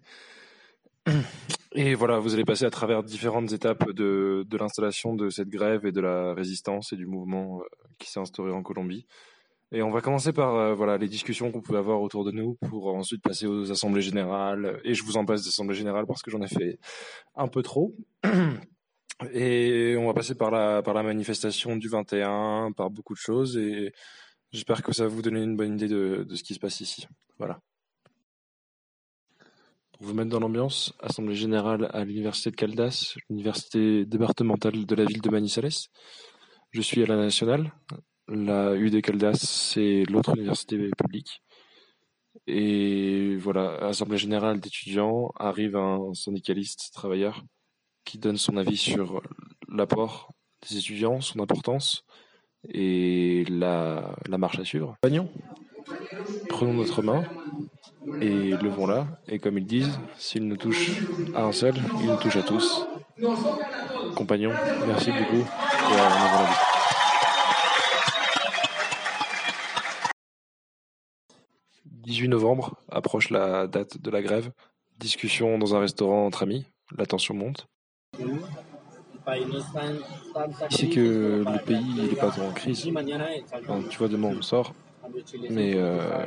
[1.75, 5.87] Et voilà, vous allez passer à travers différentes étapes de, de l'installation de cette grève
[5.87, 7.63] et de la résistance et du mouvement euh,
[7.97, 9.07] qui s'est instauré en Colombie.
[9.71, 12.59] Et on va commencer par euh, voilà les discussions qu'on pouvait avoir autour de nous
[12.69, 14.79] pour ensuite passer aux assemblées générales.
[14.83, 16.77] Et je vous en passe des assemblées générales parce que j'en ai fait
[17.35, 17.95] un peu trop.
[19.33, 23.57] Et on va passer par la, par la manifestation du 21, par beaucoup de choses.
[23.57, 23.93] Et
[24.51, 26.81] j'espère que ça va vous donner une bonne idée de, de ce qui se passe
[26.81, 27.07] ici.
[27.39, 27.59] Voilà.
[30.03, 35.21] Vous mettre dans l'ambiance, Assemblée générale à l'Université de Caldas, l'université départementale de la ville
[35.21, 35.87] de Manizales.
[36.71, 37.71] Je suis à la nationale.
[38.27, 41.41] La UD Caldas, c'est l'autre université publique.
[42.47, 47.41] Et voilà, Assemblée générale d'étudiants, arrive un syndicaliste travailleur
[48.03, 49.21] qui donne son avis sur
[49.69, 50.33] l'apport
[50.67, 52.03] des étudiants, son importance
[52.67, 54.97] et la, la marche à suivre.
[55.01, 55.29] Compagnons,
[56.49, 57.23] prenons notre main
[58.21, 59.07] et levons-la.
[59.27, 61.01] Et comme ils disent, s'il nous touche
[61.35, 62.85] à un seul, il nous touche à tous.
[64.15, 64.53] Compagnons,
[64.87, 66.59] merci beaucoup et à la nouvelle vie.
[71.85, 74.51] «18 novembre, approche la date de la grève.
[74.99, 76.65] Discussion dans un restaurant entre amis.
[76.97, 77.65] La tension monte.
[80.69, 82.89] C'est que le pays il est pas en crise.
[83.89, 84.73] Tu vois, demain on sort.
[85.49, 86.25] Mais euh,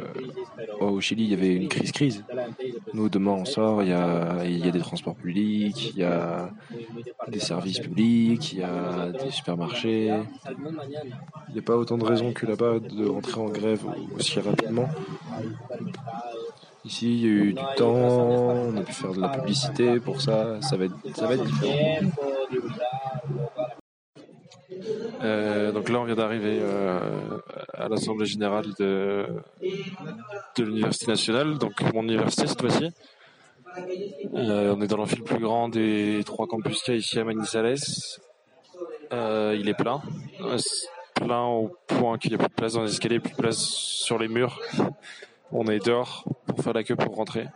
[0.80, 2.24] au Chili, il y avait une crise crise.
[2.92, 6.04] Nous, demain on sort, il y a, il y a des transports publics, il y
[6.04, 6.50] a
[7.28, 10.12] des services publics, il y a des supermarchés.
[11.48, 13.84] Il n'y a pas autant de raisons que là-bas de rentrer en grève
[14.16, 14.88] aussi rapidement.
[16.84, 20.20] Ici, il y a eu du temps, on a pu faire de la publicité pour
[20.20, 22.12] ça, ça va être, ça va être différent.
[25.22, 27.00] Euh, donc là, on vient d'arriver euh,
[27.74, 29.26] à l'Assemblée générale de,
[30.56, 32.90] de l'Université nationale, donc mon université cette fois-ci.
[34.34, 37.18] Euh, on est dans l'amphi le plus grand des trois campus qu'il y a ici
[37.18, 37.76] à Manizales.
[39.12, 40.00] Il est plein.
[41.14, 43.58] Plein au point qu'il n'y a plus de place dans les escaliers, plus de place
[43.58, 44.60] sur les murs.
[45.50, 47.46] On est dehors pour faire la queue pour rentrer.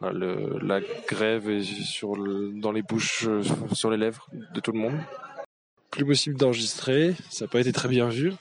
[0.00, 2.14] La grève est sur
[2.54, 3.42] dans les bouches, euh,
[3.72, 4.98] sur les lèvres de tout le monde.
[5.90, 8.32] Plus possible d'enregistrer, ça n'a pas été très bien vu.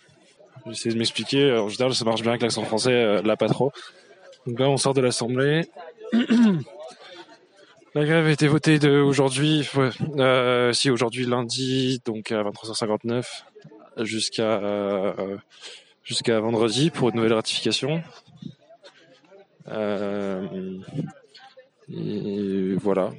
[0.68, 3.72] J'essaie de m'expliquer, en général ça marche bien avec l'accent français, euh, là pas trop.
[4.48, 5.68] Donc là on sort de l'Assemblée.
[7.96, 9.70] La grève a été votée de aujourd'hui,
[10.18, 13.44] euh, si aujourd'hui lundi, donc à 23h59,
[14.00, 15.16] jusqu'à
[16.04, 18.02] jusqu'à vendredi pour une nouvelle ratification.
[19.70, 20.80] Euh,
[21.96, 23.12] et voilà,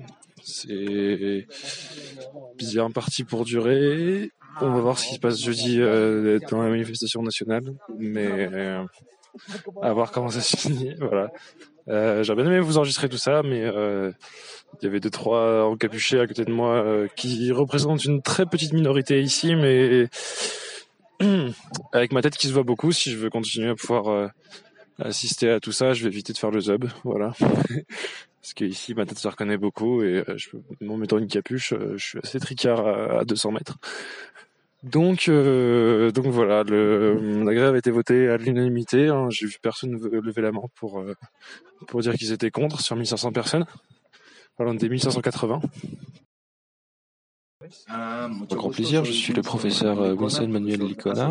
[0.43, 1.47] c'est
[2.57, 4.31] bien parti pour durer.
[4.61, 7.65] On va voir ce qui se passe jeudi euh, dans la manifestation nationale,
[7.99, 8.85] mais euh,
[9.83, 10.95] à voir comment ça se finit.
[10.99, 11.31] Voilà.
[11.89, 14.13] Euh, J'aurais bien aimé vous enregistrer tout ça, mais euh,
[14.81, 18.73] il y avait deux trois encapuchés à côté de moi qui représentent une très petite
[18.73, 20.09] minorité ici, mais
[21.93, 24.31] avec ma tête qui se voit beaucoup, si je veux continuer à pouvoir
[24.99, 27.33] assister à tout ça, je vais éviter de faire le zub, voilà.
[28.45, 30.51] Parce que ici, ma tête se reconnaît beaucoup et euh, je,
[30.87, 33.79] en mettant une capuche, euh, je suis assez tricard à, à 200 mètres.
[34.83, 39.09] Donc, euh, donc voilà, le, la grève a été votée à l'unanimité.
[39.09, 39.29] hein.
[39.31, 41.03] J'ai vu personne ve- lever la main pour
[41.89, 43.65] pour dire qu'ils étaient contre sur 1500 personnes.
[44.59, 45.63] On était 1580.
[47.89, 51.31] Avec grand plaisir, je suis le professeur euh, Wilson Manuel Licona,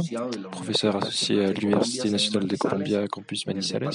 [0.52, 3.90] professeur associé à l'Université nationale de Columbia, campus Manizales,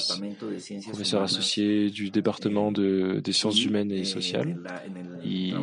[0.87, 4.57] professeur associé du département de- des sciences humaines et sociales,
[5.25, 5.53] et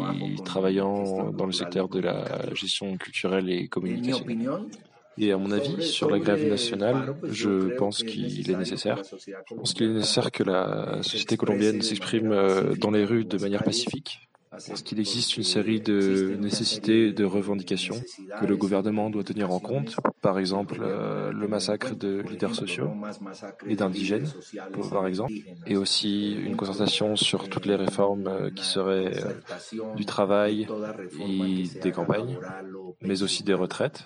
[0.45, 2.25] travaillant dans le secteur de la
[2.55, 4.49] gestion culturelle et communicationnelle.
[5.19, 9.01] Et à mon avis, sur la grève nationale, je pense qu'il est nécessaire.
[9.49, 13.39] Je pense qu'il est nécessaire que la société colombienne s'exprime euh, dans les rues de
[13.39, 14.29] manière pacifique.
[14.67, 18.01] Parce qu'il existe une série de nécessités et de revendications
[18.41, 19.97] que le gouvernement doit tenir en compte.
[20.21, 22.91] Par exemple, euh, le massacre de leaders sociaux
[23.67, 24.29] et d'indigènes,
[24.91, 25.33] par exemple.
[25.67, 30.67] Et aussi une concertation sur toutes les réformes euh, qui seraient euh, du travail
[31.21, 32.39] et des campagnes,
[33.03, 34.05] mais aussi des retraites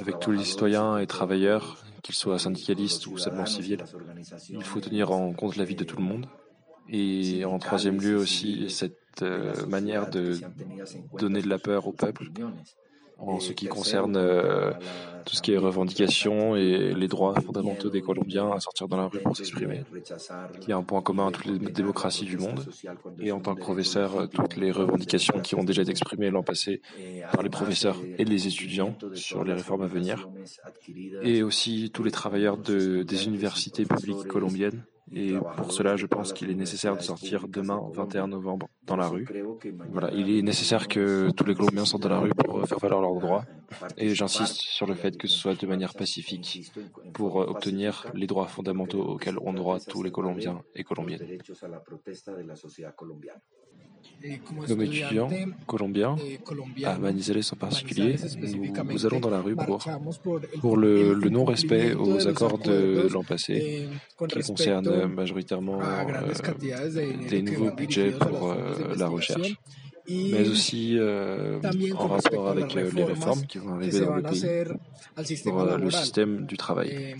[0.00, 3.84] avec tous les citoyens et travailleurs, qu'ils soient syndicalistes ou seulement civils.
[4.48, 6.26] Il faut tenir en compte la vie de tout le monde.
[6.88, 10.38] Et en troisième lieu aussi, cette euh, manière de
[11.18, 12.30] donner de la peur au peuple
[13.20, 14.72] en ce qui concerne euh,
[15.26, 19.08] tout ce qui est revendications et les droits fondamentaux des Colombiens à sortir dans la
[19.08, 19.82] rue pour s'exprimer,
[20.60, 22.64] qui est un point commun à toutes les démocraties du monde.
[23.20, 26.80] Et en tant que professeur, toutes les revendications qui ont déjà été exprimées l'an passé
[27.32, 30.28] par les professeurs et les étudiants sur les réformes à venir,
[31.22, 34.84] et aussi tous les travailleurs de, des universités publiques colombiennes.
[35.12, 39.08] Et pour cela, je pense qu'il est nécessaire de sortir demain, 21 novembre, dans la
[39.08, 39.26] rue.
[39.90, 42.78] Voilà, il est nécessaire que tous les Colombiens sortent dans la rue pour euh, faire
[42.78, 43.44] valoir leurs droits.
[43.96, 46.70] Et j'insiste sur le fait que ce soit de manière pacifique
[47.12, 51.26] pour euh, obtenir les droits fondamentaux auxquels ont droit tous les Colombiens et Colombiennes.
[54.68, 55.28] Comme étudiant
[55.66, 56.16] colombien,
[56.84, 59.82] à Manizales en particulier, nous, nous allons dans la rue pour,
[60.60, 63.88] pour le, le non-respect aux accords de l'an passé,
[64.28, 69.54] qui concernent majoritairement euh, des nouveaux budgets pour euh, la recherche,
[70.08, 71.60] mais aussi euh,
[71.96, 75.90] en rapport avec euh, les réformes qui vont arriver dans le pays pour euh, le
[75.90, 77.16] système du travail.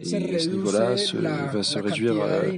[0.00, 0.94] Et à ce niveau-là,
[1.52, 2.52] va se réduire euh,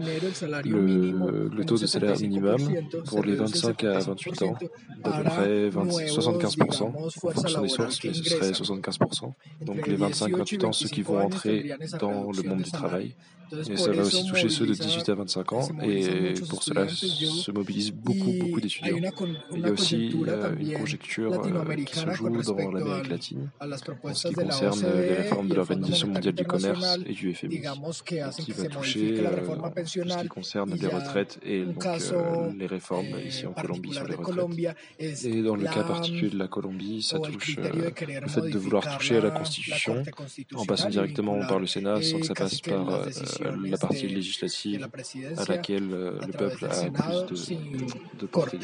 [0.64, 2.60] le, le taux de salaire minimum
[3.06, 4.56] pour les 25 à 28 ans
[5.04, 9.32] d'à peu près 20 75% en fonction des sources, mais ce serait 75%.
[9.62, 13.14] Donc les 25-28 ans, ceux qui vont entrer dans le monde du travail.
[13.70, 15.68] Et ça va aussi toucher ceux de 18 à 25 ans.
[15.82, 18.96] Et pour cela se mobilisent beaucoup, beaucoup d'étudiants.
[19.52, 24.14] Il y a aussi euh, une conjecture euh, qui se joue dans l'Amérique latine en
[24.14, 27.60] ce qui concerne les réformes de l'Organisation mondiale du commerce et du FMI,
[28.38, 33.18] qui va toucher euh, tout ce qui concerne les retraites et donc euh, les réformes
[33.24, 34.76] ici en Colombie sur les retraites.
[34.98, 37.90] Et dans le cas particulier de la Colombie, ça touche euh,
[38.20, 40.02] le fait de vouloir toucher à la Constitution
[40.54, 43.06] en passant directement par le Sénat sans que ça passe par euh,
[43.64, 44.88] la partie législative
[45.36, 46.90] à laquelle euh, le peuple a
[47.26, 48.58] plus de, de portée.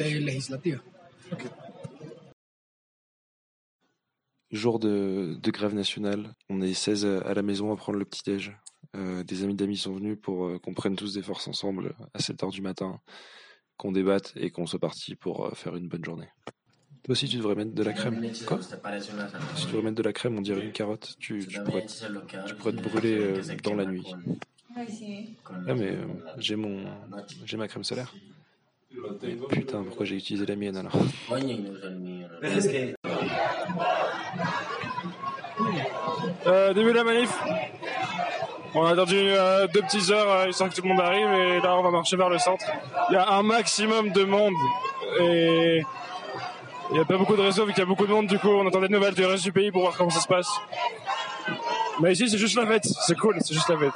[4.53, 8.55] Jour de, de grève nationale, on est 16 à, la maison à prendre le petit-déj.
[8.95, 12.19] Euh, des amis d'amis sont venus pour euh, qu'on prenne tous des forces ensemble à
[12.19, 13.01] 7 heures du matin,
[13.77, 16.29] qu'on débatte et qu'on soit parti pour euh, faire une bonne journée.
[17.03, 18.19] Toi aussi, tu devrais mettre de la crème.
[18.45, 18.59] Quoi?
[19.55, 21.15] Si tu devrais mettre de la crème, on dirait une carotte.
[21.19, 21.93] Tu, tu, pourrais, te-
[22.45, 24.15] tu pourrais te brûler euh, dans la nuit.
[25.67, 26.07] Ah, mais euh,
[26.37, 26.85] j'ai mon,
[27.45, 28.19] j'ai ma crème solaire.
[29.23, 30.95] Mais putain, pourquoi j'ai utilisé la mienne alors?
[36.45, 37.29] Euh, début de la manif.
[38.75, 41.61] On a attendu euh, deux petites heures euh, histoire que tout le monde arrive et
[41.61, 42.65] là on va marcher vers le centre.
[43.09, 44.55] Il y a un maximum de monde
[45.19, 45.83] et
[46.89, 48.39] il n'y a pas beaucoup de réseaux vu qu'il y a beaucoup de monde du
[48.39, 50.49] coup on attendait des nouvelles du reste du pays pour voir comment ça se passe.
[52.01, 53.93] Mais ici c'est juste la fête, c'est cool, c'est juste la fête.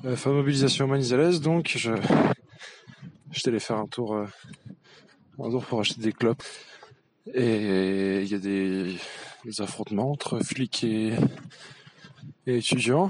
[0.06, 1.92] Euh, fin mobilisation manizalaise, donc je
[3.32, 4.26] j'étais allé faire un tour, euh,
[5.40, 6.44] un tour pour acheter des clopes.
[7.34, 8.96] Et il y a des,
[9.44, 11.14] des affrontements entre flics et,
[12.46, 13.10] et étudiants,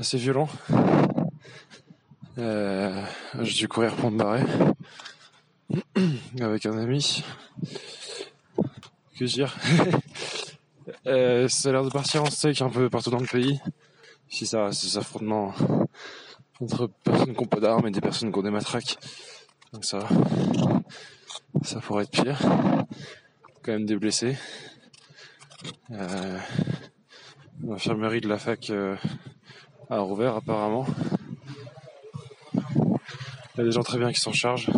[0.00, 0.48] assez violents.
[2.38, 3.04] Euh,
[3.40, 4.42] j'ai dû courir pour me barrer
[6.40, 7.22] avec un ami.
[9.16, 9.56] Que dire?
[11.06, 13.60] Euh, Ça a l'air de partir en steak un peu partout dans le pays.
[14.30, 15.52] Si ça reste des affrontements
[16.60, 18.96] entre personnes qui n'ont pas d'armes et des personnes qui ont des matraques.
[19.72, 20.08] Donc ça,
[21.62, 22.38] ça pourrait être pire.
[23.62, 24.38] Quand même des blessés.
[25.90, 26.38] Euh,
[27.62, 28.96] L'infirmerie de la fac euh,
[29.90, 30.86] a rouvert apparemment.
[32.54, 34.70] Il y a des gens très bien qui s'en chargent.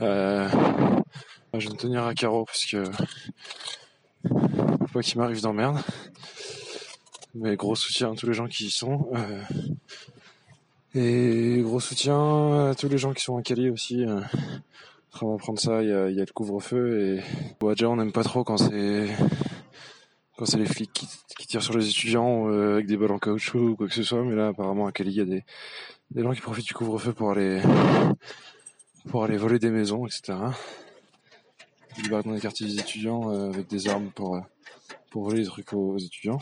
[0.00, 0.48] Euh,
[1.54, 2.82] je vais me tenir à carreau parce que
[4.88, 5.78] faut qu'il m'arrive d'emmerde.
[7.34, 9.08] Mais gros soutien à tous les gens qui y sont.
[9.14, 9.42] euh,
[10.94, 14.04] et gros soutien à tous les gens qui sont à Cali aussi.
[14.04, 14.20] Euh,
[15.14, 17.22] de prendre ça, il y a, le couvre-feu et
[17.64, 19.08] Ouadja, on n'aime pas trop quand c'est
[20.36, 23.58] quand c'est les flics qui, tirent sur les étudiants euh, avec des balles en caoutchouc
[23.58, 24.24] ou quoi que ce soit.
[24.24, 25.44] Mais là, apparemment, à Cali, il y a des,
[26.10, 27.62] des gens qui profitent du couvre-feu pour aller,
[29.08, 30.34] pour aller voler des maisons, etc.
[31.98, 34.40] Ils débarquent dans les quartiers des étudiants euh, avec des armes pour,
[35.10, 36.38] pour voler des trucs aux étudiants.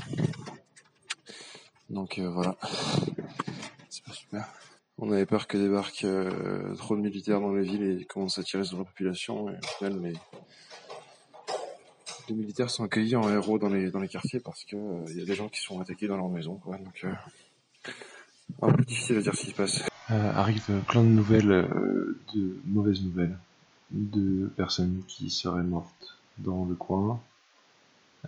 [1.90, 2.56] Donc euh, voilà,
[3.88, 4.48] c'est pas super.
[4.98, 8.42] On avait peur que débarquent euh, trop de militaires dans les villes et commencent à
[8.42, 9.48] tirer sur la population.
[9.48, 10.14] Et au final, les,
[12.34, 15.34] militaires sont accueillis en héros dans les, quartiers parce que euh, il y a des
[15.34, 16.56] gens qui sont attaqués dans leur maison.
[16.56, 16.78] Quoi.
[16.78, 17.12] Donc, euh,
[18.62, 19.82] un peu difficile à dire ce qui se passe.
[20.10, 23.38] Euh, arrive plein de nouvelles, euh, de mauvaises nouvelles,
[23.92, 27.20] de personnes qui seraient mortes dans le coin.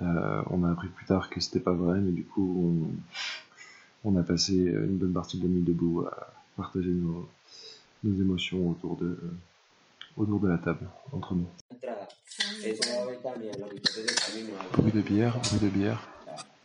[0.01, 2.89] Euh, on a appris plus tard que c'était pas vrai, mais du coup,
[4.05, 7.29] on, a passé une bonne partie de la nuit debout à partager nos,
[8.05, 9.19] émotions autour de,
[10.17, 11.47] autour de la table, entre nous.
[14.77, 16.09] Bruit de bière, bruit de bière.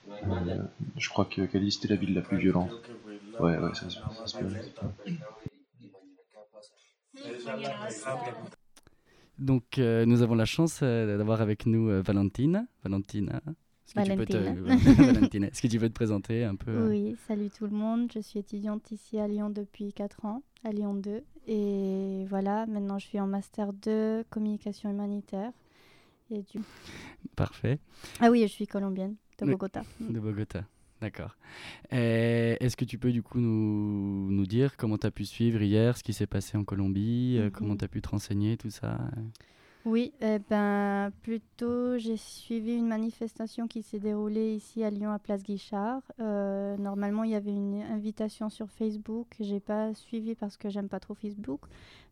[0.09, 0.64] Euh,
[0.97, 2.72] je crois que Cali c'était la ville la plus violente.
[3.39, 4.47] Ouais, ouais, ça, ça se peut.
[9.38, 12.68] Donc, euh, nous avons la chance euh, d'avoir avec nous euh, Valentine.
[12.84, 13.41] Valentina.
[13.88, 14.76] Est-ce que tu peux te- Valentina.
[15.14, 15.47] Valentina.
[15.47, 18.11] Est-ce que tu peux te présenter un peu euh, Oui, salut tout le monde.
[18.14, 21.23] Je suis étudiante ici à Lyon depuis 4 ans, à Lyon 2.
[21.47, 25.51] Et voilà, maintenant je suis en Master 2, communication humanitaire.
[26.30, 26.59] Et du...
[27.38, 27.80] Parfait.
[28.19, 29.84] Ah oui, je suis colombienne, de Bogota.
[30.01, 30.65] De Bogota,
[30.99, 31.38] d'accord.
[31.89, 35.61] Et Est-ce que tu peux du coup nous, nous dire comment tu as pu suivre
[35.61, 37.51] hier ce qui s'est passé en Colombie, euh, Mhm.
[37.51, 39.22] comment tu as pu te renseigner, tout ça euh
[39.89, 45.18] Oui, eh ben, plutôt j'ai suivi une manifestation qui s'est déroulée ici à Lyon à
[45.18, 46.01] Place Guichard.
[46.19, 49.27] Euh, normalement, il y avait une invitation sur Facebook.
[49.39, 51.61] J'ai pas suivi parce que j'aime pas trop Facebook,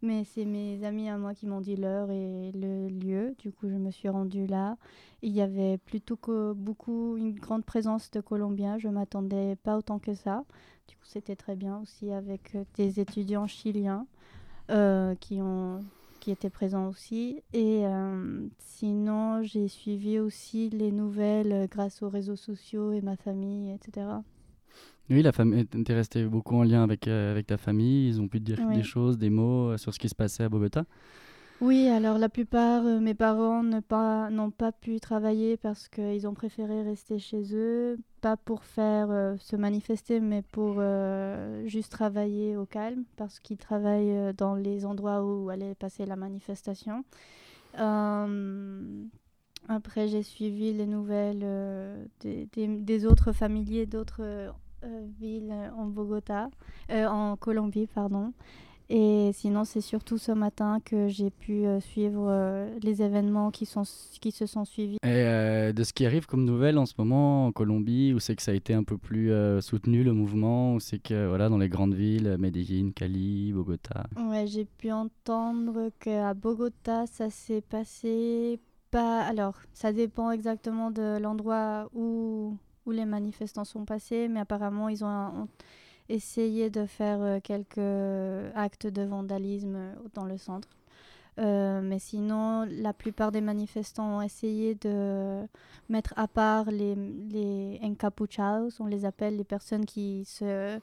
[0.01, 3.35] mais c'est mes amis à moi qui m'ont dit l'heure et le lieu.
[3.39, 4.77] Du coup, je me suis rendue là.
[5.21, 8.77] Il y avait plutôt que beaucoup une grande présence de Colombiens.
[8.77, 10.45] Je m'attendais pas autant que ça.
[10.87, 14.07] Du coup, c'était très bien aussi avec euh, des étudiants chiliens
[14.71, 15.81] euh, qui ont
[16.25, 17.43] qui étaient présents aussi.
[17.53, 23.15] Et euh, sinon, j'ai suivi aussi les nouvelles euh, grâce aux réseaux sociaux et ma
[23.15, 24.07] famille, etc.
[25.11, 28.07] Oui, la famille, t'es resté beaucoup en lien avec, euh, avec ta famille.
[28.07, 28.73] Ils ont pu te dire Oui.
[28.73, 30.85] des choses, des mots euh, sur ce qui se passait à Bogota.
[31.61, 36.83] Oui, alors la plupart, euh, mes parents n'ont pas pu travailler parce qu'ils ont préféré
[36.83, 42.65] rester chez eux, pas pour faire euh, se manifester, mais pour euh, juste travailler au
[42.65, 47.05] calme, parce qu'ils travaillent dans les endroits où allait passer la manifestation.
[49.67, 51.45] Après, j'ai suivi les nouvelles
[52.19, 54.53] des, des- autres familiers d'autres
[55.19, 56.49] villes en Bogota,
[56.91, 58.33] en Colombie, pardon.
[58.89, 63.65] Et sinon, c'est surtout ce matin que j'ai pu euh, suivre euh, les événements qui,
[63.65, 63.81] sont,
[64.21, 64.97] qui se sont suivis.
[65.03, 68.35] Et euh, de ce qui arrive comme nouvelle en ce moment en Colombie, où c'est
[68.35, 69.31] que ça a été un peu plus
[69.61, 74.05] soutenu le mouvement, où c'est que voilà, dans les grandes villes, Medellín, Cali, Bogota.
[74.17, 78.59] Ouais, j'ai pu entendre qu'à Bogota, ça s'est passé
[78.91, 79.23] pas.
[79.23, 82.55] Alors, ça dépend exactement de l'endroit où,
[82.85, 85.47] où les manifestants sont passés, mais apparemment, ils ont, ont
[86.09, 90.69] essayé de faire euh, quelques actes de vandalisme euh, dans le centre.
[91.37, 95.45] Euh, mais sinon, la plupart des manifestants ont essayé de
[95.89, 100.79] mettre à part les, les encapuchados, on les appelle les personnes qui se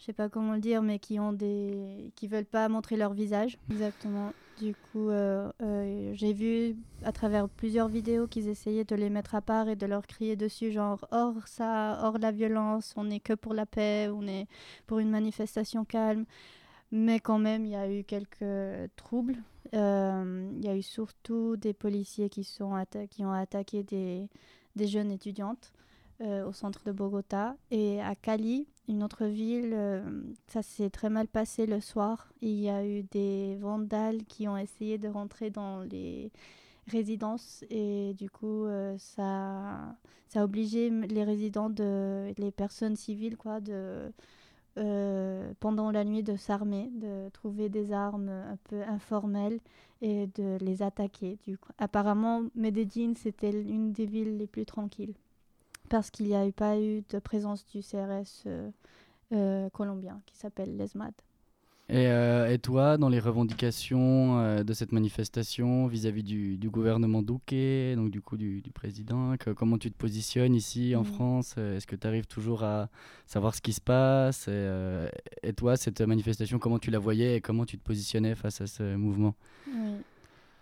[0.00, 3.12] je sais pas comment le dire, mais qui ont des, qui veulent pas montrer leur
[3.12, 3.58] visage.
[3.70, 4.32] Exactement.
[4.58, 9.34] Du coup, euh, euh, j'ai vu à travers plusieurs vidéos qu'ils essayaient de les mettre
[9.34, 13.20] à part et de leur crier dessus, genre hors ça, hors la violence, on est
[13.20, 14.46] que pour la paix, on est
[14.86, 16.24] pour une manifestation calme.
[16.92, 19.36] Mais quand même, il y a eu quelques troubles.
[19.74, 22.72] Euh, Il y a eu surtout des policiers qui, sont
[23.10, 24.28] qui ont attaqué des,
[24.76, 25.72] des jeunes étudiantes
[26.22, 27.56] euh, au centre de Bogota.
[27.70, 30.02] Et à Cali, une autre ville, euh,
[30.48, 32.30] ça s'est très mal passé le soir.
[32.42, 36.30] Il y a eu des vandales qui ont essayé de rentrer dans les
[36.88, 39.96] résidences et du coup euh, ça,
[40.28, 44.12] ça a obligé les résidents, de, les personnes civiles quoi, de,
[45.60, 49.60] pendant la nuit de s'armer, de trouver des armes un peu informelles
[50.02, 51.38] et de les attaquer.
[51.46, 51.72] Du coup.
[51.78, 55.14] Apparemment, Medellín, c'était une des villes les plus tranquilles
[55.90, 58.70] parce qu'il n'y a eu pas eu de présence du CRS euh,
[59.32, 61.14] euh, colombien qui s'appelle l'ESMAD.
[61.88, 67.20] Et, euh, et toi, dans les revendications euh, de cette manifestation vis-à-vis du, du gouvernement
[67.20, 71.04] Duque, donc du coup du, du président, que- comment tu te positionnes ici en Mhm.
[71.04, 71.56] France?
[71.58, 72.90] Est-ce que tu arrives toujours à
[73.26, 74.46] savoir ce qui se passe?
[74.46, 75.08] Et, euh,
[75.42, 78.68] et toi, cette manifestation, comment tu la voyais et comment tu te positionnais face à
[78.68, 79.34] ce mouvement?
[79.66, 80.04] Oui.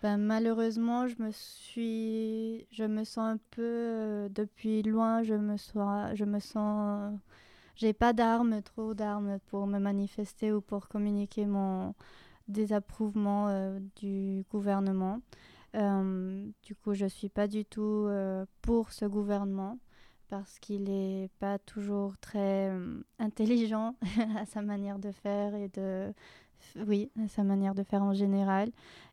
[0.01, 5.23] Ben, malheureusement, je me suis, je me sens un peu euh, depuis loin.
[5.23, 7.19] Je me sens, je me sens,
[7.75, 11.95] j'ai pas d'armes, trop d'armes pour me manifester ou pour communiquer mon
[12.47, 15.21] désapprouvement euh, du gouvernement.
[15.75, 18.07] Euh, du coup, je suis pas du tout
[18.61, 19.77] pour ce gouvernement
[20.29, 22.71] parce qu'il est pas toujours très
[23.19, 23.95] intelligent
[24.37, 26.13] à sa manière de faire et de
[26.87, 28.69] oui, à sa manière de faire en général.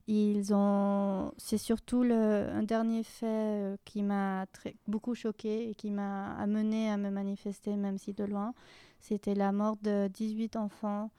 [0.08, 5.74] Ils ont c'est surtout le un dernier fait euh, qui m'a très- beaucoup choqué et
[5.74, 8.54] qui m'a amené à me manifester même si de loin,
[9.00, 11.10] c'était la mort de 18 enfants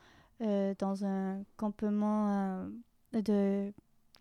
[0.41, 3.73] euh, dans un campement euh, de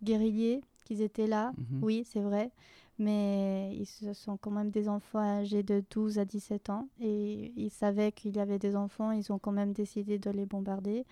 [0.03, 1.53] guerriers qu'ils étaient là.
[1.57, 1.83] Mhm.
[1.83, 2.51] Oui, c'est vrai.
[2.99, 6.87] Mais ils se sont quand même des enfants âgés de 12 à 17 ans.
[6.99, 9.11] Et ils savaient qu'il y avait des enfants.
[9.11, 11.05] Ils ont quand même décidé de les bombarder.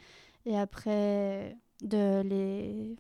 [0.46, 2.96] Et après, de les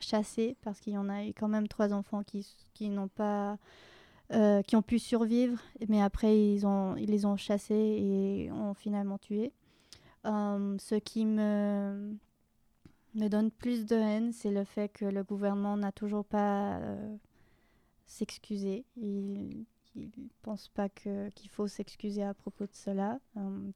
[0.00, 0.56] chasser.
[0.62, 3.58] Parce qu'il y en a eu quand même trois enfants qui, qui n'ont pas...
[4.32, 5.58] euh, qui ont pu survivre.
[5.88, 9.52] Mais après, ils, ont, ils les ont chassés et ont finalement tués.
[10.26, 12.14] Euh, ce qui me
[13.14, 17.16] me donne plus de haine, c'est le fait que le gouvernement n'a toujours pas euh,
[18.06, 18.84] s'excusé.
[19.94, 23.18] Ne pense pas qu'il faut s'excuser à propos de cela.
[23.36, 23.70] Euh,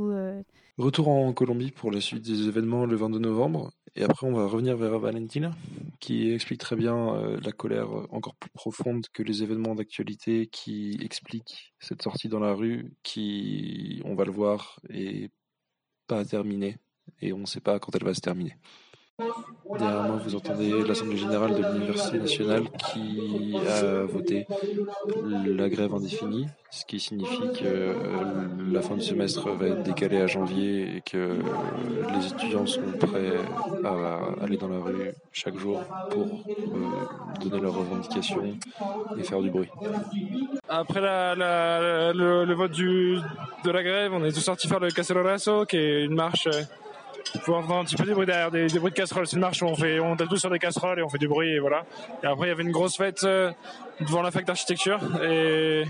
[0.00, 0.42] euh,
[0.78, 3.72] Retour en Colombie pour la suite des événements le 22 novembre.
[3.94, 5.50] Et après, on va revenir vers Valentina,
[6.00, 10.98] qui explique très bien euh, la colère encore plus profonde que les événements d'actualité, qui
[11.02, 15.30] explique cette sortie dans la rue, qui, on va le voir, est
[16.06, 16.78] pas terminée.
[17.20, 18.56] Et on ne sait pas quand elle va se terminer.
[19.78, 24.46] Derrière moi, vous entendez l'Assemblée générale de l'Université nationale qui a voté
[25.46, 27.94] la grève indéfinie, ce qui signifie que euh,
[28.70, 31.38] la fin du semestre va être décalée à janvier et que
[32.14, 33.36] les étudiants sont prêts
[33.84, 38.56] à aller dans la rue chaque jour pour euh, donner leurs revendications
[39.18, 39.68] et faire du bruit.
[40.68, 46.04] Après le, vote de la grève, on est tous sortis faire le Castellorazo, qui est
[46.04, 46.48] une marche
[47.44, 49.26] pour entendre un petit peu des bruits derrière, des, bruits de casseroles.
[49.26, 51.18] C'est une marche où on fait, on tape tous sur des casseroles et on fait
[51.18, 51.84] du bruit et voilà.
[52.22, 53.50] Et après, il y avait une grosse fête euh,
[54.00, 55.84] devant la fac d'architecture et,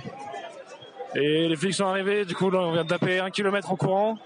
[1.15, 2.25] et les flics sont arrivés.
[2.25, 4.19] Du coup, on vient de taper un kilomètre en courant.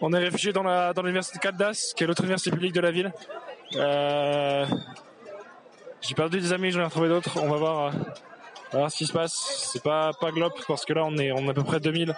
[0.00, 2.80] On est réfugié dans la dans l'université de Caldas, qui est l'autre université publique de
[2.80, 3.12] la ville.
[3.76, 4.64] Euh,
[6.00, 7.40] j'ai perdu des amis, j'en ai retrouvé d'autres.
[7.42, 7.90] On va voir, euh,
[8.72, 9.68] voir ce qui se passe.
[9.72, 12.14] C'est pas pas glop parce que là on est on est à peu près 2000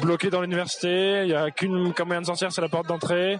[0.00, 1.22] bloqués dans l'université.
[1.24, 3.38] Il y a qu'une qu'un moyen de sortir, c'est la porte d'entrée.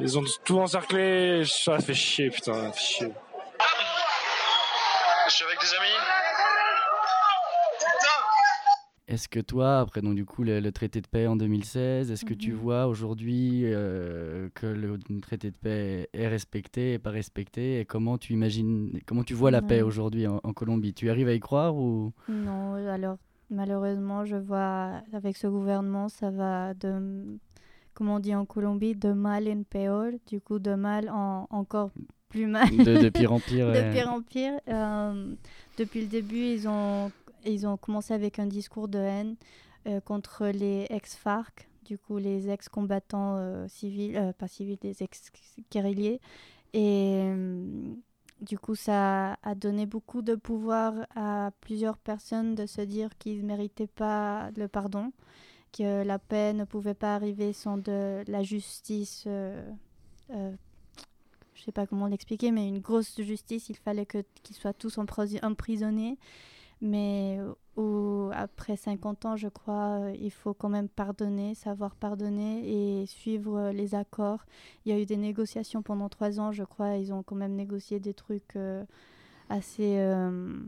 [0.00, 1.42] Ils ont tout encerclé.
[1.46, 3.12] Ça fait chier, putain, ça fait chier.
[5.28, 5.94] Je suis avec des amis.
[9.08, 12.24] Est-ce que toi, après donc, du coup, le, le traité de paix en 2016, est-ce
[12.24, 12.58] que tu Mhm.
[12.58, 17.78] vois aujourd'hui euh, que le traité de paix est respecté et pas respecté?
[17.80, 20.92] Et comment tu imagines, comment tu vois la paix aujourd'hui en, en Colombie?
[20.92, 22.12] Tu arrives à y croire ou?
[22.28, 23.16] Non, alors
[23.50, 27.38] malheureusement, je vois avec ce gouvernement, ça va de,
[27.94, 31.90] comme on dit en Colombie, de mal en peor, du coup de mal en encore
[32.28, 32.68] plus mal.
[32.76, 34.54] De- de pire en pire, de pire en pire.
[34.68, 35.34] Euh,
[35.78, 37.10] depuis le début, ils ont,
[37.44, 39.36] ils ont commencé avec un discours de haine
[39.86, 46.20] euh, contre les ex-FARC, du coup les ex-combattants euh, civils, pas civils, les ex-guerriers.
[46.74, 47.30] Et
[48.40, 53.42] du coup, ça a donné beaucoup de pouvoir à plusieurs personnes de se dire qu'ils
[53.42, 55.12] ne méritaient pas le pardon,
[55.72, 59.24] que la paix ne pouvait pas arriver sans de la justice.
[59.26, 59.62] euh,
[60.30, 60.52] euh,
[61.54, 65.44] je sais pas comment l'expliquer, mais une grosse justice, il fallait qu'ils soient tous empris-
[65.44, 66.18] emprisonnés.
[66.82, 67.38] Mais
[67.76, 73.06] au- après 50 ans, je crois, euh, il faut quand même pardonner, savoir pardonner et
[73.06, 74.44] suivre euh, les accords.
[74.84, 76.96] Il y a eu des négociations pendant trois ans, je crois.
[76.96, 78.84] Ils ont quand même négocié des trucs euh,
[79.50, 79.96] assez...
[79.98, 80.58] euh,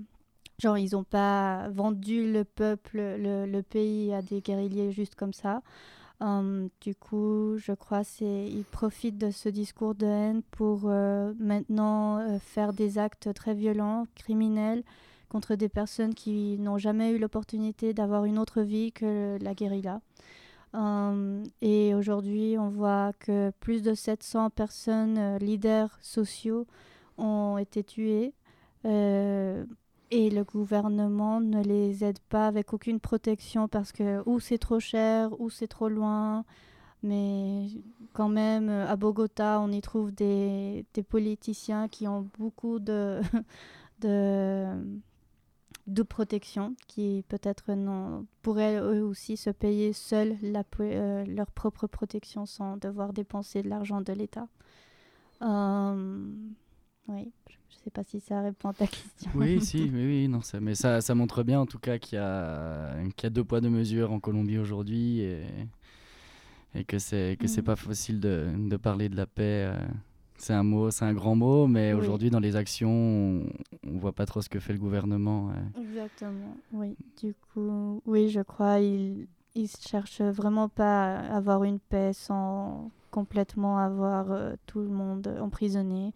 [0.58, 5.32] genre, ils n'ont pas vendu le peuple, le, le pays à des guerriers juste comme
[5.32, 5.62] ça.
[6.20, 11.32] Hum, du coup, je crois c'est ils profitent de ce discours de haine pour euh,
[11.38, 14.82] maintenant euh, faire des actes très violents, criminels
[15.28, 20.00] contre des personnes qui n'ont jamais eu l'opportunité d'avoir une autre vie que la guérilla.
[20.74, 26.66] Hum, et aujourd'hui, on voit que plus de 700 personnes, euh, leaders sociaux,
[27.16, 28.34] ont été tuées.
[28.84, 29.64] Euh,
[30.10, 34.80] et le gouvernement ne les aide pas avec aucune protection parce que ou c'est trop
[34.80, 36.44] cher, ou c'est trop loin.
[37.02, 37.68] Mais
[38.12, 43.20] quand même, euh, à Bogota, on y trouve des, politiciens qui ont beaucoup de,
[45.88, 51.86] de protection, qui peut-être non- pourraient eux aussi se payer seuls la, euh, leur propre
[51.86, 54.46] protection sans devoir dépenser de l'argent de l'État.
[55.42, 56.26] Euh,
[57.08, 59.30] Oui, je ne sais pas si ça répond à ta question.
[59.34, 62.16] Oui, si, oui, oui, non, ça, mais ça, ça montre bien en tout cas qu'il
[62.16, 65.42] y a, qu'il y a deux poids, deux mesures en Colombie aujourd'hui et,
[66.74, 67.64] et que c'est que c'est Mm.
[67.64, 69.70] pas facile de, de parler de la paix.
[69.72, 69.78] euh,
[70.38, 72.00] C'est un mot, c'est un grand mot, mais Oui.
[72.00, 73.46] aujourd'hui dans les actions, on,
[73.86, 75.50] on voit pas trop ce que fait le gouvernement.
[75.78, 76.96] Exactement, oui.
[77.20, 82.90] Du coup, oui, je crois il ils cherchent vraiment pas à avoir une paix sans
[83.10, 86.12] complètement avoir euh, tout le monde emprisonné.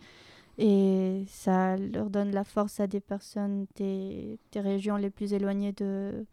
[0.59, 5.73] Et ça leur donne la force à des personnes des, des régions les plus éloignées
[5.73, 6.25] de,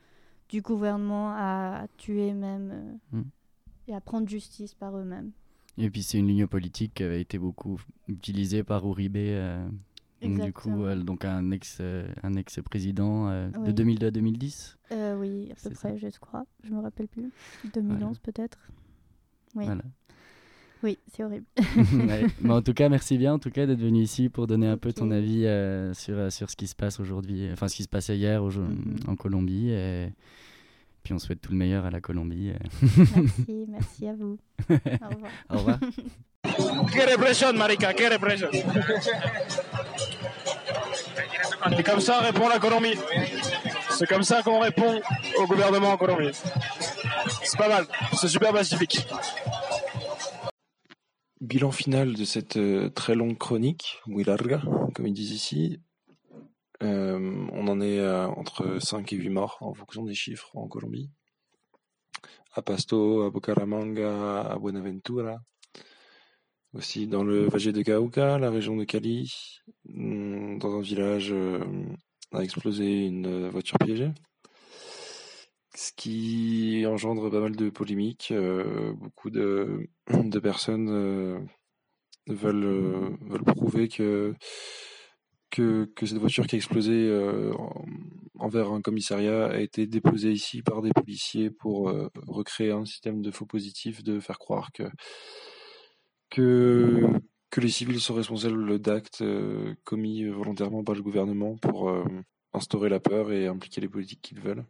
[0.49, 2.69] du gouvernement à tuer même
[3.13, 3.23] euh, Mm.
[3.87, 5.31] et à prendre justice par eux-mêmes.
[5.79, 9.65] Et puis c'est une ligne politique qui avait été beaucoup utilisée par Uribe, euh,
[10.21, 10.95] donc du coup, Exactement.
[11.03, 13.73] donc un ex, euh, un ex-président euh, de Oui.
[13.73, 14.77] 2002 à 2010.
[14.91, 15.89] Euh, oui, à peu ça.
[15.89, 16.45] près, je crois.
[16.63, 17.31] Je me rappelle plus.
[17.73, 18.57] 2011 peut-être.
[19.55, 19.65] Oui.
[19.65, 19.83] Voilà.
[20.83, 21.45] Oui, c'est horrible.
[21.93, 22.25] Ouais.
[22.41, 24.77] Mais en tout cas, merci bien en tout cas d'être venu ici pour donner un
[24.77, 27.89] peu ton avis euh, sur, sur ce qui se passe aujourd'hui, enfin ce qui se
[27.89, 28.97] passait hier Mhm.
[29.07, 29.69] en Colombie.
[29.69, 30.09] Et
[31.03, 32.51] puis on souhaite tout le meilleur à la Colombie.
[32.51, 32.55] euh.
[33.15, 34.37] Merci, merci à vous.
[34.69, 35.31] Au revoir.
[35.49, 35.79] Au revoir.
[36.93, 38.49] Qué represión, marica, qué represión.
[41.77, 42.95] Et comme ça répond la Colombie.
[43.91, 45.01] C'est comme ça qu'on répond
[45.39, 46.31] au gouvernement en Colombie.
[47.43, 47.85] C'est pas mal,
[48.15, 49.05] c'est super pacifique.
[51.41, 54.61] Bilan final de cette euh, très longue chronique, muy larga,
[54.93, 55.79] comme ils disent ici.
[56.81, 60.67] Euh, on en est à entre 5 et 8 morts en fonction des chiffres en
[60.67, 61.09] Colombie.
[62.53, 65.39] À Pasto, à Bucaramanga, à Buenaventura.
[66.73, 69.59] Aussi dans le Valle de Cauca, la région de Cali.
[69.85, 71.63] Hmm, Dans un village euh,
[72.31, 74.11] a explosé une euh, voiture piégée.
[75.75, 78.31] Ce qui engendre pas mal de polémiques.
[78.31, 79.87] euh, beaucoup de,
[80.41, 81.39] personnes euh,
[82.29, 84.35] euh, veulent prouver que,
[85.49, 87.85] que, cette voiture qui a explosé euh, en-
[88.35, 93.21] envers un commissariat a été déposée ici par des policiers pour euh, recréer un système
[93.21, 94.89] de faux positifs, de faire croire que,
[96.29, 101.91] que, les civils sont responsables d'actes euh, commis volontairement par le gouvernement pour
[102.53, 104.65] instaurer la peur et impliquer les politiques qu'ils veulent.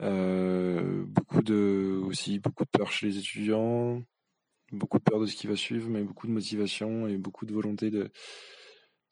[0.00, 4.02] Beaucoup de aussi beaucoup de peur chez les étudiants,
[4.72, 7.52] beaucoup de peur de ce qui va suivre, mais beaucoup de motivation et beaucoup de
[7.52, 8.10] volonté de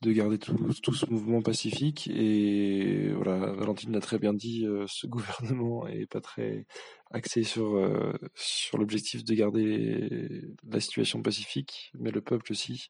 [0.03, 2.09] de garder tout, tout ce mouvement pacifique.
[2.09, 6.66] Et voilà, Valentine l'a très bien dit, euh, ce gouvernement est pas très
[7.12, 12.89] axé sur euh, sur l'objectif de garder la situation pacifique, mais le peuple aussi.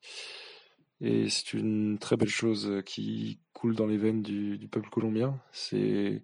[1.00, 5.40] Et c'est une très belle chose qui coule dans les veines du, du peuple colombien.
[5.50, 6.22] C'est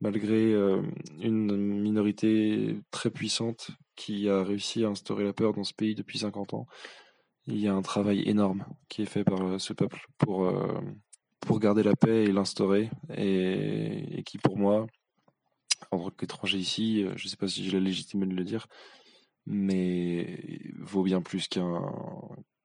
[0.00, 0.82] malgré euh,
[1.20, 6.18] une minorité très puissante qui a réussi à instaurer la peur dans ce pays depuis
[6.18, 6.66] 50 ans.
[7.46, 10.80] Il y a un travail énorme qui est fait par euh, ce peuple pour, euh,
[11.40, 12.90] pour garder la paix et l'instaurer.
[13.16, 14.86] Et, qui, pour moi,
[15.90, 18.44] en tant qu'étranger ici, euh, je ne sais pas si j'ai la légitimité de le
[18.44, 18.66] dire,
[19.46, 20.40] mais
[20.78, 21.82] vaut bien plus qu'un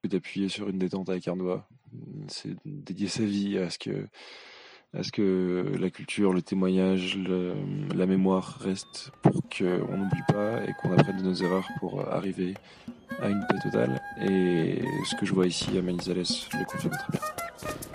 [0.01, 1.35] que d'appuyer sur une détente avec un.
[2.27, 4.07] C'est dédier sa vie à ce que
[4.93, 7.19] à ce que la culture, le témoignage,
[7.93, 12.56] la mémoire restent pour qu'on n'oublie pas et qu'on apprenne de nos erreurs pour arriver
[13.19, 14.01] à une paix totale.
[14.22, 17.89] Et ce que je vois ici à Manizales le confirme très bien.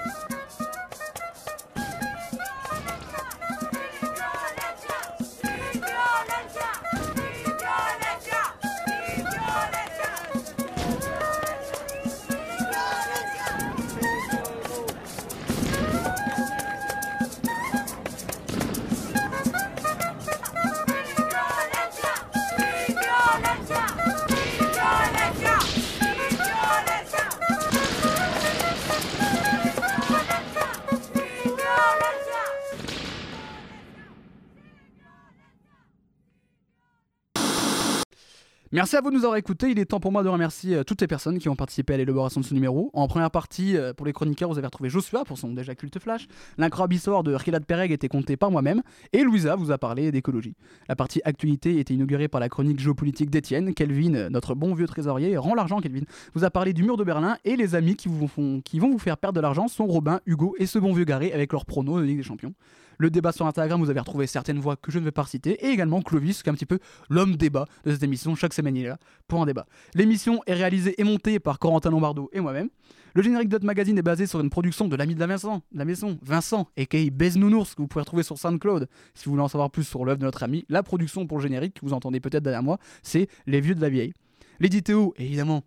[38.75, 39.71] Merci à vous de nous avoir écoutés.
[39.71, 41.97] Il est temps pour moi de remercier euh, toutes les personnes qui ont participé à
[41.97, 42.91] l'élaboration de ce numéro.
[42.93, 46.01] En première partie, euh, pour les chroniqueurs, vous avez retrouvé Joshua pour son déjà culte
[46.01, 46.27] flash.
[46.59, 48.83] L'incroyable histoire de Riyad Pereg était contée par moi-même.
[49.13, 50.57] Et Louisa vous a parlé d'écologie.
[50.89, 53.75] La partie actualité était inaugurée par la chronique géopolitique d'Étienne.
[53.75, 56.03] Kelvin, euh, notre bon vieux trésorier, rend l'argent, Kelvin,
[56.35, 57.37] vous a parlé du mur de Berlin.
[57.45, 60.81] Et les amis qui vont vous faire perdre de l'argent sont Robin, Hugo et ce
[60.81, 62.55] bon vieux Garé avec leurs pronos de Ligue des Champions.
[62.99, 65.53] Le débat sur Instagram, vous avez retrouvé certaines voix que je ne vais pas reciter,
[65.65, 66.79] et également Clovis, qui est un petit peu
[67.11, 68.35] l'homme débat de cette émission.
[68.35, 68.99] Chaque semaine, il est là
[69.29, 69.66] pour un débat.
[69.95, 72.69] L'émission est réalisée et montée par Corentin Lombardo et moi-même.
[73.15, 75.79] Le générique notre magazine est basé sur une production de l'ami de la maison, de
[75.79, 77.11] la maison Vincent, a.k.a.
[77.12, 78.89] Baise Nounours, que vous pouvez retrouver sur SoundCloud.
[79.15, 81.43] Si vous voulez en savoir plus sur l'œuvre de notre ami, la production pour le
[81.45, 84.15] générique, que vous entendez peut-être derrière moi, c'est Les Vieux de la Vieille.
[84.59, 85.62] L'édito, évidemment,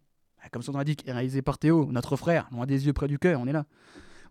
[0.52, 3.18] comme son nom l'indique, est réalisé par Théo, notre frère, loin des yeux près du
[3.18, 3.66] cœur, on est là.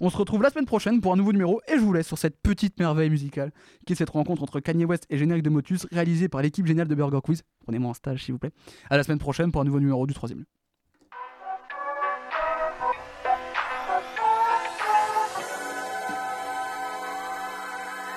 [0.01, 2.19] On se retrouve la semaine prochaine pour un nouveau numéro et je vous laisse sur
[2.19, 3.53] cette petite merveille musicale
[3.87, 6.89] qui est cette rencontre entre Kanye West et Générique de Motus réalisée par l'équipe géniale
[6.89, 7.43] de Burger Quiz.
[7.65, 8.53] Prenez-moi en stage s'il vous plaît.
[8.91, 10.45] À la semaine prochaine pour un nouveau numéro du troisième.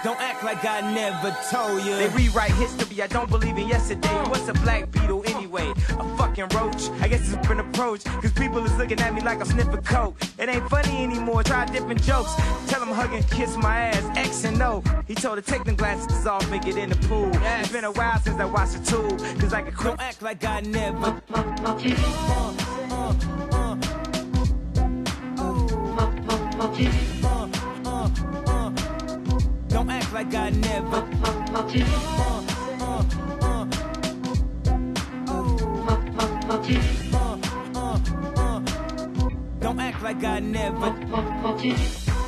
[0.01, 1.95] Don't act like I never told you.
[1.97, 4.07] They rewrite history, I don't believe in yesterday.
[4.29, 5.73] What's a black beetle anyway?
[5.89, 6.89] A fucking roach?
[7.01, 8.05] I guess it's a different approach.
[8.05, 10.15] Cause people is looking at me like I'm sniffing coke.
[10.37, 12.33] It ain't funny anymore, try different jokes.
[12.67, 14.81] Tell him hug and kiss my ass, X and O.
[15.05, 17.29] He told her take them glasses off and get in the pool.
[17.33, 19.17] It's been a while since I watched the tool.
[19.39, 21.21] Cause I could Don't act like I never.
[29.69, 31.01] Don't act like I never.
[39.61, 42.18] Don't act like I never.